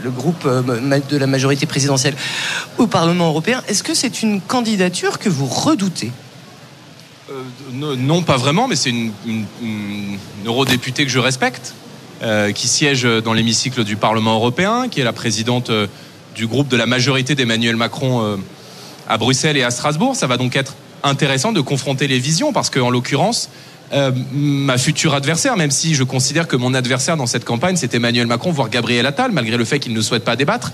le, 0.03 0.11
groupe 0.11 0.45
euh, 0.45 0.62
de 0.63 1.17
la 1.17 1.27
majorité 1.27 1.65
présidentielle 1.65 2.15
au 2.77 2.87
Parlement 2.87 3.27
européen. 3.27 3.61
Est-ce 3.67 3.83
que 3.83 3.93
c'est 3.93 4.21
une 4.21 4.41
candidature 4.41 5.19
que 5.19 5.29
vous 5.29 5.45
redoutez? 5.45 6.11
Euh, 7.31 7.95
non, 7.97 8.21
pas 8.21 8.37
vraiment, 8.37 8.67
mais 8.67 8.75
c'est 8.75 8.89
une, 8.89 9.47
eurodéputée 10.45 11.05
que 11.05 11.11
je 11.11 11.19
respecte, 11.19 11.73
euh, 12.21 12.51
qui 12.51 12.67
siège 12.67 13.03
dans 13.03 13.33
l'hémicycle 13.33 13.83
du 13.83 13.95
Parlement 13.95 14.35
européen, 14.35 14.87
qui 14.89 14.99
est 14.99 15.03
la 15.03 15.13
présidente 15.13 15.69
euh, 15.69 15.87
du 16.35 16.47
groupe 16.47 16.67
de 16.67 16.77
la 16.77 16.85
majorité 16.85 17.35
d'Emmanuel 17.35 17.75
Macron 17.75 18.39
à 19.07 19.17
Bruxelles 19.19 19.55
et 19.55 19.63
à 19.63 19.69
Strasbourg. 19.69 20.15
Ça 20.15 20.25
va 20.25 20.37
donc 20.37 20.55
être 20.55 20.73
intéressant 21.03 21.51
de 21.51 21.61
confronter 21.61 22.07
les 22.07 22.17
visions, 22.17 22.51
parce 22.51 22.71
qu'en 22.71 22.89
l'occurrence, 22.89 23.49
ma 24.33 24.77
future 24.77 25.13
adversaire, 25.13 25.55
même 25.57 25.71
si 25.71 25.95
je 25.95 26.03
considère 26.03 26.47
que 26.47 26.55
mon 26.55 26.73
adversaire 26.73 27.17
dans 27.17 27.27
cette 27.27 27.45
campagne, 27.45 27.75
c'est 27.75 27.93
Emmanuel 27.93 28.27
Macron, 28.27 28.51
voire 28.51 28.69
Gabriel 28.69 29.05
Attal, 29.05 29.31
malgré 29.31 29.57
le 29.57 29.65
fait 29.65 29.79
qu'il 29.79 29.93
ne 29.93 30.01
souhaite 30.01 30.23
pas 30.23 30.35
débattre. 30.35 30.71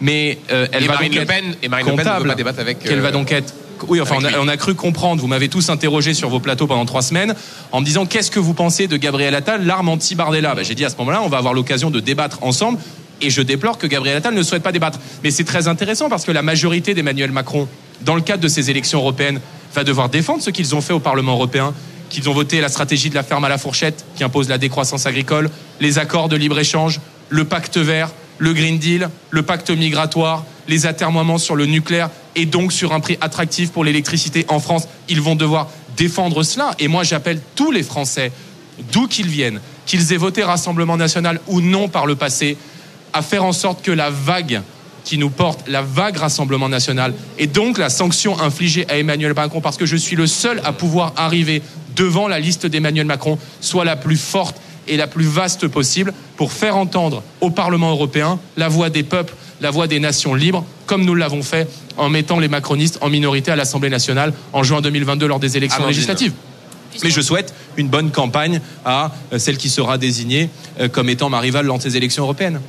Mais 0.00 0.38
elle 0.48 0.86
va 0.86 0.94
Marine 0.94 1.12
donc 1.12 1.20
Le 1.20 1.26
Pen, 1.26 1.44
et 1.62 1.68
Marine 1.68 1.90
Le 1.90 1.96
Pen 1.96 2.12
ne 2.14 2.18
veut 2.20 2.28
pas 2.28 2.34
débattre 2.34 2.60
avec. 2.60 2.78
Qu'elle 2.80 3.00
va 3.00 3.10
donc 3.10 3.30
être 3.30 3.54
oui, 3.88 4.00
enfin, 4.00 4.18
on 4.38 4.48
a, 4.48 4.56
cru 4.56 4.74
comprendre. 4.74 5.20
Vous 5.20 5.26
m'avez 5.26 5.48
tous 5.48 5.68
interrogé 5.68 6.14
sur 6.14 6.28
vos 6.28 6.40
plateaux 6.40 6.66
pendant 6.66 6.84
trois 6.84 7.02
semaines 7.02 7.34
en 7.72 7.80
me 7.80 7.84
disant 7.84 8.06
qu'est-ce 8.06 8.30
que 8.30 8.38
vous 8.38 8.54
pensez 8.54 8.86
de 8.86 8.96
Gabriel 8.96 9.34
Attal, 9.34 9.64
l'arme 9.66 9.88
anti-Bardella? 9.88 10.54
Ben, 10.54 10.64
j'ai 10.64 10.74
dit 10.74 10.84
à 10.84 10.90
ce 10.90 10.96
moment-là, 10.98 11.22
on 11.22 11.28
va 11.28 11.38
avoir 11.38 11.54
l'occasion 11.54 11.90
de 11.90 12.00
débattre 12.00 12.38
ensemble. 12.42 12.78
Et 13.20 13.30
je 13.30 13.40
déplore 13.40 13.78
que 13.78 13.86
Gabriel 13.86 14.16
Attal 14.16 14.34
ne 14.34 14.42
souhaite 14.42 14.62
pas 14.62 14.72
débattre. 14.72 14.98
Mais 15.22 15.30
c'est 15.30 15.44
très 15.44 15.68
intéressant 15.68 16.08
parce 16.08 16.24
que 16.24 16.32
la 16.32 16.42
majorité 16.42 16.94
d'Emmanuel 16.94 17.30
Macron, 17.30 17.68
dans 18.02 18.16
le 18.16 18.20
cadre 18.20 18.42
de 18.42 18.48
ces 18.48 18.70
élections 18.70 18.98
européennes, 18.98 19.40
va 19.74 19.84
devoir 19.84 20.08
défendre 20.08 20.42
ce 20.42 20.50
qu'ils 20.50 20.74
ont 20.74 20.80
fait 20.80 20.92
au 20.92 21.00
Parlement 21.00 21.32
européen, 21.32 21.72
qu'ils 22.12 22.28
ont 22.28 22.34
voté 22.34 22.60
la 22.60 22.68
stratégie 22.68 23.10
de 23.10 23.14
la 23.14 23.22
ferme 23.22 23.44
à 23.44 23.48
la 23.48 23.58
fourchette 23.58 24.04
qui 24.14 24.22
impose 24.22 24.48
la 24.48 24.58
décroissance 24.58 25.06
agricole, 25.06 25.50
les 25.80 25.98
accords 25.98 26.28
de 26.28 26.36
libre-échange, 26.36 27.00
le 27.30 27.44
pacte 27.44 27.78
vert, 27.78 28.10
le 28.38 28.52
Green 28.52 28.78
Deal, 28.78 29.08
le 29.30 29.42
pacte 29.42 29.70
migratoire, 29.70 30.44
les 30.68 30.86
atermoiements 30.86 31.38
sur 31.38 31.56
le 31.56 31.64
nucléaire 31.64 32.10
et 32.36 32.44
donc 32.44 32.72
sur 32.72 32.92
un 32.92 33.00
prix 33.00 33.16
attractif 33.20 33.72
pour 33.72 33.82
l'électricité 33.82 34.44
en 34.48 34.60
France. 34.60 34.86
Ils 35.08 35.22
vont 35.22 35.36
devoir 35.36 35.70
défendre 35.96 36.42
cela. 36.42 36.72
Et 36.78 36.86
moi, 36.86 37.02
j'appelle 37.02 37.40
tous 37.54 37.70
les 37.70 37.82
Français, 37.82 38.30
d'où 38.92 39.08
qu'ils 39.08 39.28
viennent, 39.28 39.60
qu'ils 39.86 40.12
aient 40.12 40.18
voté 40.18 40.42
Rassemblement 40.42 40.98
national 40.98 41.40
ou 41.46 41.62
non 41.62 41.88
par 41.88 42.06
le 42.06 42.14
passé, 42.14 42.58
à 43.14 43.22
faire 43.22 43.44
en 43.44 43.52
sorte 43.52 43.82
que 43.82 43.90
la 43.90 44.10
vague 44.10 44.62
qui 45.04 45.18
nous 45.18 45.30
porte, 45.30 45.68
la 45.68 45.82
vague 45.82 46.16
Rassemblement 46.18 46.68
national, 46.68 47.14
et 47.38 47.46
donc 47.46 47.78
la 47.78 47.90
sanction 47.90 48.38
infligée 48.40 48.88
à 48.88 48.98
Emmanuel 48.98 49.34
Macron, 49.34 49.60
parce 49.60 49.76
que 49.76 49.86
je 49.86 49.96
suis 49.96 50.16
le 50.16 50.26
seul 50.26 50.60
à 50.64 50.72
pouvoir 50.72 51.12
arriver 51.16 51.62
devant 51.96 52.28
la 52.28 52.40
liste 52.40 52.66
d'Emmanuel 52.66 53.06
Macron, 53.06 53.38
soit 53.60 53.84
la 53.84 53.96
plus 53.96 54.16
forte 54.16 54.56
et 54.88 54.96
la 54.96 55.06
plus 55.06 55.24
vaste 55.24 55.68
possible, 55.68 56.12
pour 56.36 56.52
faire 56.52 56.76
entendre 56.76 57.22
au 57.40 57.50
Parlement 57.50 57.90
européen 57.90 58.38
la 58.56 58.68
voix 58.68 58.90
des 58.90 59.02
peuples, 59.02 59.34
la 59.60 59.70
voix 59.70 59.86
des 59.86 60.00
nations 60.00 60.34
libres, 60.34 60.64
comme 60.86 61.04
nous 61.04 61.14
l'avons 61.14 61.42
fait 61.42 61.68
en 61.96 62.08
mettant 62.08 62.40
les 62.40 62.48
macronistes 62.48 62.98
en 63.00 63.08
minorité 63.08 63.52
à 63.52 63.56
l'Assemblée 63.56 63.90
nationale 63.90 64.32
en 64.52 64.62
juin 64.62 64.80
2022 64.80 65.26
lors 65.26 65.38
des 65.38 65.56
élections 65.56 65.86
législatives. 65.86 66.32
Mais 67.02 67.10
je 67.10 67.20
souhaite 67.20 67.54
une 67.76 67.88
bonne 67.88 68.10
campagne 68.10 68.60
à 68.84 69.12
euh, 69.32 69.38
celle 69.38 69.56
qui 69.56 69.70
sera 69.70 69.96
désignée 69.96 70.50
euh, 70.80 70.88
comme 70.88 71.08
étant 71.08 71.30
ma 71.30 71.40
rivale 71.40 71.64
lors 71.64 71.78
des 71.78 71.96
élections 71.96 72.24
européennes 72.24 72.60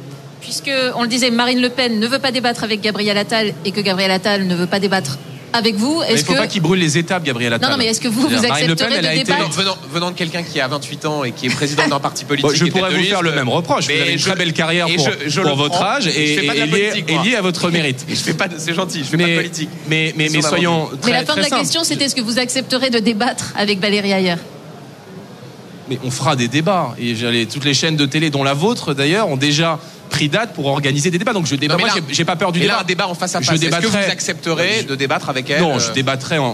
puisque 0.43 0.71
on 0.95 1.03
le 1.03 1.07
disait, 1.07 1.31
Marine 1.31 1.61
Le 1.61 1.69
Pen 1.69 1.99
ne 1.99 2.05
veut 2.05 2.19
pas 2.19 2.31
débattre 2.31 2.65
avec 2.65 2.81
Gabriel 2.81 3.17
Attal 3.17 3.53
et 3.63 3.71
que 3.71 3.79
Gabriel 3.79 4.11
Attal 4.11 4.45
ne 4.45 4.55
veut 4.55 4.67
pas 4.67 4.79
débattre 4.79 5.17
avec 5.53 5.75
vous. 5.75 6.01
il 6.09 6.15
ne 6.15 6.19
faut 6.19 6.33
pas 6.33 6.47
qu'il 6.47 6.61
brûle 6.61 6.79
les 6.79 6.97
étapes, 6.97 7.23
Gabriel 7.23 7.53
Attal. 7.53 7.69
Non, 7.69 7.75
non 7.75 7.83
mais 7.83 7.89
est-ce 7.89 8.01
que 8.01 8.07
vous, 8.07 8.27
vous 8.27 8.45
accepterez 8.45 8.97
de 8.97 9.23
débattre 9.23 9.49
venant, 9.91 10.11
de 10.11 10.15
quelqu'un 10.15 10.43
qui 10.43 10.59
a 10.59 10.67
28 10.67 11.05
ans 11.05 11.23
et 11.23 11.31
qui 11.31 11.45
est 11.45 11.49
président 11.49 11.87
d'un 11.87 11.99
parti 11.99 12.25
politique 12.25 12.55
Je 12.55 12.65
pourrais 12.65 12.93
vous 12.93 13.03
faire 13.03 13.21
le 13.21 13.31
même 13.31 13.49
reproche. 13.49 13.85
Vous 13.85 13.91
avez 13.91 14.13
une 14.13 14.19
très 14.19 14.35
belle 14.35 14.53
carrière 14.53 14.87
pour, 14.87 15.55
votre 15.55 15.81
âge 15.81 16.07
et, 16.07 16.41
lié, 17.23 17.35
à 17.37 17.41
votre 17.41 17.69
mérite. 17.71 18.05
Je 18.09 18.15
fais 18.15 18.33
pas, 18.33 18.47
c'est 18.57 18.73
gentil, 18.73 18.99
je 18.99 19.05
fais 19.05 19.17
pas 19.17 19.27
de 19.27 19.35
politique. 19.35 19.69
Mais, 19.87 20.13
mais, 20.17 20.29
mais 20.31 20.41
soyons 20.41 20.89
très 21.01 21.11
Mais 21.11 21.17
la 21.19 21.25
fin 21.25 21.35
de 21.35 21.41
la 21.41 21.49
question, 21.49 21.83
c'était 21.83 22.05
est-ce 22.05 22.15
que 22.15 22.21
vous 22.21 22.39
accepterez 22.39 22.89
de 22.89 22.99
débattre 22.99 23.53
avec 23.55 23.79
Valérie 23.79 24.11
Ayer? 24.11 24.35
Mais 25.89 25.99
on 26.03 26.11
fera 26.11 26.35
des 26.35 26.47
débats. 26.47 26.95
Et 26.99 27.45
toutes 27.45 27.65
les 27.65 27.73
chaînes 27.73 27.95
de 27.95 28.05
télé, 28.05 28.29
dont 28.29 28.43
la 28.43 28.53
vôtre 28.53 28.93
d'ailleurs, 28.93 29.27
ont 29.27 29.37
déjà 29.37 29.79
pris 30.13 30.29
date 30.29 30.53
pour 30.53 30.67
organiser 30.67 31.09
des 31.09 31.17
débats. 31.17 31.33
Donc 31.33 31.47
je 31.47 31.55
débat. 31.55 31.75
moi, 31.75 31.89
j'ai 32.09 32.23
pas 32.23 32.35
peur 32.35 32.51
du 32.51 32.59
débat. 32.59 32.73
Là, 32.73 32.79
un 32.81 32.83
débat 32.83 33.07
en 33.07 33.15
face 33.15 33.35
à 33.35 33.41
face. 33.41 33.61
Est-ce 33.61 33.79
que 33.79 33.87
vous 33.87 33.97
accepterez 33.97 34.83
de 34.83 34.95
débattre 34.95 35.29
avec 35.29 35.49
elle 35.49 35.61
Non, 35.61 35.79
je 35.79 35.89
euh 35.89 35.93
débattrai 35.93 36.37
en, 36.37 36.53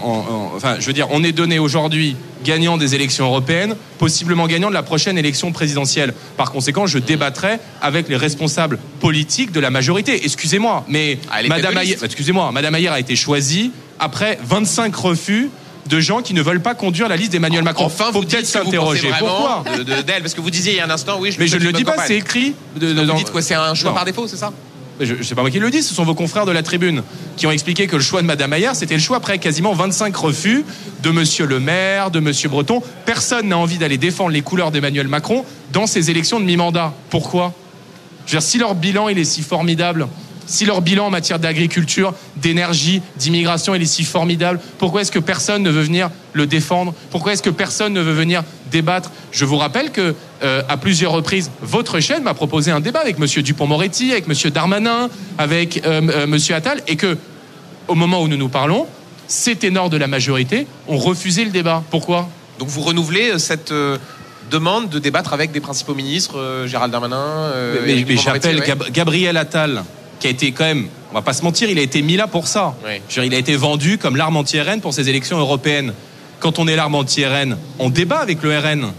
Enfin, 0.56 0.78
je 0.80 0.86
veux 0.88 0.94
dire, 0.94 1.08
on 1.12 1.24
est 1.24 1.34
donné 1.34 1.60
aujourd'hui 1.60 2.16
gagnant 2.46 2.78
des 2.78 2.96
élections 2.96 3.26
européennes, 3.26 3.76
possiblement 3.98 4.48
gagnant 4.48 4.70
de 4.70 4.74
la 4.74 4.84
prochaine 4.84 5.18
élection 5.18 5.52
présidentielle. 5.52 6.14
Par 6.38 6.52
conséquent, 6.52 6.88
je 6.88 7.00
débattrai 7.00 7.60
avec 7.82 8.08
les 8.08 8.16
responsables 8.16 8.80
politiques 9.02 9.52
de 9.52 9.60
la 9.60 9.70
majorité. 9.70 10.24
Excusez-moi, 10.24 10.86
mais 10.88 11.20
ah, 11.30 11.40
Madame 11.48 11.78
Ayer, 11.78 11.98
excusez-moi, 12.02 12.52
Madame 12.54 12.76
Ayer 12.76 12.88
a 12.88 13.00
été 13.00 13.18
choisie 13.18 13.72
après 14.00 14.40
25 14.42 14.96
refus 14.96 15.50
de 15.90 16.00
gens 16.00 16.22
qui 16.22 16.34
ne 16.34 16.42
veulent 16.42 16.62
pas 16.62 16.76
conduire 16.76 17.10
la 17.10 17.16
liste 17.16 17.32
d'Emmanuel 17.32 17.64
Macron. 17.64 17.86
Enfin, 17.86 18.12
faut 18.14 18.22
peut-être 18.22 18.46
s'interroger. 18.46 19.10
Pourquoi 19.20 19.64
d'elle 20.06 20.22
Parce 20.22 20.36
que 20.36 20.42
vous 20.42 20.52
disiez 20.52 20.74
il 20.74 20.78
y 20.78 20.80
a 20.80 20.86
un 20.86 20.90
instant, 20.90 21.18
oui, 21.20 21.32
je 21.32 21.40
Mais 21.40 21.48
je 21.48 21.58
ne 21.58 21.64
le 21.64 21.74
dis 21.74 21.84
pas, 21.84 21.96
c'est 22.06 22.18
écrit. 22.18 22.54
De, 22.76 22.94
vous 22.94 23.18
dites 23.18 23.32
quoi 23.32 23.42
C'est 23.42 23.56
un 23.56 23.74
choix 23.74 23.94
par 23.94 24.06
défaut, 24.06 24.28
c'est 24.28 24.38
ça? 24.38 24.54
Je 25.02 25.14
ne 25.14 25.24
sais 25.24 25.34
pas 25.34 25.42
moi 25.42 25.50
qui 25.50 25.60
le 25.60 25.72
dis, 25.72 25.82
ce 25.82 25.94
sont 25.94 26.04
vos 26.04 26.14
confrères 26.14 26.46
de 26.46 26.52
la 26.52 26.62
tribune 26.62 27.04
qui 27.38 27.48
ont 27.48 27.52
expliqué 27.52 27.88
que 27.88 27.96
le 27.96 28.02
choix 28.02 28.22
de 28.22 28.28
Madame 28.28 28.50
Maillard, 28.50 28.76
c'était 28.76 28.96
le 28.96 29.00
choix 29.00 29.18
après 29.18 29.40
quasiment 29.40 29.72
25 29.72 30.14
refus 30.14 30.66
de 31.02 31.10
Monsieur 31.10 31.46
le 31.46 31.62
maire, 31.62 32.12
de 32.12 32.20
Monsieur 32.20 32.50
Breton. 32.50 32.84
Personne 33.06 33.48
n'a 33.48 33.58
envie 33.58 33.78
d'aller 33.78 33.98
défendre 33.98 34.32
les 34.32 34.42
couleurs 34.42 34.72
d'Emmanuel 34.72 35.08
Macron 35.08 35.46
dans 35.72 35.88
ces 35.88 36.12
élections 36.12 36.42
de 36.42 36.46
mi-mandat. 36.46 36.94
Pourquoi? 37.10 37.54
Je 38.26 38.34
veux 38.34 38.40
dire, 38.40 38.48
si 38.48 38.58
leur 38.58 38.76
bilan 38.76 39.08
il 39.08 39.18
est 39.18 39.24
si 39.24 39.42
formidable, 39.42 40.10
si 40.50 40.66
leur 40.66 40.82
bilan 40.82 41.06
en 41.06 41.10
matière 41.10 41.40
d'agriculture, 41.40 42.14
d'énergie, 42.36 43.02
d'immigration 43.18 43.76
est 43.76 43.86
si 43.86 44.04
formidable, 44.04 44.60
pourquoi 44.80 45.02
est-ce 45.02 45.12
que 45.12 45.20
personne 45.20 45.62
ne 45.62 45.70
veut 45.70 45.84
venir 45.84 46.10
le 46.34 46.48
défendre? 46.48 46.94
Pourquoi 47.12 47.34
est-ce 47.34 47.44
que 47.44 47.52
personne 47.52 47.94
ne 47.94 48.02
veut 48.02 48.14
venir 48.14 48.44
débattre? 48.72 49.12
Je 49.32 49.46
vous 49.46 49.58
rappelle 49.58 49.92
que 49.92 50.16
euh, 50.44 50.64
à 50.68 50.78
plusieurs 50.78 51.12
reprises, 51.12 51.52
votre 51.62 52.00
chaîne 52.00 52.24
m'a 52.24 52.34
proposé 52.34 52.72
un 52.72 52.80
débat 52.80 53.00
avec 53.00 53.20
Monsieur 53.20 53.44
Dupont-Moretti, 53.44 54.12
avec 54.12 54.28
Monsieur 54.28 54.50
Darmanin, 54.50 55.10
avec 55.38 55.86
euh, 55.86 56.02
euh, 56.10 56.28
Monsieur 56.28 56.56
Attal, 56.56 56.82
et 56.88 56.96
que 56.96 57.16
au 57.88 57.96
moment 57.96 58.22
où 58.22 58.28
nous 58.28 58.38
nous 58.38 58.50
parlons, 58.50 58.88
ces 59.28 59.56
ténors 59.56 59.92
de 59.92 59.98
la 59.98 60.08
majorité 60.08 60.66
ont 60.88 60.98
refusé 60.98 61.46
le 61.46 61.52
débat. 61.52 61.84
Pourquoi? 61.92 62.28
Donc 62.58 62.70
vous 62.70 62.82
renouvelez 62.82 63.38
cette 63.38 63.72
demande 64.50 64.90
de 64.90 64.98
débattre 64.98 65.34
avec 65.34 65.52
des 65.52 65.60
principaux 65.60 65.94
ministres, 65.94 66.66
Gérald 66.66 66.92
Darmanin. 66.92 67.52
mais, 67.86 68.04
mais 68.08 68.18
j'appelle 68.18 68.64
Gabriel 68.92 69.38
Attal 69.38 69.84
qui 70.20 70.28
a 70.28 70.30
été 70.30 70.52
quand 70.52 70.66
même, 70.66 70.88
on 71.12 71.16
va 71.16 71.22
pas 71.22 71.34
se 71.34 71.44
mentir, 71.44 71.70
il 71.70 71.80
a 71.80 71.82
été 71.82 72.02
mis 72.02 72.18
là 72.18 72.28
pour 72.28 72.48
ça. 72.48 72.76
il 73.18 73.34
a 73.34 73.38
été 73.38 73.56
vendu 73.56 73.98
comme 73.98 74.16
l'arme 74.16 74.38
anti-RN 74.38 74.82
pour 74.82 74.94
ces 74.94 75.10
élections 75.10 75.38
européennes. 75.38 75.94
Quand 76.40 76.60
on 76.60 76.68
est 76.68 76.76
l'arme 76.76 76.96
anti-RN, 76.96 77.58
on 77.80 77.90
débat 77.90 78.20
avec 78.20 78.44
le 78.44 78.58
RN. 78.58 78.92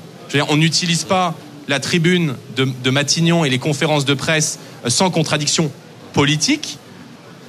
on 0.48 0.56
n'utilise 0.56 1.04
pas 1.04 1.34
la 1.70 1.80
tribune 1.80 2.34
de, 2.56 2.90
Matignon 2.90 3.44
et 3.44 3.48
les 3.48 3.58
conférences 3.58 4.04
de 4.04 4.14
presse 4.14 4.58
euh, 4.84 4.90
sans 4.90 5.10
contradiction 5.10 5.70
politique 6.12 6.78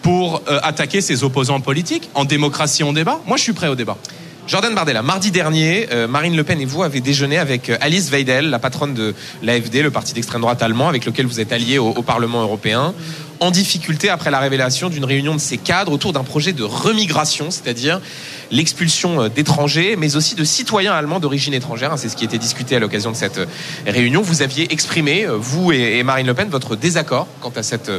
pour 0.03 0.43
euh, 0.47 0.59
attaquer 0.63 1.01
ses 1.01 1.23
opposants 1.23 1.59
politiques. 1.59 2.09
En 2.13 2.23
démocratie, 2.23 2.83
on 2.83 2.93
débat. 2.93 3.19
Moi, 3.25 3.37
je 3.37 3.43
suis 3.43 3.53
prêt 3.53 3.67
au 3.67 3.75
débat. 3.75 3.97
Jordan 4.47 4.73
Bardella, 4.73 5.01
mardi 5.01 5.31
dernier, 5.31 5.87
euh, 5.91 6.07
Marine 6.07 6.35
Le 6.35 6.43
Pen 6.43 6.61
et 6.61 6.65
vous 6.65 6.83
avez 6.83 7.01
déjeuné 7.01 7.37
avec 7.37 7.71
Alice 7.81 8.09
Weidel, 8.11 8.49
la 8.49 8.59
patronne 8.59 8.93
de 8.93 9.15
l'AFD, 9.41 9.81
le 9.81 9.91
parti 9.91 10.13
d'extrême 10.13 10.41
droite 10.41 10.61
allemand, 10.61 10.87
avec 10.87 11.05
lequel 11.05 11.25
vous 11.25 11.39
êtes 11.39 11.51
allié 11.51 11.77
au, 11.77 12.01
Parlement 12.01 12.41
européen, 12.41 12.93
en 13.41 13.49
difficulté 13.49 14.07
après 14.09 14.29
la 14.29 14.39
révélation 14.39 14.89
d'une 14.89 15.03
réunion 15.03 15.33
de 15.33 15.39
ses 15.39 15.57
cadres 15.57 15.91
autour 15.91 16.13
d'un 16.13 16.23
projet 16.23 16.53
de 16.53 16.63
remigration, 16.63 17.49
c'est-à-dire 17.49 17.99
l'expulsion 18.51 19.23
euh, 19.23 19.29
d'étrangers, 19.29 19.95
mais 19.97 20.15
aussi 20.15 20.35
de 20.35 20.43
citoyens 20.43 20.93
allemands 20.93 21.19
d'origine 21.19 21.53
étrangère. 21.53 21.93
C'est 21.97 22.09
ce 22.09 22.15
qui 22.15 22.25
était 22.25 22.37
discuté 22.37 22.75
à 22.75 22.79
l'occasion 22.79 23.11
de 23.11 23.15
cette 23.15 23.39
réunion. 23.87 24.21
Vous 24.21 24.41
aviez 24.41 24.71
exprimé, 24.71 25.25
vous 25.27 25.71
et 25.71 26.03
Marine 26.03 26.27
Le 26.27 26.33
Pen, 26.33 26.49
votre 26.49 26.75
désaccord 26.75 27.27
quant 27.39 27.53
à 27.55 27.63
cette 27.63 27.91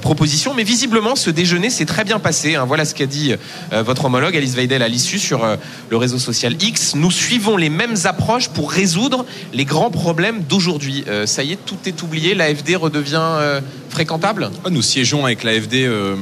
proposition, 0.00 0.54
mais 0.54 0.64
visiblement, 0.64 1.16
ce 1.16 1.30
déjeuner 1.30 1.70
s'est 1.70 1.84
très 1.84 2.04
bien 2.04 2.18
passé. 2.18 2.54
Hein. 2.54 2.64
Voilà 2.66 2.84
ce 2.84 2.94
qu'a 2.94 3.06
dit 3.06 3.34
votre 3.72 4.06
homologue 4.06 4.36
Alice 4.36 4.54
Weidel 4.54 4.82
à 4.82 4.88
l'issue 4.88 5.18
sur 5.18 5.46
le 5.90 5.96
réseau 5.96 6.18
social 6.18 6.56
X. 6.60 6.94
Nous 6.94 7.10
suivons 7.10 7.56
les 7.56 7.70
mêmes 7.70 7.96
approches 8.04 8.48
pour 8.48 8.70
résoudre 8.72 9.24
les 9.52 9.64
grands 9.64 9.90
problèmes 9.90 10.42
d'aujourd'hui. 10.42 11.04
Euh, 11.08 11.26
ça 11.26 11.42
y 11.42 11.52
est, 11.52 11.58
tout 11.64 11.78
est 11.86 12.02
oublié, 12.02 12.34
l'AFD 12.34 12.76
redevient 12.76 13.18
euh, 13.20 13.60
fréquentable? 13.88 14.50
Ah, 14.64 14.70
Nous 14.70 14.82
siégeons 14.82 15.24
avec 15.24 15.44
l'AFD 15.44 15.84
euh, 15.84 16.16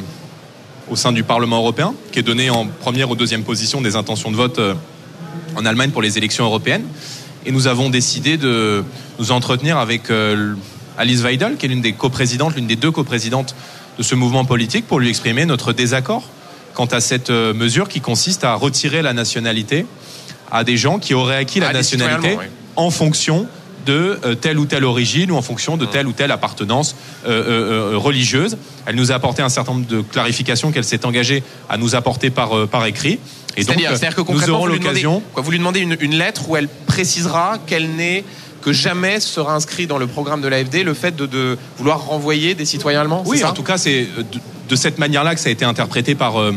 au 0.90 0.96
sein 0.96 1.12
du 1.12 1.22
Parlement 1.22 1.58
européen, 1.58 1.94
qui 2.12 2.18
est 2.18 2.22
donné 2.22 2.50
en 2.50 2.66
première 2.66 3.10
ou 3.10 3.14
deuxième 3.14 3.44
position 3.44 3.80
des 3.80 3.96
intentions 3.96 4.30
de 4.30 4.36
vote 4.36 4.60
en 5.56 5.64
Allemagne 5.64 5.90
pour 5.90 6.02
les 6.02 6.18
élections 6.18 6.44
européennes. 6.44 6.84
Et 7.46 7.52
nous 7.52 7.66
avons 7.66 7.90
décidé 7.90 8.36
de 8.36 8.84
nous 9.18 9.32
entretenir 9.32 9.78
avec 9.78 10.10
Alice 10.98 11.22
Weidel, 11.22 11.56
qui 11.56 11.66
est 11.66 11.68
l'une 11.68 11.80
des 11.80 11.92
coprésidentes, 11.92 12.56
l'une 12.56 12.66
des 12.66 12.76
deux 12.76 12.90
coprésidentes 12.90 13.54
de 13.98 14.02
ce 14.02 14.14
mouvement 14.14 14.44
politique, 14.44 14.86
pour 14.86 14.98
lui 14.98 15.08
exprimer 15.08 15.46
notre 15.46 15.72
désaccord 15.72 16.24
quant 16.74 16.86
à 16.86 17.00
cette 17.00 17.30
euh, 17.30 17.52
mesure 17.54 17.88
qui 17.88 18.00
consiste 18.00 18.44
à 18.44 18.54
retirer 18.54 19.02
la 19.02 19.12
nationalité 19.12 19.84
à 20.52 20.62
des 20.62 20.76
gens 20.76 21.00
qui 21.00 21.12
auraient 21.12 21.36
acquis 21.36 21.58
la 21.58 21.72
nationalité 21.72 22.38
en 22.76 22.90
fonction 22.90 23.46
de 23.88 24.20
euh, 24.24 24.34
telle 24.34 24.58
ou 24.58 24.66
telle 24.66 24.84
origine 24.84 25.30
ou 25.30 25.36
en 25.36 25.42
fonction 25.42 25.76
de 25.76 25.86
telle 25.86 26.06
ou 26.06 26.12
telle 26.12 26.30
appartenance 26.30 26.94
euh, 27.26 27.92
religieuse. 27.94 28.58
Elle 28.86 28.96
nous 28.96 29.12
a 29.12 29.14
apporté 29.14 29.40
un 29.42 29.48
certain 29.48 29.72
nombre 29.72 29.86
de 29.86 30.02
clarifications 30.02 30.70
qu'elle 30.72 30.84
s'est 30.84 31.06
engagée 31.06 31.42
à 31.70 31.78
nous 31.78 31.94
apporter 31.94 32.30
par, 32.30 32.68
par 32.68 32.84
écrit. 32.86 33.18
Et 33.56 33.64
donc, 33.64 33.76
c'est-à-dire 33.80 34.14
que 34.14 34.32
nous 34.32 34.50
aurons 34.50 34.66
l'occasion. 34.66 35.22
Vous 35.34 35.50
lui 35.50 35.58
demandez 35.58 35.80
une, 35.80 35.96
une 36.00 36.14
lettre 36.14 36.48
où 36.48 36.56
elle 36.56 36.68
précisera 36.68 37.56
qu'elle 37.66 37.90
n'est 37.90 38.24
que 38.60 38.72
jamais 38.72 39.20
sera 39.20 39.54
inscrit 39.54 39.86
dans 39.86 39.98
le 39.98 40.06
programme 40.06 40.40
de 40.40 40.48
l'AFD 40.48 40.82
le 40.84 40.94
fait 40.94 41.16
de, 41.16 41.26
de, 41.26 41.56
vouloir 41.78 42.04
renvoyer 42.06 42.54
des 42.54 42.64
citoyens 42.64 43.00
allemands 43.00 43.22
Oui, 43.26 43.42
en 43.44 43.52
tout 43.52 43.62
cas, 43.62 43.78
c'est 43.78 44.06
de 44.68 44.76
cette 44.76 44.98
manière-là 44.98 45.34
que 45.34 45.40
ça 45.40 45.48
a 45.48 45.52
été 45.52 45.64
interprété 45.64 46.14
par 46.14 46.40
euh, 46.40 46.52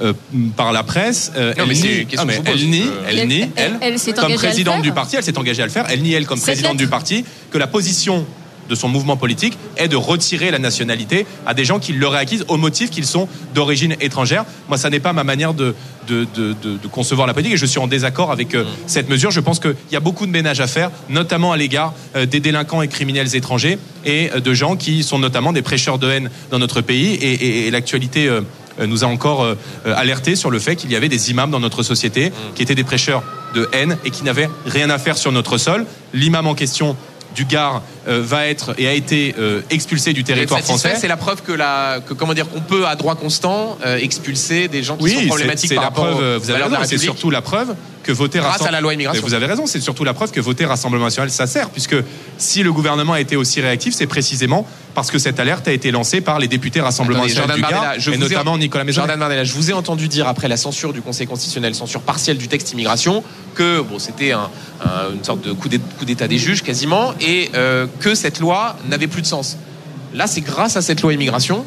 euh, 0.00 0.12
par 0.56 0.72
la 0.72 0.82
presse. 0.82 1.32
Euh, 1.36 1.54
elle, 1.56 1.68
nie, 1.68 2.06
elle, 2.46 2.68
nie, 2.68 2.84
elle, 3.08 3.28
nie, 3.28 3.50
elle, 3.56 4.14
comme 4.14 4.34
présidente 4.34 4.82
du 4.82 4.92
parti, 4.92 5.16
elle 5.16 5.24
s'est 5.24 5.38
engagée 5.38 5.62
à 5.62 5.66
le 5.66 5.72
faire. 5.72 5.86
Elle 5.88 6.02
nie, 6.02 6.12
elle, 6.12 6.26
comme 6.26 6.40
présidente 6.40 6.76
du 6.76 6.88
parti, 6.88 7.24
que 7.50 7.58
la 7.58 7.66
position 7.66 8.26
de 8.68 8.74
son 8.74 8.88
mouvement 8.88 9.16
politique 9.16 9.58
est 9.76 9.88
de 9.88 9.96
retirer 9.96 10.50
la 10.50 10.58
nationalité 10.58 11.26
à 11.46 11.54
des 11.54 11.64
gens 11.64 11.78
qui 11.78 11.92
l'auraient 11.92 12.18
acquise 12.18 12.44
au 12.48 12.56
motif 12.56 12.90
qu'ils 12.90 13.06
sont 13.06 13.28
d'origine 13.54 13.96
étrangère. 14.00 14.44
Moi, 14.68 14.78
ça 14.78 14.90
n'est 14.90 15.00
pas 15.00 15.12
ma 15.12 15.24
manière 15.24 15.54
de, 15.54 15.74
de, 16.06 16.26
de, 16.34 16.54
de, 16.62 16.88
concevoir 16.88 17.26
la 17.26 17.34
politique 17.34 17.54
et 17.54 17.58
je 17.58 17.66
suis 17.66 17.78
en 17.78 17.86
désaccord 17.86 18.30
avec 18.30 18.54
euh, 18.54 18.64
mm. 18.64 18.66
cette 18.86 19.08
mesure. 19.08 19.30
Je 19.30 19.40
pense 19.40 19.58
qu'il 19.58 19.74
y 19.90 19.96
a 19.96 20.00
beaucoup 20.00 20.26
de 20.26 20.30
ménage 20.30 20.60
à 20.60 20.66
faire, 20.66 20.90
notamment 21.08 21.52
à 21.52 21.56
l'égard 21.56 21.94
euh, 22.16 22.26
des 22.26 22.40
délinquants 22.40 22.82
et 22.82 22.88
criminels 22.88 23.34
étrangers 23.34 23.78
et 24.04 24.30
euh, 24.34 24.40
de 24.40 24.54
gens 24.54 24.76
qui 24.76 25.02
sont 25.02 25.18
notamment 25.18 25.52
des 25.52 25.62
prêcheurs 25.62 25.98
de 25.98 26.08
haine 26.08 26.30
dans 26.50 26.58
notre 26.58 26.80
pays. 26.80 27.14
Et, 27.14 27.66
et, 27.66 27.70
l'actualité 27.70 28.30
nous 28.86 29.04
a 29.04 29.06
encore 29.06 29.56
alerté 29.84 30.36
sur 30.36 30.50
le 30.50 30.58
fait 30.58 30.76
qu'il 30.76 30.90
y 30.90 30.96
avait 30.96 31.08
des 31.08 31.30
imams 31.30 31.50
dans 31.50 31.60
notre 31.60 31.82
société 31.82 32.32
qui 32.54 32.62
étaient 32.62 32.74
des 32.74 32.84
prêcheurs 32.84 33.22
de 33.54 33.68
haine 33.72 33.98
et 34.04 34.10
qui 34.10 34.24
n'avaient 34.24 34.48
rien 34.66 34.90
à 34.90 34.98
faire 34.98 35.16
sur 35.16 35.32
notre 35.32 35.58
sol. 35.58 35.86
L'imam 36.12 36.46
en 36.46 36.54
question 36.54 36.96
du 37.34 37.44
Gard 37.44 37.82
euh, 38.08 38.20
va 38.22 38.46
être 38.46 38.74
et 38.78 38.88
a 38.88 38.92
été 38.92 39.34
euh, 39.38 39.60
expulsé 39.70 40.12
du 40.12 40.24
territoire 40.24 40.60
français. 40.60 40.96
C'est 40.98 41.08
la 41.08 41.16
preuve 41.16 41.42
que 41.42 41.52
la 41.52 42.00
que 42.06 42.14
comment 42.14 42.34
dire 42.34 42.48
qu'on 42.48 42.60
peut 42.60 42.86
à 42.86 42.96
droit 42.96 43.14
constant 43.14 43.78
euh, 43.84 43.98
expulser 43.98 44.68
des 44.68 44.82
gens 44.82 44.96
qui 44.96 45.10
sont 45.10 45.26
problématiques 45.26 45.74
par 45.74 45.84
la 45.84 45.90
preuve, 45.90 46.36
vous 46.36 46.50
avez 46.50 46.86
C'est 46.86 46.98
surtout 46.98 47.30
la 47.30 47.42
preuve 47.42 47.74
que 48.08 48.12
voter 48.14 48.38
grâce 48.38 48.62
à 48.62 48.70
la 48.70 48.80
loi 48.80 48.94
immigration. 48.94 49.22
vous 49.22 49.34
avez 49.34 49.44
raison, 49.44 49.66
c'est 49.66 49.80
surtout 49.80 50.02
la 50.02 50.14
preuve 50.14 50.30
que 50.30 50.40
voter 50.40 50.64
Rassemblement 50.64 51.04
national 51.04 51.30
ça 51.30 51.46
sert, 51.46 51.68
puisque 51.68 51.96
si 52.38 52.62
le 52.62 52.72
gouvernement 52.72 53.12
a 53.12 53.20
été 53.20 53.36
aussi 53.36 53.60
réactif, 53.60 53.92
c'est 53.94 54.06
précisément 54.06 54.66
parce 54.94 55.10
que 55.10 55.18
cette 55.18 55.38
alerte 55.38 55.68
a 55.68 55.72
été 55.72 55.90
lancée 55.90 56.22
par 56.22 56.38
les 56.38 56.48
députés 56.48 56.80
Rassemblement 56.80 57.24
national 57.24 57.56
du 57.56 57.60
Gard, 57.60 57.96
et 58.10 58.16
notamment 58.16 58.56
Nicolas. 58.56 58.90
Jordan 58.90 59.18
Bardella, 59.20 59.44
je 59.44 59.52
vous 59.52 59.70
ai 59.70 59.74
entendu 59.74 60.08
dire 60.08 60.26
après 60.26 60.48
la 60.48 60.56
censure 60.56 60.94
du 60.94 61.02
Conseil 61.02 61.26
constitutionnel, 61.26 61.74
censure 61.74 62.00
partielle 62.00 62.38
du 62.38 62.48
texte 62.48 62.72
immigration, 62.72 63.22
que 63.54 63.82
bon, 63.82 63.98
c'était 63.98 64.32
un, 64.32 64.48
une 65.12 65.22
sorte 65.22 65.42
de 65.42 65.52
coup 65.52 65.68
d'état 65.68 66.28
des 66.28 66.38
juges 66.38 66.62
quasiment, 66.62 67.12
et 67.20 67.50
euh, 67.54 67.86
que 68.00 68.14
cette 68.14 68.40
loi 68.40 68.76
n'avait 68.88 69.06
plus 69.06 69.20
de 69.20 69.26
sens. 69.26 69.58
Là, 70.14 70.26
c'est 70.26 70.40
grâce 70.40 70.78
à 70.78 70.82
cette 70.82 71.02
loi 71.02 71.12
immigration 71.12 71.66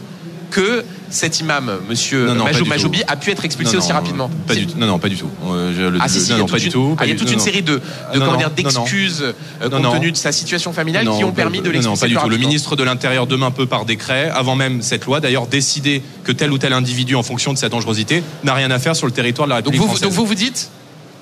que 0.51 0.85
cet 1.09 1.39
imam, 1.39 1.79
Monsieur 1.89 2.27
Majoubi, 2.67 3.01
a 3.07 3.15
pu 3.15 3.31
être 3.31 3.43
expulsé 3.43 3.77
aussi 3.77 3.91
rapidement. 3.91 4.29
Pas 4.47 4.55
du. 4.55 4.67
Non, 4.77 4.85
non, 4.85 4.99
pas 4.99 5.09
du 5.09 5.17
tout. 5.17 5.29
Euh, 5.47 5.97
ah, 5.99 6.07
si, 6.07 6.31
non, 6.33 6.45
pas 6.45 6.59
du 6.59 6.69
tout. 6.69 6.95
il 7.01 7.09
y 7.09 7.11
a 7.11 7.15
toute 7.15 7.31
une 7.31 7.39
série 7.39 7.63
de, 7.63 7.81
de 8.13 8.55
d'excuses 8.55 9.23
euh, 9.23 9.69
compte 9.69 9.93
tenu 9.93 10.11
de 10.11 10.17
sa 10.17 10.31
situation 10.31 10.73
familiale 10.73 11.07
qui 11.17 11.23
ont 11.23 11.31
permis 11.31 11.61
de 11.61 11.69
l'expulser. 11.69 11.89
Non, 11.89 11.97
pas 11.97 12.07
du 12.07 12.15
tout. 12.15 12.29
Le 12.29 12.37
ministre 12.37 12.75
de 12.75 12.83
l'Intérieur 12.83 13.25
demain 13.25 13.51
peut 13.51 13.65
par 13.65 13.85
décret, 13.85 14.29
avant 14.29 14.55
même 14.55 14.81
cette 14.81 15.05
loi, 15.05 15.19
d'ailleurs 15.19 15.47
décider 15.47 16.03
que 16.23 16.31
tel 16.31 16.51
ou 16.51 16.57
tel 16.57 16.73
individu, 16.73 17.15
en 17.15 17.23
fonction 17.23 17.53
de 17.53 17.57
sa 17.57 17.69
dangerosité, 17.69 18.23
n'a 18.43 18.53
rien 18.53 18.69
à 18.69 18.79
faire 18.79 18.95
sur 18.95 19.07
le 19.07 19.13
territoire 19.13 19.47
de 19.47 19.51
la 19.51 19.55
République 19.57 19.79
donc 19.79 19.89
vous, 19.89 19.99
Donc 19.99 20.11
vous 20.11 20.25
vous 20.25 20.35
dites 20.35 20.69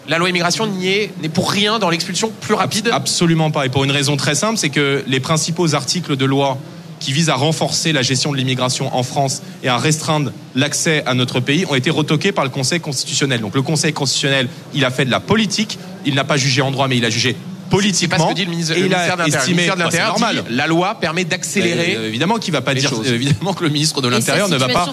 la 0.09 0.17
loi 0.17 0.27
immigration 0.29 0.65
n'est 0.65 1.29
pour 1.31 1.51
rien 1.51 1.77
dans 1.77 1.91
l'expulsion 1.91 2.31
plus 2.41 2.55
rapide 2.55 2.89
Absolument 2.91 3.51
pas. 3.51 3.67
Et 3.67 3.69
pour 3.69 3.83
une 3.83 3.91
raison 3.91 4.17
très 4.17 4.33
simple, 4.33 4.57
c'est 4.57 4.69
que 4.69 5.03
les 5.05 5.19
principaux 5.19 5.75
articles 5.75 6.17
de 6.17 6.25
loi 6.25 6.57
qui 6.99 7.13
visent 7.13 7.29
à 7.29 7.35
renforcer 7.35 7.91
la 7.91 8.01
gestion 8.01 8.31
de 8.31 8.37
l'immigration 8.37 8.95
en 8.95 9.03
France 9.03 9.41
et 9.63 9.69
à 9.69 9.77
restreindre 9.77 10.31
l'accès 10.55 11.03
à 11.05 11.13
notre 11.13 11.39
pays 11.39 11.65
ont 11.69 11.75
été 11.75 11.89
retoqués 11.89 12.31
par 12.31 12.43
le 12.43 12.49
Conseil 12.49 12.79
constitutionnel. 12.79 13.41
Donc 13.41 13.55
le 13.55 13.61
Conseil 13.61 13.93
constitutionnel, 13.93 14.47
il 14.73 14.85
a 14.85 14.91
fait 14.91 15.05
de 15.05 15.11
la 15.11 15.19
politique, 15.19 15.79
il 16.05 16.15
n'a 16.15 16.23
pas 16.23 16.37
jugé 16.37 16.61
en 16.61 16.71
droit, 16.71 16.87
mais 16.87 16.97
il 16.97 17.05
a 17.05 17.09
jugé 17.09 17.35
politiquement. 17.69 18.17
Pas 18.17 18.23
ce 18.23 18.29
que 18.29 18.35
dit 18.35 18.45
le 18.45 18.51
ministre, 18.51 18.73
et 18.75 18.93
a 18.93 19.27
estimé, 19.27 19.63
de 19.63 19.77
l'Intérieur. 19.77 20.09
normal. 20.09 20.43
la 20.49 20.67
loi 20.67 20.95
permet 20.99 21.23
d'accélérer. 21.23 21.95
Euh, 21.95 22.07
évidemment 22.07 22.37
qu'il 22.37 22.51
va 22.51 22.61
pas 22.61 22.73
dire. 22.73 22.91
Évidemment 23.05 23.53
que 23.53 23.63
le 23.63 23.69
ministre 23.69 24.01
de 24.01 24.07
l'Intérieur 24.07 24.49
ne 24.49 24.57
va 24.57 24.67
pas 24.67 24.89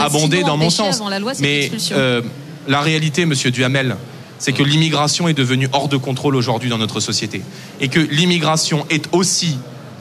abonder 0.00 0.42
dans 0.42 0.56
mon 0.56 0.70
sens. 0.70 1.00
La 1.08 1.18
loi, 1.18 1.32
mais 1.40 1.70
euh, 1.92 2.20
la 2.68 2.80
réalité, 2.80 3.26
Monsieur 3.26 3.50
Duhamel, 3.50 3.96
c'est 4.38 4.52
que 4.52 4.62
l'immigration 4.62 5.28
est 5.28 5.34
devenue 5.34 5.68
hors 5.72 5.88
de 5.88 5.96
contrôle 5.96 6.36
aujourd'hui 6.36 6.68
dans 6.68 6.78
notre 6.78 7.00
société 7.00 7.42
et 7.80 7.88
que 7.88 8.00
l'immigration 8.00 8.86
est 8.90 9.08
aussi 9.12 9.56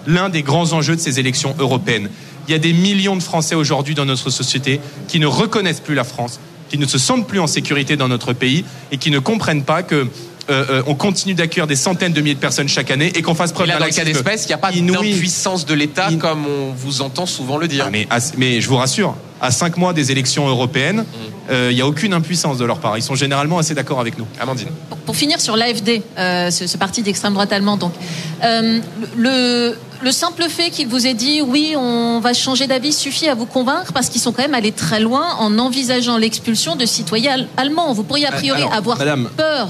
l'un 0.05 0.29
des 0.29 0.43
grands 0.43 0.73
enjeux 0.73 0.95
de 0.95 1.01
ces 1.01 1.19
élections 1.19 1.55
européennes. 1.59 2.09
Il 2.47 2.51
y 2.51 2.55
a 2.55 2.59
des 2.59 2.73
millions 2.73 3.15
de 3.15 3.23
Français 3.23 3.55
aujourd'hui 3.55 3.95
dans 3.95 4.05
notre 4.05 4.29
société 4.29 4.79
qui 5.07 5.19
ne 5.19 5.25
reconnaissent 5.25 5.79
plus 5.79 5.95
la 5.95 6.03
France, 6.03 6.39
qui 6.69 6.77
ne 6.77 6.85
se 6.85 6.97
sentent 6.97 7.27
plus 7.27 7.39
en 7.39 7.47
sécurité 7.47 7.97
dans 7.97 8.07
notre 8.07 8.33
pays 8.33 8.65
et 8.91 8.97
qui 8.97 9.11
ne 9.11 9.19
comprennent 9.19 9.63
pas 9.63 9.83
que 9.83 10.07
euh, 10.47 10.65
euh, 10.69 10.83
on 10.85 10.93
continue 10.93 11.33
d'accueillir 11.33 11.65
des 11.65 11.75
centaines 11.75 12.13
de 12.13 12.21
milliers 12.21 12.35
de 12.35 12.39
personnes 12.39 12.69
chaque 12.69 12.91
année 12.91 13.11
et 13.15 13.23
qu'on 13.23 13.33
fasse 13.33 13.51
preuve 13.51 13.67
d'un 13.67 13.79
cas 13.89 14.03
d'espèce, 14.03 14.43
il 14.43 14.49
n'y 14.49 14.53
a 14.53 14.59
pas 14.59 14.71
d'impuissance 14.71 15.65
de 15.65 15.73
l'État 15.73 16.09
comme 16.19 16.45
on 16.45 16.71
vous 16.71 17.01
entend 17.01 17.25
souvent 17.25 17.57
le 17.57 17.67
dire. 17.67 17.85
Ah, 17.87 17.89
mais, 17.91 18.07
mais 18.37 18.61
je 18.61 18.67
vous 18.67 18.77
rassure, 18.77 19.15
à 19.41 19.51
cinq 19.51 19.77
mois 19.77 19.93
des 19.93 20.11
élections 20.11 20.47
européennes, 20.47 21.05
euh, 21.49 21.69
il 21.71 21.75
n'y 21.75 21.81
a 21.81 21.87
aucune 21.87 22.13
impuissance 22.13 22.57
de 22.57 22.65
leur 22.65 22.79
part. 22.79 22.97
Ils 22.97 23.03
sont 23.03 23.15
généralement 23.15 23.57
assez 23.57 23.75
d'accord 23.75 23.99
avec 23.99 24.17
nous. 24.17 24.25
Amandine. 24.39 24.69
Pour, 25.05 25.15
finir 25.15 25.39
sur 25.39 25.55
l'AFD, 25.55 26.01
ce, 26.17 26.77
parti 26.77 27.03
d'extrême 27.03 27.33
droite 27.33 27.53
allemand, 27.53 27.77
donc 27.77 27.93
le, 28.41 29.75
le 30.01 30.11
simple 30.11 30.43
fait 30.49 30.69
qu'il 30.69 30.87
vous 30.87 31.07
ait 31.07 31.13
dit 31.13 31.41
oui, 31.41 31.73
on 31.77 32.19
va 32.19 32.33
changer 32.33 32.67
d'avis 32.67 32.93
suffit 32.93 33.27
à 33.27 33.35
vous 33.35 33.45
convaincre 33.45 33.93
parce 33.93 34.09
qu'ils 34.09 34.21
sont 34.21 34.31
quand 34.31 34.43
même 34.43 34.53
allés 34.53 34.71
très 34.71 34.99
loin 34.99 35.35
en 35.39 35.57
envisageant 35.57 36.17
l'expulsion 36.17 36.75
de 36.75 36.85
citoyens 36.85 37.47
allemands. 37.57 37.93
Vous 37.93 38.03
pourriez 38.03 38.27
a 38.27 38.31
priori 38.31 38.63
avoir 38.71 38.97
peur 38.97 39.69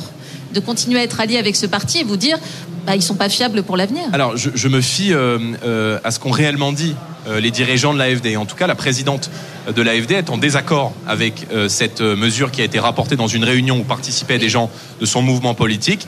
de 0.56 0.60
continuer 0.60 1.00
à 1.00 1.04
être 1.04 1.20
allié 1.20 1.38
avec 1.38 1.56
ce 1.56 1.66
parti 1.66 2.00
et 2.00 2.04
vous 2.04 2.18
dire 2.18 2.40
bah, 2.88 2.96
ils 2.96 3.02
sont 3.02 3.16
pas 3.16 3.30
fiables 3.30 3.64
pour 3.64 3.78
l'avenir. 3.78 4.04
Alors 4.14 4.38
je, 4.38 4.68
me 4.68 4.82
fie 4.82 5.14
euh, 5.14 5.38
euh, 5.64 6.00
à 6.04 6.12
ce 6.12 6.20
qu'ont 6.20 6.32
réellement 6.32 6.72
dit 6.72 6.96
euh, 7.28 7.40
les 7.40 7.52
dirigeants 7.52 7.94
de 7.94 8.00
l'AFD. 8.00 8.38
En 8.38 8.46
tout 8.46 8.56
cas, 8.56 8.68
la 8.68 8.76
présidente 8.76 9.30
de 9.76 9.82
l'AFD 9.82 10.12
est 10.12 10.30
en 10.30 10.38
désaccord 10.38 10.94
avec 11.08 11.48
cette 11.68 12.02
mesure 12.02 12.52
qui 12.52 12.62
a 12.62 12.64
été 12.64 12.80
rapportée 12.80 13.16
dans 13.16 13.28
une 13.28 13.44
réunion 13.44 13.80
où 13.80 13.84
participaient 13.84 14.38
des 14.38 14.50
gens 14.50 14.70
de 15.00 15.06
son 15.06 15.22
mouvement 15.22 15.54
politique 15.54 16.08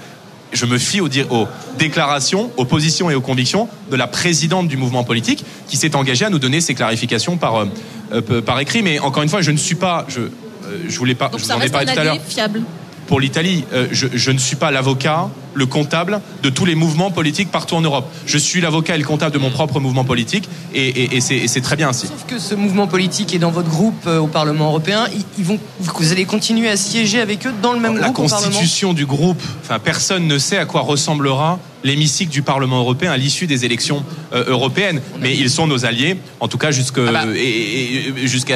je 0.54 0.66
me 0.66 0.78
fie 0.78 1.02
aux, 1.02 1.10
aux, 1.30 1.46
déclarations, 1.78 2.52
aux 2.56 2.64
positions 2.64 3.10
et 3.12 3.16
aux 3.16 3.22
convictions 3.22 3.68
de 3.92 3.98
la 3.98 4.08
présidente 4.08 4.70
du 4.70 4.78
mouvement 4.78 5.04
politique 5.04 5.44
qui 5.68 5.76
s'est 5.76 5.94
engagée 5.94 6.24
à 6.24 6.30
nous 6.30 6.40
donner 6.40 6.62
ses 6.62 6.74
clarifications 6.74 7.36
par, 7.36 7.66
par 8.46 8.58
écrit. 8.62 8.82
Mais 8.82 9.00
encore 9.00 9.24
une 9.24 9.30
fois, 9.30 9.42
je 9.42 9.52
ne 9.52 9.58
suis 9.58 9.76
pas, 9.76 10.06
je, 10.08 10.22
je 10.88 10.98
voulais 10.98 11.16
pas, 11.16 11.28
Donc 11.28 11.42
je 11.42 11.46
vous 11.46 11.52
en 11.52 11.60
ai 11.60 11.68
parlé 11.68 11.92
tout 11.92 12.00
à 12.00 12.04
l'heure. 12.06 12.18
Fiable 12.26 12.62
pour 13.08 13.20
l'Italie. 13.20 13.66
Euh, 13.74 13.88
je, 13.92 14.32
ne 14.32 14.38
suis 14.38 14.56
pas 14.56 14.70
l'avocat, 14.72 15.30
le 15.58 15.66
comptable 15.66 16.22
de 16.44 16.50
tous 16.50 16.66
les 16.66 16.76
mouvements 16.76 17.10
politiques 17.10 17.52
partout 17.52 17.76
en 17.76 17.82
Europe. 17.82 18.06
Je 18.26 18.38
suis 18.38 18.62
l'avocat 18.62 18.96
et 18.96 19.00
le 19.00 19.06
comptable 19.06 19.34
de 19.34 19.40
mon 19.40 19.50
propre 19.50 19.80
mouvement 19.80 20.06
politique 20.06 20.48
et, 20.76 21.20
c'est 21.20 21.62
très 21.62 21.76
bien 21.76 21.90
ainsi. 21.90 22.08
Sauf 22.08 22.26
que 22.28 22.40
ce 22.40 22.54
mouvement 22.54 22.88
politique 22.88 23.34
est 23.34 23.40
dans 23.40 23.52
votre 23.52 23.70
groupe 23.70 24.06
euh, 24.06 24.20
au 24.20 24.28
Parlement 24.28 24.68
européen. 24.68 25.08
Ils, 25.38 25.44
vont, 25.44 25.60
vous 25.80 26.12
allez 26.12 26.26
continuer 26.26 26.70
à 26.70 26.78
siéger 26.78 27.20
avec 27.20 27.48
eux 27.48 27.54
dans 27.62 27.74
le 27.74 27.80
même 27.80 27.94
groupe 27.94 28.06
La 28.06 28.12
constitution 28.12 28.94
du 28.94 29.06
groupe, 29.06 29.42
enfin, 29.62 29.80
personne 29.80 30.28
ne 30.28 30.38
sait 30.38 30.58
à 30.58 30.66
quoi 30.66 30.82
ressemblera 30.82 31.60
l'hémicycle 31.84 32.32
du 32.32 32.42
Parlement 32.42 32.80
européen 32.80 33.12
à 33.12 33.18
l'issue 33.18 33.48
des 33.48 33.66
élections 33.66 34.04
euh, 34.34 34.44
européennes. 34.48 35.02
Mais 35.20 35.36
ils 35.36 35.50
sont 35.50 35.68
nos 35.68 35.86
alliés, 35.86 36.18
en 36.40 36.48
tout 36.48 36.58
cas 36.58 36.72
jusqu'à 36.72 37.02
ah 37.08 37.12
bah. 37.12 37.34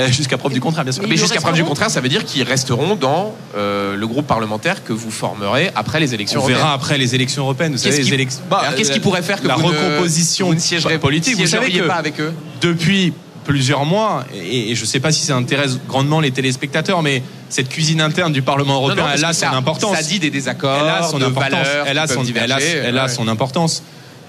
jusqu'à 0.10 0.38
preuve 0.38 0.54
du 0.54 0.62
contraire, 0.62 0.84
bien 0.84 0.92
sûr. 0.92 1.04
Mais 1.08 1.18
jusqu'à 1.18 1.42
preuve 1.42 1.56
du 1.56 1.64
contraire, 1.64 1.90
ça 1.90 2.02
veut 2.02 2.10
dire 2.10 2.26
qu'ils 2.26 2.44
resteront 2.44 2.96
dans 2.96 3.36
euh, 3.56 3.96
le 3.96 4.08
groupe 4.08 4.28
parlementaire 4.28 4.84
que 4.84 4.94
vous 4.94 5.12
formerez 5.12 5.72
après 5.76 6.00
les 6.00 6.14
élections 6.14 6.42
On 6.44 6.48
verra 6.48 6.74
après 6.74 6.91
les 6.98 7.16
élections 7.16 7.44
européennes. 7.44 7.76
Qu'est-ce 7.82 8.40
bah, 8.50 8.64
qui, 8.76 9.00
pourrait 9.00 9.22
faire 9.22 9.42
que 9.42 9.48
la 9.48 9.56
vous 9.56 9.68
recomposition 9.68 10.52
ne, 10.52 10.98
politique 10.98 11.38
Vous 11.38 11.48
savez 11.48 11.72
que 11.72 11.88
pas 11.88 11.96
avec 11.96 12.20
eux 12.20 12.34
depuis 12.62 13.14
plusieurs 13.44 13.86
mois, 13.86 14.24
et, 14.34 14.76
je 14.76 14.82
ne 14.82 14.86
sais 14.86 15.00
pas 15.00 15.12
si 15.12 15.26
ça 15.26 15.36
intéresse 15.36 15.80
grandement 15.88 16.20
les 16.20 16.32
téléspectateurs, 16.32 17.02
mais 17.02 17.24
cette 17.50 17.70
cuisine 17.70 18.02
interne 18.02 18.32
du 18.32 18.42
Parlement 18.42 18.76
européen, 18.76 19.08
elle 19.14 19.26
a 19.26 19.34
son 19.34 19.48
importance. 19.48 19.98
Ça 19.98 20.04
dit 20.04 20.20
des 20.20 20.30
désaccords, 20.30 20.78
elle 20.82 20.90
a 20.90 21.04
son 21.04 21.22
importance. 21.22 21.68
elle 21.86 21.98
a 21.98 22.08
son, 22.08 22.24
elle 22.24 22.98
a, 22.98 23.08
son 23.08 23.28
importance. 23.28 23.84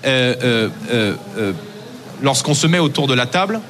Euh, 0.04 0.34
euh, 0.42 0.68
euh, 1.38 1.52
lorsqu'on 2.22 2.54
se 2.54 2.66
met 2.66 2.78
autour 2.78 3.06
de 3.06 3.14
la 3.14 3.26
table, 3.26 3.60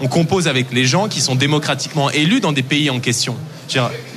on 0.00 0.08
compose 0.08 0.48
avec 0.48 0.72
les 0.72 0.84
gens 0.84 1.08
qui 1.08 1.20
sont 1.20 1.34
démocratiquement 1.34 2.10
élus 2.10 2.40
dans 2.40 2.52
des 2.52 2.62
pays 2.62 2.90
en 2.90 3.00
question. 3.00 3.36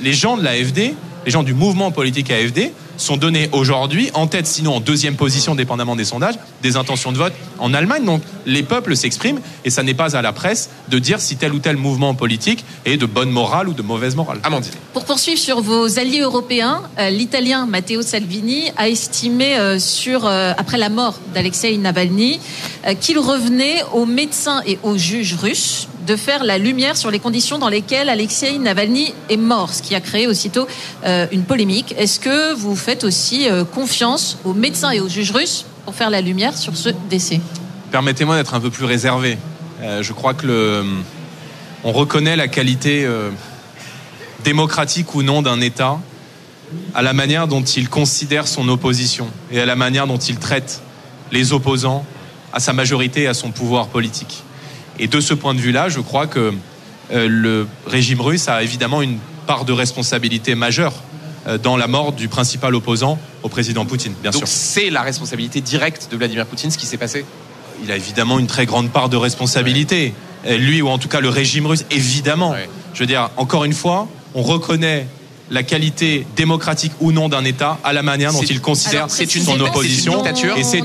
Les 0.02 0.12
gens 0.12 0.36
de 0.36 0.42
l'AFD, 0.42 0.94
les 1.24 1.30
gens 1.30 1.42
du 1.42 1.54
mouvement 1.54 1.90
politique 1.90 2.30
AFD, 2.30 2.72
sont 2.96 3.16
donnés 3.16 3.48
aujourd'hui 3.52 4.10
en 4.14 4.26
tête, 4.26 4.46
sinon 4.46 4.76
en 4.76 4.80
deuxième 4.80 5.16
position, 5.16 5.54
dépendamment 5.54 5.96
des 5.96 6.04
sondages, 6.04 6.34
des 6.62 6.76
intentions 6.76 7.12
de 7.12 7.18
vote 7.18 7.32
en 7.58 7.74
Allemagne. 7.74 8.04
Donc 8.04 8.22
les 8.46 8.62
peuples 8.62 8.96
s'expriment 8.96 9.40
et 9.64 9.70
ça 9.70 9.82
n'est 9.82 9.94
pas 9.94 10.16
à 10.16 10.22
la 10.22 10.32
presse 10.32 10.70
de 10.88 10.98
dire 10.98 11.20
si 11.20 11.36
tel 11.36 11.52
ou 11.52 11.58
tel 11.58 11.76
mouvement 11.76 12.14
politique 12.14 12.64
est 12.84 12.96
de 12.96 13.06
bonne 13.06 13.30
morale 13.30 13.68
ou 13.68 13.72
de 13.72 13.82
mauvaise 13.82 14.16
morale. 14.16 14.40
Amandine. 14.42 14.72
Pour 14.92 15.04
poursuivre 15.04 15.38
sur 15.38 15.60
vos 15.60 15.98
alliés 15.98 16.20
européens, 16.20 16.82
euh, 16.98 17.10
l'Italien 17.10 17.66
Matteo 17.66 18.02
Salvini 18.02 18.70
a 18.76 18.88
estimé 18.88 19.56
euh, 19.56 19.78
sur 19.78 20.26
euh, 20.26 20.52
après 20.56 20.78
la 20.78 20.88
mort 20.88 21.18
d'Alexei 21.34 21.76
Navalny 21.76 22.40
qu'il 23.00 23.18
revenait 23.18 23.82
aux 23.92 24.06
médecins 24.06 24.62
et 24.66 24.78
aux 24.82 24.96
juges 24.96 25.34
russes 25.34 25.88
de 26.06 26.16
faire 26.16 26.44
la 26.44 26.58
lumière 26.58 26.96
sur 26.96 27.10
les 27.10 27.18
conditions 27.18 27.58
dans 27.58 27.68
lesquelles 27.68 28.08
Alexei 28.08 28.58
Navalny 28.58 29.14
est 29.30 29.36
mort, 29.36 29.72
ce 29.72 29.82
qui 29.82 29.94
a 29.94 30.00
créé 30.00 30.26
aussitôt 30.26 30.66
une 31.04 31.44
polémique. 31.44 31.94
Est-ce 31.98 32.20
que 32.20 32.54
vous 32.54 32.76
faites 32.76 33.04
aussi 33.04 33.46
confiance 33.72 34.38
aux 34.44 34.54
médecins 34.54 34.90
et 34.90 35.00
aux 35.00 35.08
juges 35.08 35.32
russes 35.32 35.66
pour 35.84 35.94
faire 35.94 36.10
la 36.10 36.20
lumière 36.20 36.56
sur 36.56 36.76
ce 36.76 36.90
décès? 37.08 37.40
Permettez-moi 37.90 38.36
d'être 38.36 38.54
un 38.54 38.60
peu 38.60 38.70
plus 38.70 38.84
réservé. 38.84 39.38
Euh, 39.82 40.02
je 40.02 40.12
crois 40.12 40.34
que 40.34 40.84
on 41.84 41.92
reconnaît 41.92 42.36
la 42.36 42.48
qualité 42.48 43.04
euh, 43.04 43.30
démocratique 44.42 45.14
ou 45.14 45.22
non 45.22 45.42
d'un 45.42 45.60
État 45.60 45.98
à 46.94 47.02
la 47.02 47.12
manière 47.12 47.46
dont 47.46 47.62
il 47.62 47.88
considère 47.88 48.48
son 48.48 48.68
opposition 48.68 49.28
et 49.50 49.60
à 49.60 49.66
la 49.66 49.76
manière 49.76 50.06
dont 50.06 50.18
il 50.18 50.38
traite 50.38 50.80
les 51.30 51.52
opposants 51.52 52.06
à 52.52 52.60
sa 52.60 52.72
majorité 52.72 53.22
et 53.22 53.26
à 53.26 53.34
son 53.34 53.50
pouvoir 53.50 53.88
politique. 53.88 54.43
Et 54.98 55.06
de 55.06 55.20
ce 55.20 55.34
point 55.34 55.54
de 55.54 55.60
vue-là, 55.60 55.88
je 55.88 56.00
crois 56.00 56.26
que 56.26 56.52
euh, 57.12 57.28
le 57.28 57.66
régime 57.86 58.20
russe 58.20 58.48
a 58.48 58.62
évidemment 58.62 59.02
une 59.02 59.18
part 59.46 59.64
de 59.64 59.72
responsabilité 59.72 60.54
majeure 60.54 60.94
dans 61.62 61.76
la 61.76 61.88
mort 61.88 62.12
du 62.12 62.28
principal 62.28 62.74
opposant 62.74 63.18
au 63.42 63.50
président 63.50 63.84
Poutine, 63.84 64.14
bien 64.22 64.30
Donc 64.30 64.44
C'est 64.46 64.88
la 64.88 65.02
responsabilité 65.02 65.60
directe 65.60 66.08
de 66.10 66.16
Vladimir 66.16 66.46
Poutine 66.46 66.70
ce 66.70 66.78
qui 66.78 66.86
s'est 66.86 66.96
passé? 66.96 67.26
Il 67.82 67.92
a 67.92 67.96
évidemment 67.96 68.38
une 68.38 68.46
très 68.46 68.64
grande 68.64 68.88
part 68.88 69.10
de 69.10 69.18
responsabilité. 69.18 70.14
Lui, 70.48 70.80
ou 70.80 70.88
en 70.88 70.96
tout 70.96 71.08
cas 71.08 71.20
le 71.20 71.28
régime 71.28 71.66
russe, 71.66 71.84
évidemment. 71.90 72.54
Je 72.94 73.00
veux 73.00 73.06
dire, 73.06 73.28
encore 73.36 73.64
une 73.64 73.74
fois, 73.74 74.08
on 74.34 74.40
reconnaît 74.40 75.06
la 75.50 75.62
qualité 75.62 76.26
démocratique 76.36 76.92
ou 77.00 77.12
non 77.12 77.28
d'un 77.28 77.44
État 77.44 77.78
à 77.84 77.92
la 77.92 78.02
manière 78.02 78.32
dont 78.32 78.42
il 78.42 78.60
considère 78.60 79.10
son 79.10 79.60
opposition. 79.60 80.24
et 80.56 80.64
c'est 80.64 80.78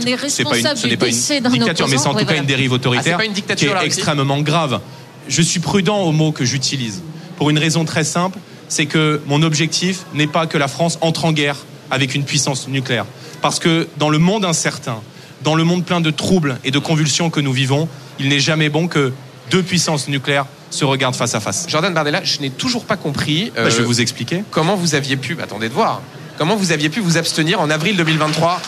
pas 0.44 0.58
une, 0.58 0.76
ce 0.76 0.88
n'est 0.88 0.98
pas 0.98 1.08
une 1.08 1.50
dictature, 1.52 1.88
mais 1.88 1.98
c'est 1.98 2.08
en 2.08 2.14
tout 2.14 2.26
cas 2.26 2.38
une 2.38 2.46
dérive 2.46 2.74
autoritaire 2.74 3.20
ah, 3.20 3.56
qui 3.56 3.66
est 3.66 3.84
extrêmement 3.84 4.42
grave. 4.42 4.82
Je 5.28 5.42
suis 5.42 5.60
prudent 5.60 6.00
aux 6.00 6.12
mots 6.12 6.32
que 6.32 6.46
j'utilise 6.46 7.02
pour 7.38 7.50
une 7.50 7.58
raison 7.58 7.86
très 7.86 8.04
simple, 8.04 8.38
c'est 8.68 8.86
que 8.86 9.22
mon 9.26 9.44
objectif 9.44 10.06
n'est 10.14 10.28
pas 10.28 10.46
que 10.46 10.58
la 10.58 10.68
France 10.68 10.98
entre 11.02 11.26
en 11.26 11.32
guerre 11.32 11.56
avec 11.90 12.14
une 12.14 12.26
puissance 12.26 12.68
nucléaire. 12.68 13.06
Parce 13.42 13.60
que 13.60 13.88
dans 13.98 14.10
le 14.10 14.18
monde 14.18 14.44
incertain, 14.44 15.02
dans 15.44 15.56
le 15.56 15.64
monde 15.64 15.86
plein 15.86 16.02
de 16.02 16.12
troubles 16.12 16.60
et 16.66 16.72
de 16.72 16.80
convulsions 16.80 17.30
que 17.30 17.40
nous 17.40 17.54
vivons, 17.54 17.88
il 18.20 18.28
n'est 18.28 18.42
jamais 18.42 18.68
bon 18.70 18.88
que 18.88 19.14
deux 19.52 19.64
puissances 19.64 20.10
nucléaires 20.10 20.46
se 20.70 20.86
regardent 20.86 21.16
face 21.16 21.36
à 21.36 21.40
face. 21.40 21.66
Jordan 21.68 21.94
Bardella, 21.94 22.24
je 22.24 22.40
n'ai 22.40 22.50
toujours 22.50 22.86
pas 22.86 22.98
compris. 22.98 23.52
Bah, 23.56 23.70
je 23.70 23.78
vais 23.78 23.84
vous 23.84 24.02
expliquer. 24.02 24.44
Comment 24.52 24.76
vous 24.76 24.96
aviez 24.96 25.18
pu. 25.18 25.38
Attendez 25.42 25.70
de 25.70 25.74
voir. 25.74 26.02
Comment 26.38 26.56
vous 26.56 26.72
aviez 26.72 26.90
pu 26.90 27.00
vous 27.00 27.18
abstenir 27.18 27.60
en 27.60 27.70
avril 27.70 27.98
2023 27.98 28.62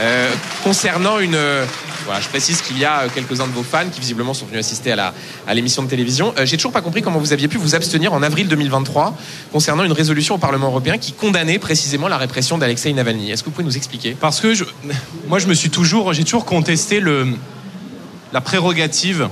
euh, 0.00 0.32
concernant 0.64 1.20
une. 1.20 1.36
Euh, 1.36 1.64
voilà, 2.04 2.20
je 2.20 2.28
précise 2.28 2.60
qu'il 2.60 2.76
y 2.78 2.84
a 2.84 3.02
euh, 3.02 3.08
quelques-uns 3.14 3.46
de 3.46 3.52
vos 3.52 3.62
fans 3.62 3.88
qui 3.90 4.00
visiblement 4.00 4.34
sont 4.34 4.46
venus 4.46 4.58
assister 4.58 4.92
à 4.92 4.96
la 4.96 5.14
à 5.46 5.54
l'émission 5.54 5.84
de 5.84 5.88
télévision. 5.88 6.34
J'ai 6.42 6.56
toujours 6.56 6.72
pas 6.72 6.80
compris 6.80 7.02
comment 7.02 7.20
vous 7.20 7.32
aviez 7.32 7.46
pu 7.46 7.56
vous 7.56 7.76
abstenir 7.76 8.12
en 8.12 8.22
avril 8.22 8.48
2023 8.48 9.16
concernant 9.52 9.84
une 9.84 9.92
résolution 9.92 10.34
au 10.34 10.38
Parlement 10.38 10.66
européen 10.66 10.98
qui 10.98 11.12
condamnait 11.12 11.60
précisément 11.60 12.08
la 12.08 12.18
répression 12.18 12.58
d'Alexei 12.58 12.92
Navalny. 12.92 13.30
Est-ce 13.30 13.44
que 13.44 13.46
vous 13.46 13.54
pouvez 13.54 13.64
nous 13.64 13.76
expliquer? 13.76 14.16
Parce 14.20 14.40
que 14.40 14.54
je, 14.54 14.64
moi, 15.28 15.38
je 15.38 15.46
me 15.46 15.54
suis 15.54 15.70
toujours, 15.70 16.12
j'ai 16.12 16.24
toujours 16.24 16.44
contesté 16.44 16.98
le 16.98 17.28
la 18.32 18.40
prérogative 18.40 19.28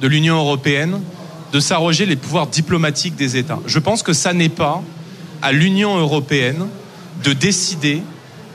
de 0.00 0.08
l'Union 0.08 0.36
européenne 0.36 1.00
de 1.52 1.60
s'arroger 1.60 2.06
les 2.06 2.16
pouvoirs 2.16 2.48
diplomatiques 2.48 3.16
des 3.16 3.36
États. 3.36 3.58
Je 3.66 3.78
pense 3.78 4.02
que 4.02 4.12
ça 4.12 4.32
n'est 4.32 4.48
pas 4.48 4.82
à 5.42 5.52
l'Union 5.52 5.96
européenne 5.96 6.66
de 7.24 7.32
décider 7.32 8.02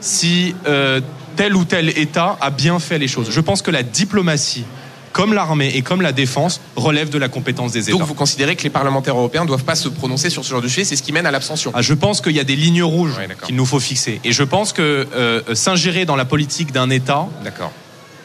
si 0.00 0.54
euh, 0.66 1.00
tel 1.36 1.56
ou 1.56 1.64
tel 1.64 1.88
État 1.98 2.36
a 2.40 2.50
bien 2.50 2.78
fait 2.78 2.98
les 2.98 3.08
choses. 3.08 3.30
Je 3.30 3.40
pense 3.40 3.62
que 3.62 3.70
la 3.70 3.82
diplomatie, 3.82 4.64
comme 5.12 5.32
l'armée 5.32 5.72
et 5.74 5.82
comme 5.82 6.02
la 6.02 6.12
défense, 6.12 6.60
relève 6.76 7.08
de 7.08 7.18
la 7.18 7.28
compétence 7.28 7.72
des 7.72 7.88
États. 7.88 7.98
Donc 7.98 8.06
vous 8.06 8.14
considérez 8.14 8.56
que 8.56 8.62
les 8.62 8.70
parlementaires 8.70 9.16
européens 9.16 9.42
ne 9.42 9.48
doivent 9.48 9.64
pas 9.64 9.74
se 9.74 9.88
prononcer 9.88 10.30
sur 10.30 10.44
ce 10.44 10.50
genre 10.50 10.62
de 10.62 10.68
sujet, 10.68 10.84
c'est 10.84 10.96
ce 10.96 11.02
qui 11.02 11.12
mène 11.12 11.26
à 11.26 11.30
l'abstention 11.30 11.72
ah, 11.74 11.82
Je 11.82 11.94
pense 11.94 12.20
qu'il 12.20 12.36
y 12.36 12.40
a 12.40 12.44
des 12.44 12.56
lignes 12.56 12.82
rouges 12.82 13.18
qu'il 13.44 13.56
nous 13.56 13.66
faut 13.66 13.80
fixer. 13.80 14.20
Et 14.24 14.32
je 14.32 14.42
pense 14.42 14.72
que 14.72 15.06
euh, 15.14 15.54
s'ingérer 15.54 16.04
dans 16.04 16.16
la 16.16 16.24
politique 16.24 16.72
d'un 16.72 16.90
État 16.90 17.26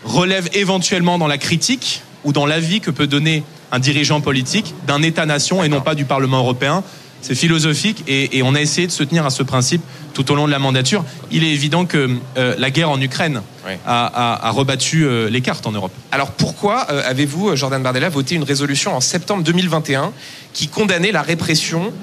relève 0.03 0.49
éventuellement 0.53 1.17
dans 1.17 1.27
la 1.27 1.37
critique 1.37 2.01
ou 2.27 2.33
dans 2.33 2.45
l'avis 2.45 2.81
que 2.81 2.91
peut 2.91 3.07
donner 3.07 3.43
un 3.71 3.79
dirigeant 3.79 4.19
politique 4.19 4.75
d'un 4.85 5.01
État-nation 5.01 5.63
et 5.63 5.69
non 5.69 5.79
pas 5.79 5.95
du 5.95 6.03
Parlement 6.03 6.39
européen. 6.39 6.83
C'est 7.21 7.35
philosophique 7.35 8.03
et, 8.07 8.43
on 8.43 8.53
a 8.53 8.59
essayé 8.59 8.85
de 8.85 8.91
se 8.91 9.01
tenir 9.01 9.25
à 9.25 9.29
ce 9.29 9.43
principe 9.43 9.81
tout 10.13 10.29
au 10.29 10.35
long 10.35 10.45
de 10.45 10.51
la 10.51 10.59
mandature. 10.59 11.05
Il 11.31 11.45
est 11.45 11.51
évident 11.51 11.85
que 11.85 12.09
euh, 12.37 12.53
la 12.57 12.69
guerre 12.69 12.89
en 12.89 12.99
Ukraine 12.99 13.41
a, 13.85 14.51
rebattu 14.51 15.05
euh, 15.05 15.29
les 15.29 15.39
cartes 15.39 15.65
en 15.67 15.71
Europe. 15.71 15.93
Alors 16.11 16.31
pourquoi 16.31 16.87
euh, 16.89 17.01
avez-vous, 17.05 17.55
Jordan 17.55 17.81
Bardella, 17.81 18.09
voté 18.09 18.35
une 18.35 18.43
résolution 18.43 18.93
en 18.93 18.99
septembre 18.99 19.43
2021 19.43 20.11
qui 20.51 20.67
condamnait 20.67 21.13
la 21.13 21.21
répression 21.21 21.93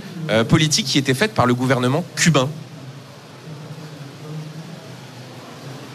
politique 0.48 0.86
qui 0.86 0.96
était 0.96 1.12
faite 1.12 1.34
par 1.34 1.44
le 1.44 1.52
gouvernement 1.52 2.02
cubain? 2.16 2.48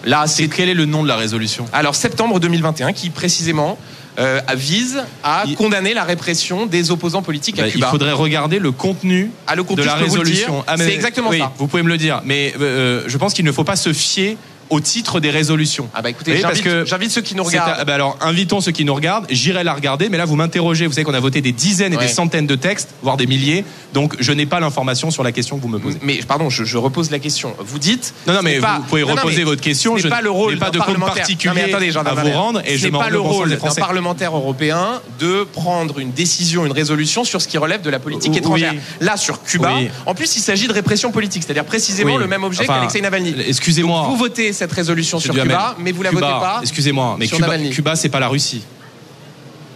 Là, 0.05 0.27
c'est 0.27 0.47
quel 0.47 0.69
est 0.69 0.75
le 0.75 0.86
nom 0.86 1.03
de 1.03 1.07
la 1.07 1.15
résolution? 1.17 1.65
Alors 1.73 1.95
septembre 1.95 2.39
2021, 2.39 2.93
qui 2.93 3.09
précisément 3.09 3.77
euh, 4.20 4.41
vise 4.55 5.03
à 5.24 5.45
condamner 5.57 5.93
la 5.93 6.03
répression 6.03 6.65
des 6.65 6.91
opposants 6.91 7.22
politiques 7.22 7.59
à 7.59 7.63
bah, 7.63 7.70
Cuba. 7.70 7.88
Il 7.88 7.91
faudrait 7.91 8.11
regarder 8.11 8.59
le 8.59 8.72
contenu, 8.72 9.32
ah, 9.47 9.55
le 9.55 9.63
de 9.63 9.84
la 9.84 9.95
résolution. 9.95 10.63
Ah, 10.67 10.76
c'est 10.78 10.93
exactement 10.93 11.30
oui, 11.30 11.39
ça. 11.39 11.53
Vous 11.57 11.67
pouvez 11.67 11.84
me 11.84 11.89
le 11.89 11.97
dire, 11.97 12.22
mais 12.26 12.53
euh, 12.59 13.03
je 13.07 13.17
pense 13.17 13.34
qu'il 13.34 13.45
ne 13.45 13.51
faut 13.51 13.63
pas 13.63 13.76
se 13.76 13.93
fier 13.93 14.38
au 14.70 14.80
titre 14.80 15.20
des 15.20 15.30
résolutions. 15.30 15.89
Ah 15.93 16.01
bah 16.01 16.09
écoutez, 16.09 16.41
j'invite 16.86 17.11
ceux 17.11 17.22
qui 17.22 17.36
nous 17.36 17.43
regardent. 17.43 17.76
Ah 17.78 17.86
bah 17.86 17.95
alors 17.95 18.17
invitons 18.22 18.61
ceux 18.61 18.72
qui 18.72 18.86
nous 18.86 18.93
regardent. 18.93 19.26
J'irai 19.30 19.63
la 19.63 19.74
regarder, 19.74 20.09
mais 20.09 20.17
là 20.17 20.26
vous 20.26 20.36
m'interrogez. 20.36 20.88
Vous 20.88 20.93
savez 20.93 21.05
qu'on 21.05 21.13
a 21.13 21.20
voté 21.20 21.41
des 21.41 21.51
dizaines 21.51 21.93
et 21.93 21.97
des 21.97 22.07
centaines 22.07 22.47
de 22.47 22.55
textes, 22.55 22.89
voire 23.01 23.17
des 23.17 23.28
milliers. 23.28 23.65
Donc 23.93 24.15
je 24.20 24.32
n'ai 24.32 24.45
pas 24.45 24.59
l'information 24.59 25.11
sur 25.11 25.24
la 25.24 25.32
question 25.32 25.57
que 25.57 25.63
vous 25.63 25.70
me 25.70 25.80
posez. 25.80 25.97
Mais 26.01 26.20
pardon, 26.28 26.49
je, 26.49 26.78
repose 26.78 27.11
la 27.11 27.20
question. 27.20 27.55
Vous 27.59 27.80
dites. 27.80 28.13
Non 28.28 28.34
non 28.34 28.41
mais 28.43 28.59
vous 28.59 28.65
pouvez 28.88 29.03
reposer 29.03 29.43
votre 29.43 29.61
question. 29.61 29.97
Je 29.97 30.03
n'ai 30.03 30.09
pas 30.09 30.22
le 30.22 30.32
rôle 30.32 30.57
pas 30.57 30.72
de 30.72 30.80
compte 30.80 30.99
particulier 30.99 31.61
attendez, 31.61 31.95
à 31.95 32.13
vous 32.13 32.32
rendre 32.32 32.61
et 32.65 32.78
je 32.78 32.86
n'ai 32.86 32.91
pas 32.91 33.09
le 33.09 33.20
rôle 33.20 33.57
d'un 33.57 33.74
parlementaire 33.76 34.36
européen 34.36 35.01
de 35.20 35.43
prendre 35.43 35.99
une 35.99 36.11
décision, 36.11 36.65
une 36.65 36.72
résolution 36.72 37.24
sur 37.24 37.41
ce 37.41 37.47
qui 37.47 37.57
relève 37.57 37.82
de 37.82 37.89
la 37.89 37.99
politique 37.99 38.36
étrangère. 38.36 38.74
Là 39.01 39.17
sur 39.17 39.43
Cuba, 39.43 39.74
en 40.05 40.13
plus 40.13 40.36
il 40.36 40.41
s'agit 40.41 40.67
de 40.67 40.74
répression 40.74 41.11
politique, 41.11 41.43
c'est-à-dire 41.43 41.65
précisément 41.65 42.17
le 42.17 42.28
même 42.28 42.43
objet 42.43 42.65
qu'Alexei 42.65 43.01
Navalny. 43.01 43.36
Excusez-moi. 43.47 44.05
Vous 44.09 44.17
votez 44.17 44.53
cette 44.60 44.72
résolution 44.74 45.20
sur 45.20 45.34
Cuba, 45.34 45.76
mais 45.80 45.91
vous 45.91 46.03
la 46.03 46.12
votez 46.12 46.22
pas. 46.22 46.60
Excusez-moi, 46.62 47.16
mais 47.18 47.28
Cuba, 47.28 47.57
Cuba 47.72 47.95
c'est 47.95 48.10
pas 48.10 48.20
la 48.20 48.28
Russie. 48.28 48.64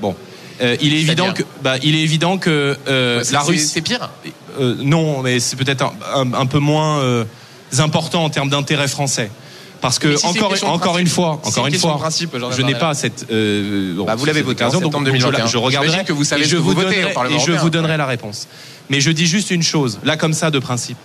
Bon. 0.02 0.16
Euh, 0.62 0.76
il 0.82 0.94
est 0.94 1.00
évident 1.00 1.34
que, 1.34 1.44
bah, 1.64 1.78
il 1.82 1.96
est 1.96 2.02
évident 2.02 2.38
que 2.38 2.78
euh, 2.88 3.24
la 3.32 3.42
Russie. 3.42 3.66
C'est 3.66 3.82
pire. 3.82 4.10
Euh, 4.60 4.76
non, 4.80 5.22
mais 5.24 5.40
c'est 5.40 5.56
peut-être 5.56 5.92
un, 6.14 6.46
peu 6.46 6.60
moins 6.60 7.26
important 7.80 8.26
en 8.26 8.30
termes 8.30 8.50
d'intérêt 8.50 8.88
français. 8.88 9.32
Parce 9.82 10.00
que 10.00 10.16
encore, 10.26 10.54
encore 10.64 10.98
une 10.98 11.08
fois, 11.08 11.42
encore 11.44 11.68
une 11.68 11.76
fois, 11.76 11.98
principe, 11.98 12.38
je 12.56 12.62
n'ai 12.62 12.76
pas 12.76 12.94
cette. 12.94 13.26
Bah, 14.06 14.16
vous 14.16 14.26
l'avez 14.26 14.42
voté 14.42 14.64
en 14.64 14.72
septembre 14.72 15.06
2021. 15.06 15.48
Je, 15.48 15.58
regarderai 15.58 16.04
que 16.04 16.14
vous 16.14 16.24
savez 16.26 16.44
et 16.44 16.48
je 16.48 16.58
vous, 16.58 16.74
donnerai, 16.74 17.14
et 17.30 17.40
je 17.40 17.52
vous 17.54 17.70
donnerai 17.70 17.98
la 17.98 18.06
réponse. 18.06 18.48
Mais 18.90 19.00
je 19.00 19.12
dis 19.12 19.26
juste 19.26 19.50
une 19.50 19.64
chose, 19.64 20.00
là 20.04 20.18
comme 20.18 20.34
ça 20.34 20.52
de 20.52 20.60
principe. 20.60 20.98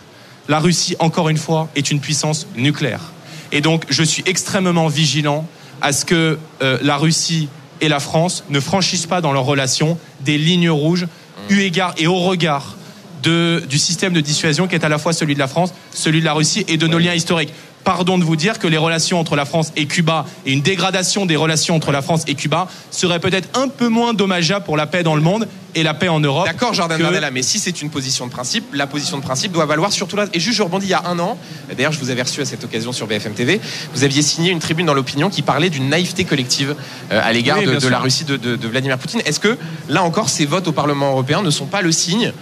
La 0.48 0.58
Russie, 0.58 0.96
encore 0.98 1.28
une 1.28 1.36
fois, 1.36 1.68
est 1.76 1.90
une 1.90 2.00
puissance 2.00 2.46
nucléaire. 2.56 3.12
Et 3.52 3.60
donc, 3.60 3.84
je 3.88 4.02
suis 4.02 4.22
extrêmement 4.26 4.88
vigilant 4.88 5.46
à 5.80 5.92
ce 5.92 6.04
que 6.04 6.38
euh, 6.62 6.78
la 6.82 6.96
Russie 6.96 7.48
et 7.80 7.88
la 7.88 8.00
France 8.00 8.44
ne 8.50 8.60
franchissent 8.60 9.06
pas 9.06 9.20
dans 9.20 9.32
leurs 9.32 9.44
relations 9.44 9.98
des 10.20 10.38
lignes 10.38 10.70
rouges, 10.70 11.06
eu 11.48 11.60
égard 11.60 11.94
et 11.96 12.06
au 12.06 12.18
regard 12.18 12.76
de, 13.22 13.62
du 13.68 13.78
système 13.78 14.12
de 14.12 14.20
dissuasion 14.20 14.66
qui 14.66 14.74
est 14.74 14.84
à 14.84 14.88
la 14.88 14.98
fois 14.98 15.12
celui 15.12 15.34
de 15.34 15.38
la 15.38 15.48
France, 15.48 15.72
celui 15.92 16.20
de 16.20 16.24
la 16.24 16.32
Russie 16.32 16.64
et 16.68 16.76
de 16.76 16.86
nos 16.86 16.98
liens 16.98 17.14
historiques 17.14 17.52
pardon 17.84 18.18
de 18.18 18.24
vous 18.24 18.36
dire 18.36 18.58
que 18.58 18.66
les 18.66 18.76
relations 18.76 19.18
entre 19.18 19.36
la 19.36 19.44
France 19.44 19.72
et 19.76 19.86
Cuba 19.86 20.26
et 20.46 20.52
une 20.52 20.60
dégradation 20.60 21.26
des 21.26 21.36
relations 21.36 21.74
entre 21.74 21.92
la 21.92 22.02
France 22.02 22.22
et 22.26 22.34
Cuba 22.34 22.68
serait 22.90 23.20
peut-être 23.20 23.48
un 23.58 23.68
peu 23.68 23.88
moins 23.88 24.14
dommageable 24.14 24.64
pour 24.64 24.76
la 24.76 24.86
paix 24.86 25.02
dans 25.02 25.14
le 25.14 25.22
monde 25.22 25.48
et 25.74 25.82
la 25.82 25.94
paix 25.94 26.08
en 26.08 26.20
Europe. 26.20 26.46
D'accord, 26.46 26.74
Jordan 26.74 27.00
Bardella, 27.00 27.30
mais 27.30 27.42
si 27.42 27.58
c'est 27.58 27.82
une 27.82 27.90
position 27.90 28.26
de 28.26 28.32
principe, 28.32 28.74
la 28.74 28.86
position 28.86 29.18
de 29.18 29.22
principe 29.22 29.52
doit 29.52 29.66
valoir 29.66 29.92
surtout 29.92 30.16
là. 30.16 30.26
Et 30.32 30.40
juste, 30.40 30.56
je 30.56 30.62
rebondis 30.62 30.86
il 30.86 30.90
y 30.90 30.94
a 30.94 31.04
un 31.06 31.18
an. 31.18 31.38
D'ailleurs, 31.74 31.92
je 31.92 31.98
vous 31.98 32.10
avais 32.10 32.22
reçu 32.22 32.40
à 32.40 32.44
cette 32.44 32.64
occasion 32.64 32.92
sur 32.92 33.06
BFM 33.06 33.34
TV. 33.34 33.60
Vous 33.94 34.04
aviez 34.04 34.22
signé 34.22 34.50
une 34.50 34.58
tribune 34.58 34.86
dans 34.86 34.94
l'opinion 34.94 35.30
qui 35.30 35.42
parlait 35.42 35.70
d'une 35.70 35.88
naïveté 35.88 36.24
collective 36.24 36.74
euh, 37.12 37.20
à 37.22 37.32
l'égard 37.32 37.62
de, 37.62 37.88
la 37.88 37.98
Russie 37.98 38.24
de, 38.24 38.36
de 38.36 38.68
Vladimir 38.68 38.98
Poutine. 38.98 39.20
Est-ce 39.24 39.40
que 39.40 39.56
là 39.88 40.02
encore, 40.02 40.28
ces 40.28 40.46
votes 40.46 40.68
au 40.68 40.72
Parlement 40.72 41.10
européen 41.10 41.42
ne 41.42 41.50
sont 41.50 41.66
pas 41.66 41.82
le 41.82 41.92
signe 41.92 42.32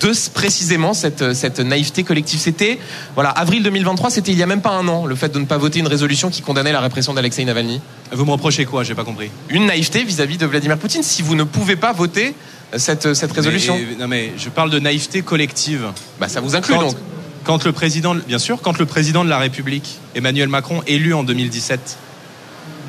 de 0.00 0.30
précisément 0.30 0.94
cette, 0.94 1.34
cette 1.34 1.60
naïveté 1.60 2.04
collective. 2.04 2.38
C'était, 2.38 2.78
voilà, 3.14 3.30
avril 3.30 3.62
2023, 3.62 4.10
c'était 4.10 4.32
il 4.32 4.38
y 4.38 4.42
a 4.42 4.46
même 4.46 4.60
pas 4.60 4.72
un 4.72 4.86
an, 4.88 5.06
le 5.06 5.14
fait 5.14 5.32
de 5.32 5.38
ne 5.38 5.44
pas 5.44 5.58
voter 5.58 5.78
une 5.78 5.86
résolution 5.86 6.30
qui 6.30 6.42
condamnait 6.42 6.72
la 6.72 6.80
répression 6.80 7.14
d'Alexei 7.14 7.44
Navalny. 7.44 7.80
Vous 8.12 8.24
me 8.24 8.30
reprochez 8.32 8.64
quoi? 8.64 8.84
J'ai 8.84 8.94
pas 8.94 9.04
compris. 9.04 9.30
Une 9.48 9.66
naïveté 9.66 10.04
vis-à-vis 10.04 10.38
de 10.38 10.46
Vladimir 10.46 10.78
Poutine, 10.78 11.02
si 11.02 11.22
vous 11.22 11.34
ne 11.34 11.44
pouvez 11.44 11.76
pas 11.76 11.92
voter 11.92 12.34
cette, 12.76 13.14
cette 13.14 13.32
résolution. 13.32 13.78
non 13.98 14.08
mais 14.08 14.32
je 14.36 14.48
parle 14.48 14.70
de 14.70 14.78
naïveté 14.78 15.22
collective. 15.22 15.86
Bah 16.20 16.28
ça 16.28 16.40
vous 16.40 16.56
inclut 16.56 16.76
donc. 16.76 16.96
Quand 17.44 17.64
le 17.64 17.72
président, 17.72 18.14
bien 18.14 18.38
sûr, 18.38 18.62
quand 18.62 18.78
le 18.78 18.86
président 18.86 19.22
de 19.22 19.28
la 19.28 19.36
République, 19.36 19.98
Emmanuel 20.14 20.48
Macron, 20.48 20.82
élu 20.86 21.12
en 21.12 21.24
2017, 21.24 21.98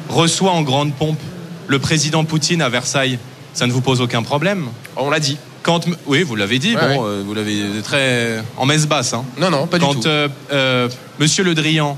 reçoit 0.07 0.51
en 0.51 0.61
grande 0.61 0.93
pompe 0.93 1.19
le 1.67 1.79
président 1.79 2.23
Poutine 2.23 2.61
à 2.61 2.69
Versailles, 2.69 3.19
ça 3.53 3.67
ne 3.67 3.73
vous 3.73 3.81
pose 3.81 3.99
aucun 3.99 4.23
problème? 4.23 4.67
On 4.95 5.09
l'a 5.09 5.19
dit. 5.19 5.37
Quand, 5.65 5.83
oui, 6.05 6.21
vous 6.21 6.35
l'avez 6.35 6.59
dit, 6.59 6.75
bon, 6.75 7.07
euh, 7.07 7.23
vous 7.25 7.33
l'avez 7.33 7.81
très 7.83 8.43
en 8.55 8.67
messe 8.67 8.85
basse. 8.85 9.13
Hein. 9.13 9.25
Non, 9.39 9.49
non, 9.49 9.65
pas 9.65 9.79
du 9.79 9.83
tout. 9.83 9.93
Quand 9.93 10.05
euh, 10.05 10.27
euh, 10.51 10.87
Monsieur 11.19 11.43
Le 11.43 11.55
Drian 11.55 11.97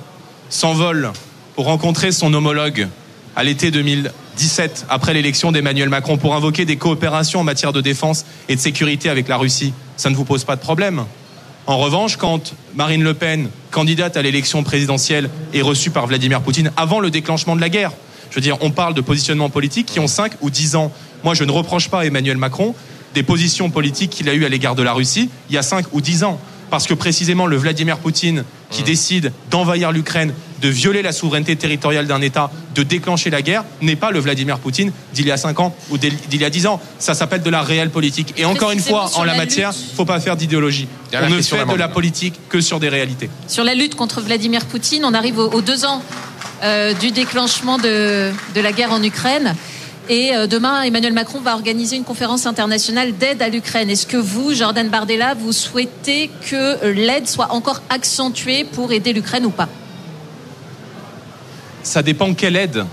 s'envole 0.49 1.11
pour 1.53 1.65
rencontrer 1.65 2.13
son 2.13 2.33
homologue 2.33 2.87
à 3.35 3.43
l'été 3.43 3.69
2017, 3.69 4.85
après 4.87 5.13
l'élection 5.13 5.51
d'Emmanuel 5.51 5.89
Macron, 5.89 6.15
pour 6.15 6.33
invoquer 6.33 6.63
des 6.63 6.77
coopérations 6.77 7.41
en 7.41 7.43
matière 7.43 7.73
de 7.73 7.81
défense 7.81 8.23
et 8.47 8.55
de 8.55 8.61
sécurité 8.61 9.09
avec 9.09 9.27
la 9.27 9.35
Russie, 9.35 9.73
ça 9.97 10.09
ne 10.09 10.15
vous 10.15 10.23
pose 10.23 10.45
pas 10.45 10.55
de 10.55 10.61
problème. 10.61 11.03
En 11.65 11.77
revanche, 11.77 12.15
quand 12.15 12.53
Marine 12.73 13.03
Le 13.03 13.15
Pen, 13.15 13.49
candidate 13.71 14.15
à 14.15 14.21
l'élection 14.21 14.63
présidentielle, 14.63 15.29
est 15.53 15.61
reçue 15.61 15.89
par 15.89 16.07
Vladimir 16.07 16.39
Poutine 16.39 16.71
avant 16.77 17.01
le 17.01 17.11
déclenchement 17.11 17.57
de 17.57 17.61
la 17.61 17.67
guerre, 17.67 17.91
je 18.29 18.35
veux 18.35 18.41
dire, 18.41 18.57
on 18.61 18.71
parle 18.71 18.93
de 18.93 19.01
positionnements 19.01 19.49
politiques 19.49 19.87
qui 19.87 19.99
ont 19.99 20.07
5 20.07 20.35
ou 20.39 20.49
10 20.49 20.77
ans. 20.77 20.93
Moi, 21.25 21.33
je 21.33 21.43
ne 21.43 21.51
reproche 21.51 21.89
pas 21.89 22.01
à 22.01 22.05
Emmanuel 22.05 22.37
Macron 22.37 22.73
des 23.17 23.23
positions 23.23 23.71
politiques 23.71 24.11
qu'il 24.11 24.29
a 24.29 24.35
eues 24.35 24.45
à 24.45 24.49
l'égard 24.49 24.75
de 24.75 24.83
la 24.83 24.93
Russie 24.93 25.31
il 25.49 25.55
y 25.55 25.57
a 25.57 25.63
5 25.63 25.87
ou 25.91 26.01
10 26.01 26.23
ans. 26.23 26.39
Parce 26.69 26.85
que 26.85 26.93
précisément 26.93 27.47
le 27.47 27.55
Vladimir 27.55 27.97
Poutine 27.97 28.43
qui 28.69 28.81
mmh. 28.81 28.85
décide 28.85 29.31
d'envahir 29.49 29.91
l'Ukraine, 29.91 30.33
de 30.61 30.67
violer 30.67 31.01
la 31.01 31.11
souveraineté 31.11 31.55
territoriale 31.55 32.05
d'un 32.05 32.21
État, 32.21 32.51
de 32.75 32.83
déclencher 32.83 33.31
la 33.31 33.41
guerre, 33.41 33.63
n'est 33.81 33.95
pas 33.95 34.11
le 34.11 34.19
Vladimir 34.19 34.59
Poutine 34.59 34.91
d'il 35.15 35.25
y 35.25 35.31
a 35.31 35.37
5 35.37 35.59
ans 35.61 35.75
ou 35.89 35.97
d'il 35.97 36.13
y 36.31 36.45
a 36.45 36.49
10 36.51 36.67
ans. 36.67 36.79
Ça 36.99 37.15
s'appelle 37.15 37.41
de 37.41 37.49
la 37.49 37.63
réelle 37.63 37.89
politique. 37.89 38.35
Et 38.37 38.45
encore 38.45 38.69
une 38.69 38.81
fois, 38.81 39.09
en 39.15 39.23
la, 39.23 39.33
matière, 39.33 39.71
il 39.73 39.91
ne 39.91 39.95
faut 39.95 40.05
pas 40.05 40.19
faire 40.19 40.35
d'idéologie. 40.35 40.87
On 41.13 41.29
ne 41.29 41.41
fait 41.41 41.65
de 41.65 41.73
la 41.73 41.87
politique 41.87 42.35
que 42.49 42.61
sur 42.61 42.79
des 42.79 42.89
réalités. 42.89 43.31
Sur 43.47 43.63
la 43.63 43.73
lutte 43.73 43.95
contre 43.95 44.21
Vladimir 44.21 44.65
Poutine, 44.65 45.05
on 45.05 45.15
arrive 45.15 45.39
aux, 45.39 45.61
deux 45.61 45.85
ans 45.85 46.03
euh, 46.61 46.93
du 46.93 47.09
déclenchement 47.09 47.77
de, 47.79 48.31
de 48.53 48.61
la 48.61 48.73
guerre 48.73 48.91
en 48.91 49.01
Ukraine. 49.01 49.55
Et 50.09 50.33
euh, 50.33 50.47
demain, 50.47 50.83
Emmanuel 50.83 51.13
Macron 51.13 51.41
va 51.41 51.53
organiser 51.53 51.97
une 51.97 52.03
conférence 52.03 52.45
internationale 52.45 53.17
d'aide 53.17 53.41
à 53.41 53.49
l'Ukraine. 53.49 53.89
Est-ce 53.89 54.07
que 54.07 54.17
vous, 54.17 54.53
Jordan 54.53 54.87
Bardella, 54.87 55.33
vous 55.33 55.51
souhaitez 55.51 56.29
que 56.49 56.87
l'aide 56.87 57.27
soit 57.27 57.51
encore 57.51 57.81
accentuée 57.89 58.63
pour 58.63 58.93
aider 58.93 59.11
l'Ukraine 59.11 59.45
ou 59.45 59.49
pas? 59.49 59.67
Ça 61.83 62.03
dépend 62.03 62.33
quelle 62.33 62.55
aide. 62.55 62.85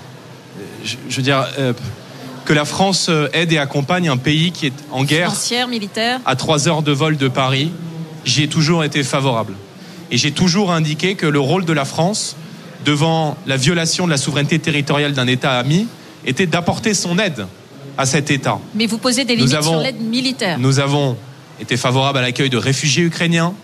Je, 0.85 1.17
veux 1.17 1.23
dire, 1.23 1.47
euh, 1.59 1.73
que 2.45 2.53
la 2.53 2.65
France 2.65 3.11
aide 3.33 3.53
et 3.53 3.59
accompagne 3.59 4.09
un 4.09 4.17
pays 4.17 4.51
qui 4.51 4.67
est 4.67 4.75
en 4.91 5.05
guerre. 5.05 5.29
Financière, 5.29 5.69
militaire. 5.69 6.21
À 6.27 6.37
trois 6.37 6.69
heures 6.69 6.83
de 6.83 6.93
vol 6.93 7.17
de 7.17 7.29
Paris, 7.29 7.71
j'y 8.25 8.43
ai 8.43 8.49
toujours 8.49 8.83
été 8.85 9.03
favorable. 9.03 9.55
Et 10.11 10.17
j'ai 10.17 10.33
toujours 10.33 10.73
indiqué 10.73 11.15
que 11.15 11.27
le 11.27 11.41
rôle 11.41 11.65
de 11.65 11.73
la 11.73 11.85
France, 11.85 12.37
devant 12.85 13.37
la 13.47 13.57
violation 13.57 14.05
de 14.05 14.11
la 14.11 14.17
souveraineté 14.17 14.59
territoriale 14.59 15.15
d'un 15.15 15.27
État 15.27 15.59
ami, 15.59 15.87
était 16.27 16.47
d'apporter 16.47 16.95
son 16.95 17.19
aide 17.19 17.47
à 17.97 18.07
cet 18.07 18.31
État. 18.31 18.59
Mais 18.75 18.87
vous 18.87 18.99
posez 18.99 19.25
des 19.25 19.37
limites 19.37 19.63
sur 19.63 19.79
l'aide 19.79 20.01
militaire. 20.01 20.59
Nous 20.59 20.79
avons 20.81 21.17
été 21.61 21.77
favorables 21.77 22.19
à 22.19 22.23
l'accueil 22.23 22.51
de 22.51 22.57
réfugiés 22.57 23.05
ukrainiens, 23.05 23.55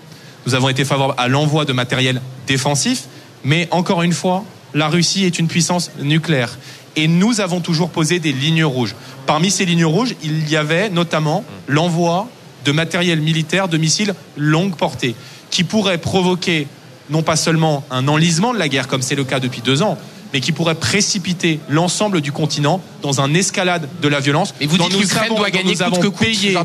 nous 0.46 0.54
avons 0.54 0.68
été 0.68 0.84
favorables 0.84 1.18
à 1.18 1.28
l'envoi 1.28 1.64
de 1.64 1.72
matériel 1.72 2.20
défensif, 2.46 3.04
mais 3.44 3.68
encore 3.70 4.02
une 4.02 4.12
fois, 4.12 4.44
la 4.74 4.88
Russie 4.88 5.24
est 5.24 5.38
une 5.38 5.48
puissance 5.48 5.90
nucléaire. 6.00 6.58
Et 6.96 7.08
nous 7.08 7.40
avons 7.40 7.60
toujours 7.60 7.90
posé 7.90 8.18
des 8.18 8.32
lignes 8.32 8.64
rouges. 8.64 8.94
Parmi 9.26 9.50
ces 9.50 9.64
lignes 9.64 9.84
rouges, 9.84 10.14
il 10.22 10.48
y 10.48 10.56
avait 10.56 10.90
notamment 10.90 11.44
l'envoi 11.68 12.28
de 12.64 12.72
matériel 12.72 13.20
militaire, 13.20 13.68
de 13.68 13.78
missiles 13.78 14.14
longue 14.36 14.76
portée, 14.76 15.14
qui 15.50 15.64
pourrait 15.64 15.98
provoquer 15.98 16.66
non 17.10 17.22
pas 17.22 17.36
seulement 17.36 17.84
un 17.90 18.06
enlisement 18.08 18.52
de 18.52 18.58
la 18.58 18.68
guerre, 18.68 18.88
comme 18.88 19.02
c'est 19.02 19.14
le 19.14 19.24
cas 19.24 19.40
depuis 19.40 19.62
deux 19.62 19.82
ans, 19.82 19.98
mais 20.32 20.40
qui 20.40 20.52
pourrait 20.52 20.74
précipiter 20.74 21.60
l'ensemble 21.68 22.20
du 22.20 22.32
continent 22.32 22.80
dans 23.02 23.20
un 23.20 23.34
escalade 23.34 23.88
de 24.00 24.08
la 24.08 24.20
violence. 24.20 24.54
Et 24.60 24.66
vous 24.66 24.78
dites 24.78 24.88
que 24.88 24.98
l'Ukraine 24.98 25.34
doit 25.34 25.50
gagner 25.50 25.74
coûte 25.74 26.00
que 26.00 26.06
coûte, 26.08 26.26
payé, 26.26 26.56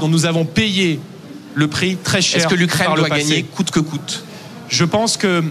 dont 0.00 0.08
nous 0.08 0.26
avons 0.26 0.44
payé 0.44 1.00
le 1.54 1.68
prix 1.68 1.96
très 1.96 2.20
cher. 2.20 2.40
Est-ce 2.40 2.48
que 2.48 2.54
l'Ukraine 2.54 2.94
doit 2.94 3.08
gagner 3.08 3.42
coûte 3.42 3.70
que 3.70 3.80
coûte 3.80 4.24
Je 4.68 4.84
pense 4.84 5.16
que, 5.16 5.42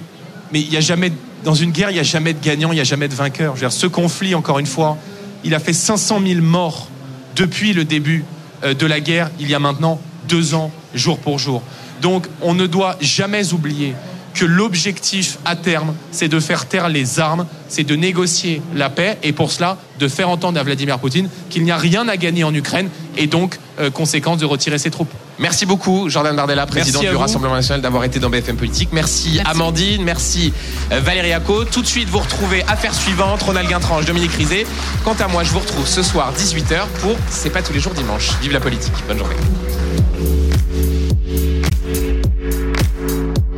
mais 0.51 0.61
il 0.61 0.69
n'y 0.69 0.77
a 0.77 0.81
jamais, 0.81 1.11
dans 1.43 1.55
une 1.55 1.71
guerre, 1.71 1.89
il 1.89 1.95
n'y 1.95 1.99
a 1.99 2.03
jamais 2.03 2.33
de 2.33 2.43
gagnant, 2.43 2.71
il 2.71 2.75
n'y 2.75 2.81
a 2.81 2.85
jamais 2.85 3.07
de 3.07 3.15
vainqueur. 3.15 3.55
Je 3.55 3.61
veux 3.61 3.67
dire, 3.67 3.77
ce 3.77 3.87
conflit, 3.87 4.35
encore 4.35 4.59
une 4.59 4.67
fois, 4.67 4.97
il 5.43 5.55
a 5.55 5.59
fait 5.59 5.73
500 5.73 6.21
000 6.25 6.41
morts 6.41 6.87
depuis 7.35 7.73
le 7.73 7.85
début 7.85 8.23
euh, 8.63 8.73
de 8.73 8.85
la 8.85 8.99
guerre, 8.99 9.31
il 9.39 9.49
y 9.49 9.55
a 9.55 9.59
maintenant 9.59 9.99
deux 10.27 10.53
ans, 10.53 10.71
jour 10.93 11.17
pour 11.17 11.39
jour. 11.39 11.63
Donc, 12.01 12.27
on 12.41 12.53
ne 12.53 12.67
doit 12.67 12.95
jamais 13.01 13.53
oublier 13.53 13.95
que 14.33 14.45
l'objectif 14.45 15.37
à 15.45 15.55
terme, 15.55 15.93
c'est 16.11 16.27
de 16.27 16.39
faire 16.39 16.65
taire 16.65 16.89
les 16.89 17.19
armes, 17.19 17.45
c'est 17.67 17.83
de 17.83 17.95
négocier 17.95 18.61
la 18.75 18.89
paix 18.89 19.17
et 19.23 19.31
pour 19.31 19.51
cela 19.51 19.77
de 19.99 20.07
faire 20.07 20.29
entendre 20.29 20.59
à 20.59 20.63
Vladimir 20.63 20.99
Poutine 20.99 21.29
qu'il 21.49 21.63
n'y 21.63 21.71
a 21.71 21.77
rien 21.77 22.07
à 22.07 22.17
gagner 22.17 22.43
en 22.43 22.53
Ukraine 22.53 22.89
et 23.17 23.27
donc 23.27 23.59
euh, 23.79 23.89
conséquence 23.89 24.37
de 24.37 24.45
retirer 24.45 24.77
ses 24.77 24.91
troupes. 24.91 25.11
Merci 25.39 25.65
beaucoup 25.65 26.09
Jordan 26.09 26.35
Bardella, 26.35 26.65
président 26.65 26.99
du 26.99 27.15
Rassemblement 27.15 27.55
national, 27.55 27.81
d'avoir 27.81 28.03
été 28.03 28.19
dans 28.19 28.29
BFM 28.29 28.57
Politique. 28.57 28.89
Merci, 28.91 29.39
Amandine, 29.45 30.03
merci 30.03 30.53
euh, 30.91 30.99
Valérie 30.99 31.33
Acco. 31.33 31.65
Tout 31.65 31.81
de 31.81 31.87
suite, 31.87 32.09
vous 32.09 32.19
retrouvez 32.19 32.63
Affaires 32.67 32.93
suivantes, 32.93 33.41
Ronald 33.41 33.67
Guintranche, 33.69 34.05
Dominique 34.05 34.33
Rizet. 34.33 34.65
Quant 35.03 35.15
à 35.19 35.27
moi, 35.27 35.43
je 35.43 35.51
vous 35.51 35.59
retrouve 35.59 35.87
ce 35.87 36.03
soir 36.03 36.33
18h 36.37 36.87
pour 37.01 37.15
C'est 37.29 37.49
pas 37.49 37.61
tous 37.61 37.73
les 37.73 37.79
jours 37.79 37.93
dimanche. 37.93 38.31
Vive 38.41 38.53
la 38.53 38.59
politique. 38.59 38.93
Bonne 39.07 39.17
journée. 39.17 40.42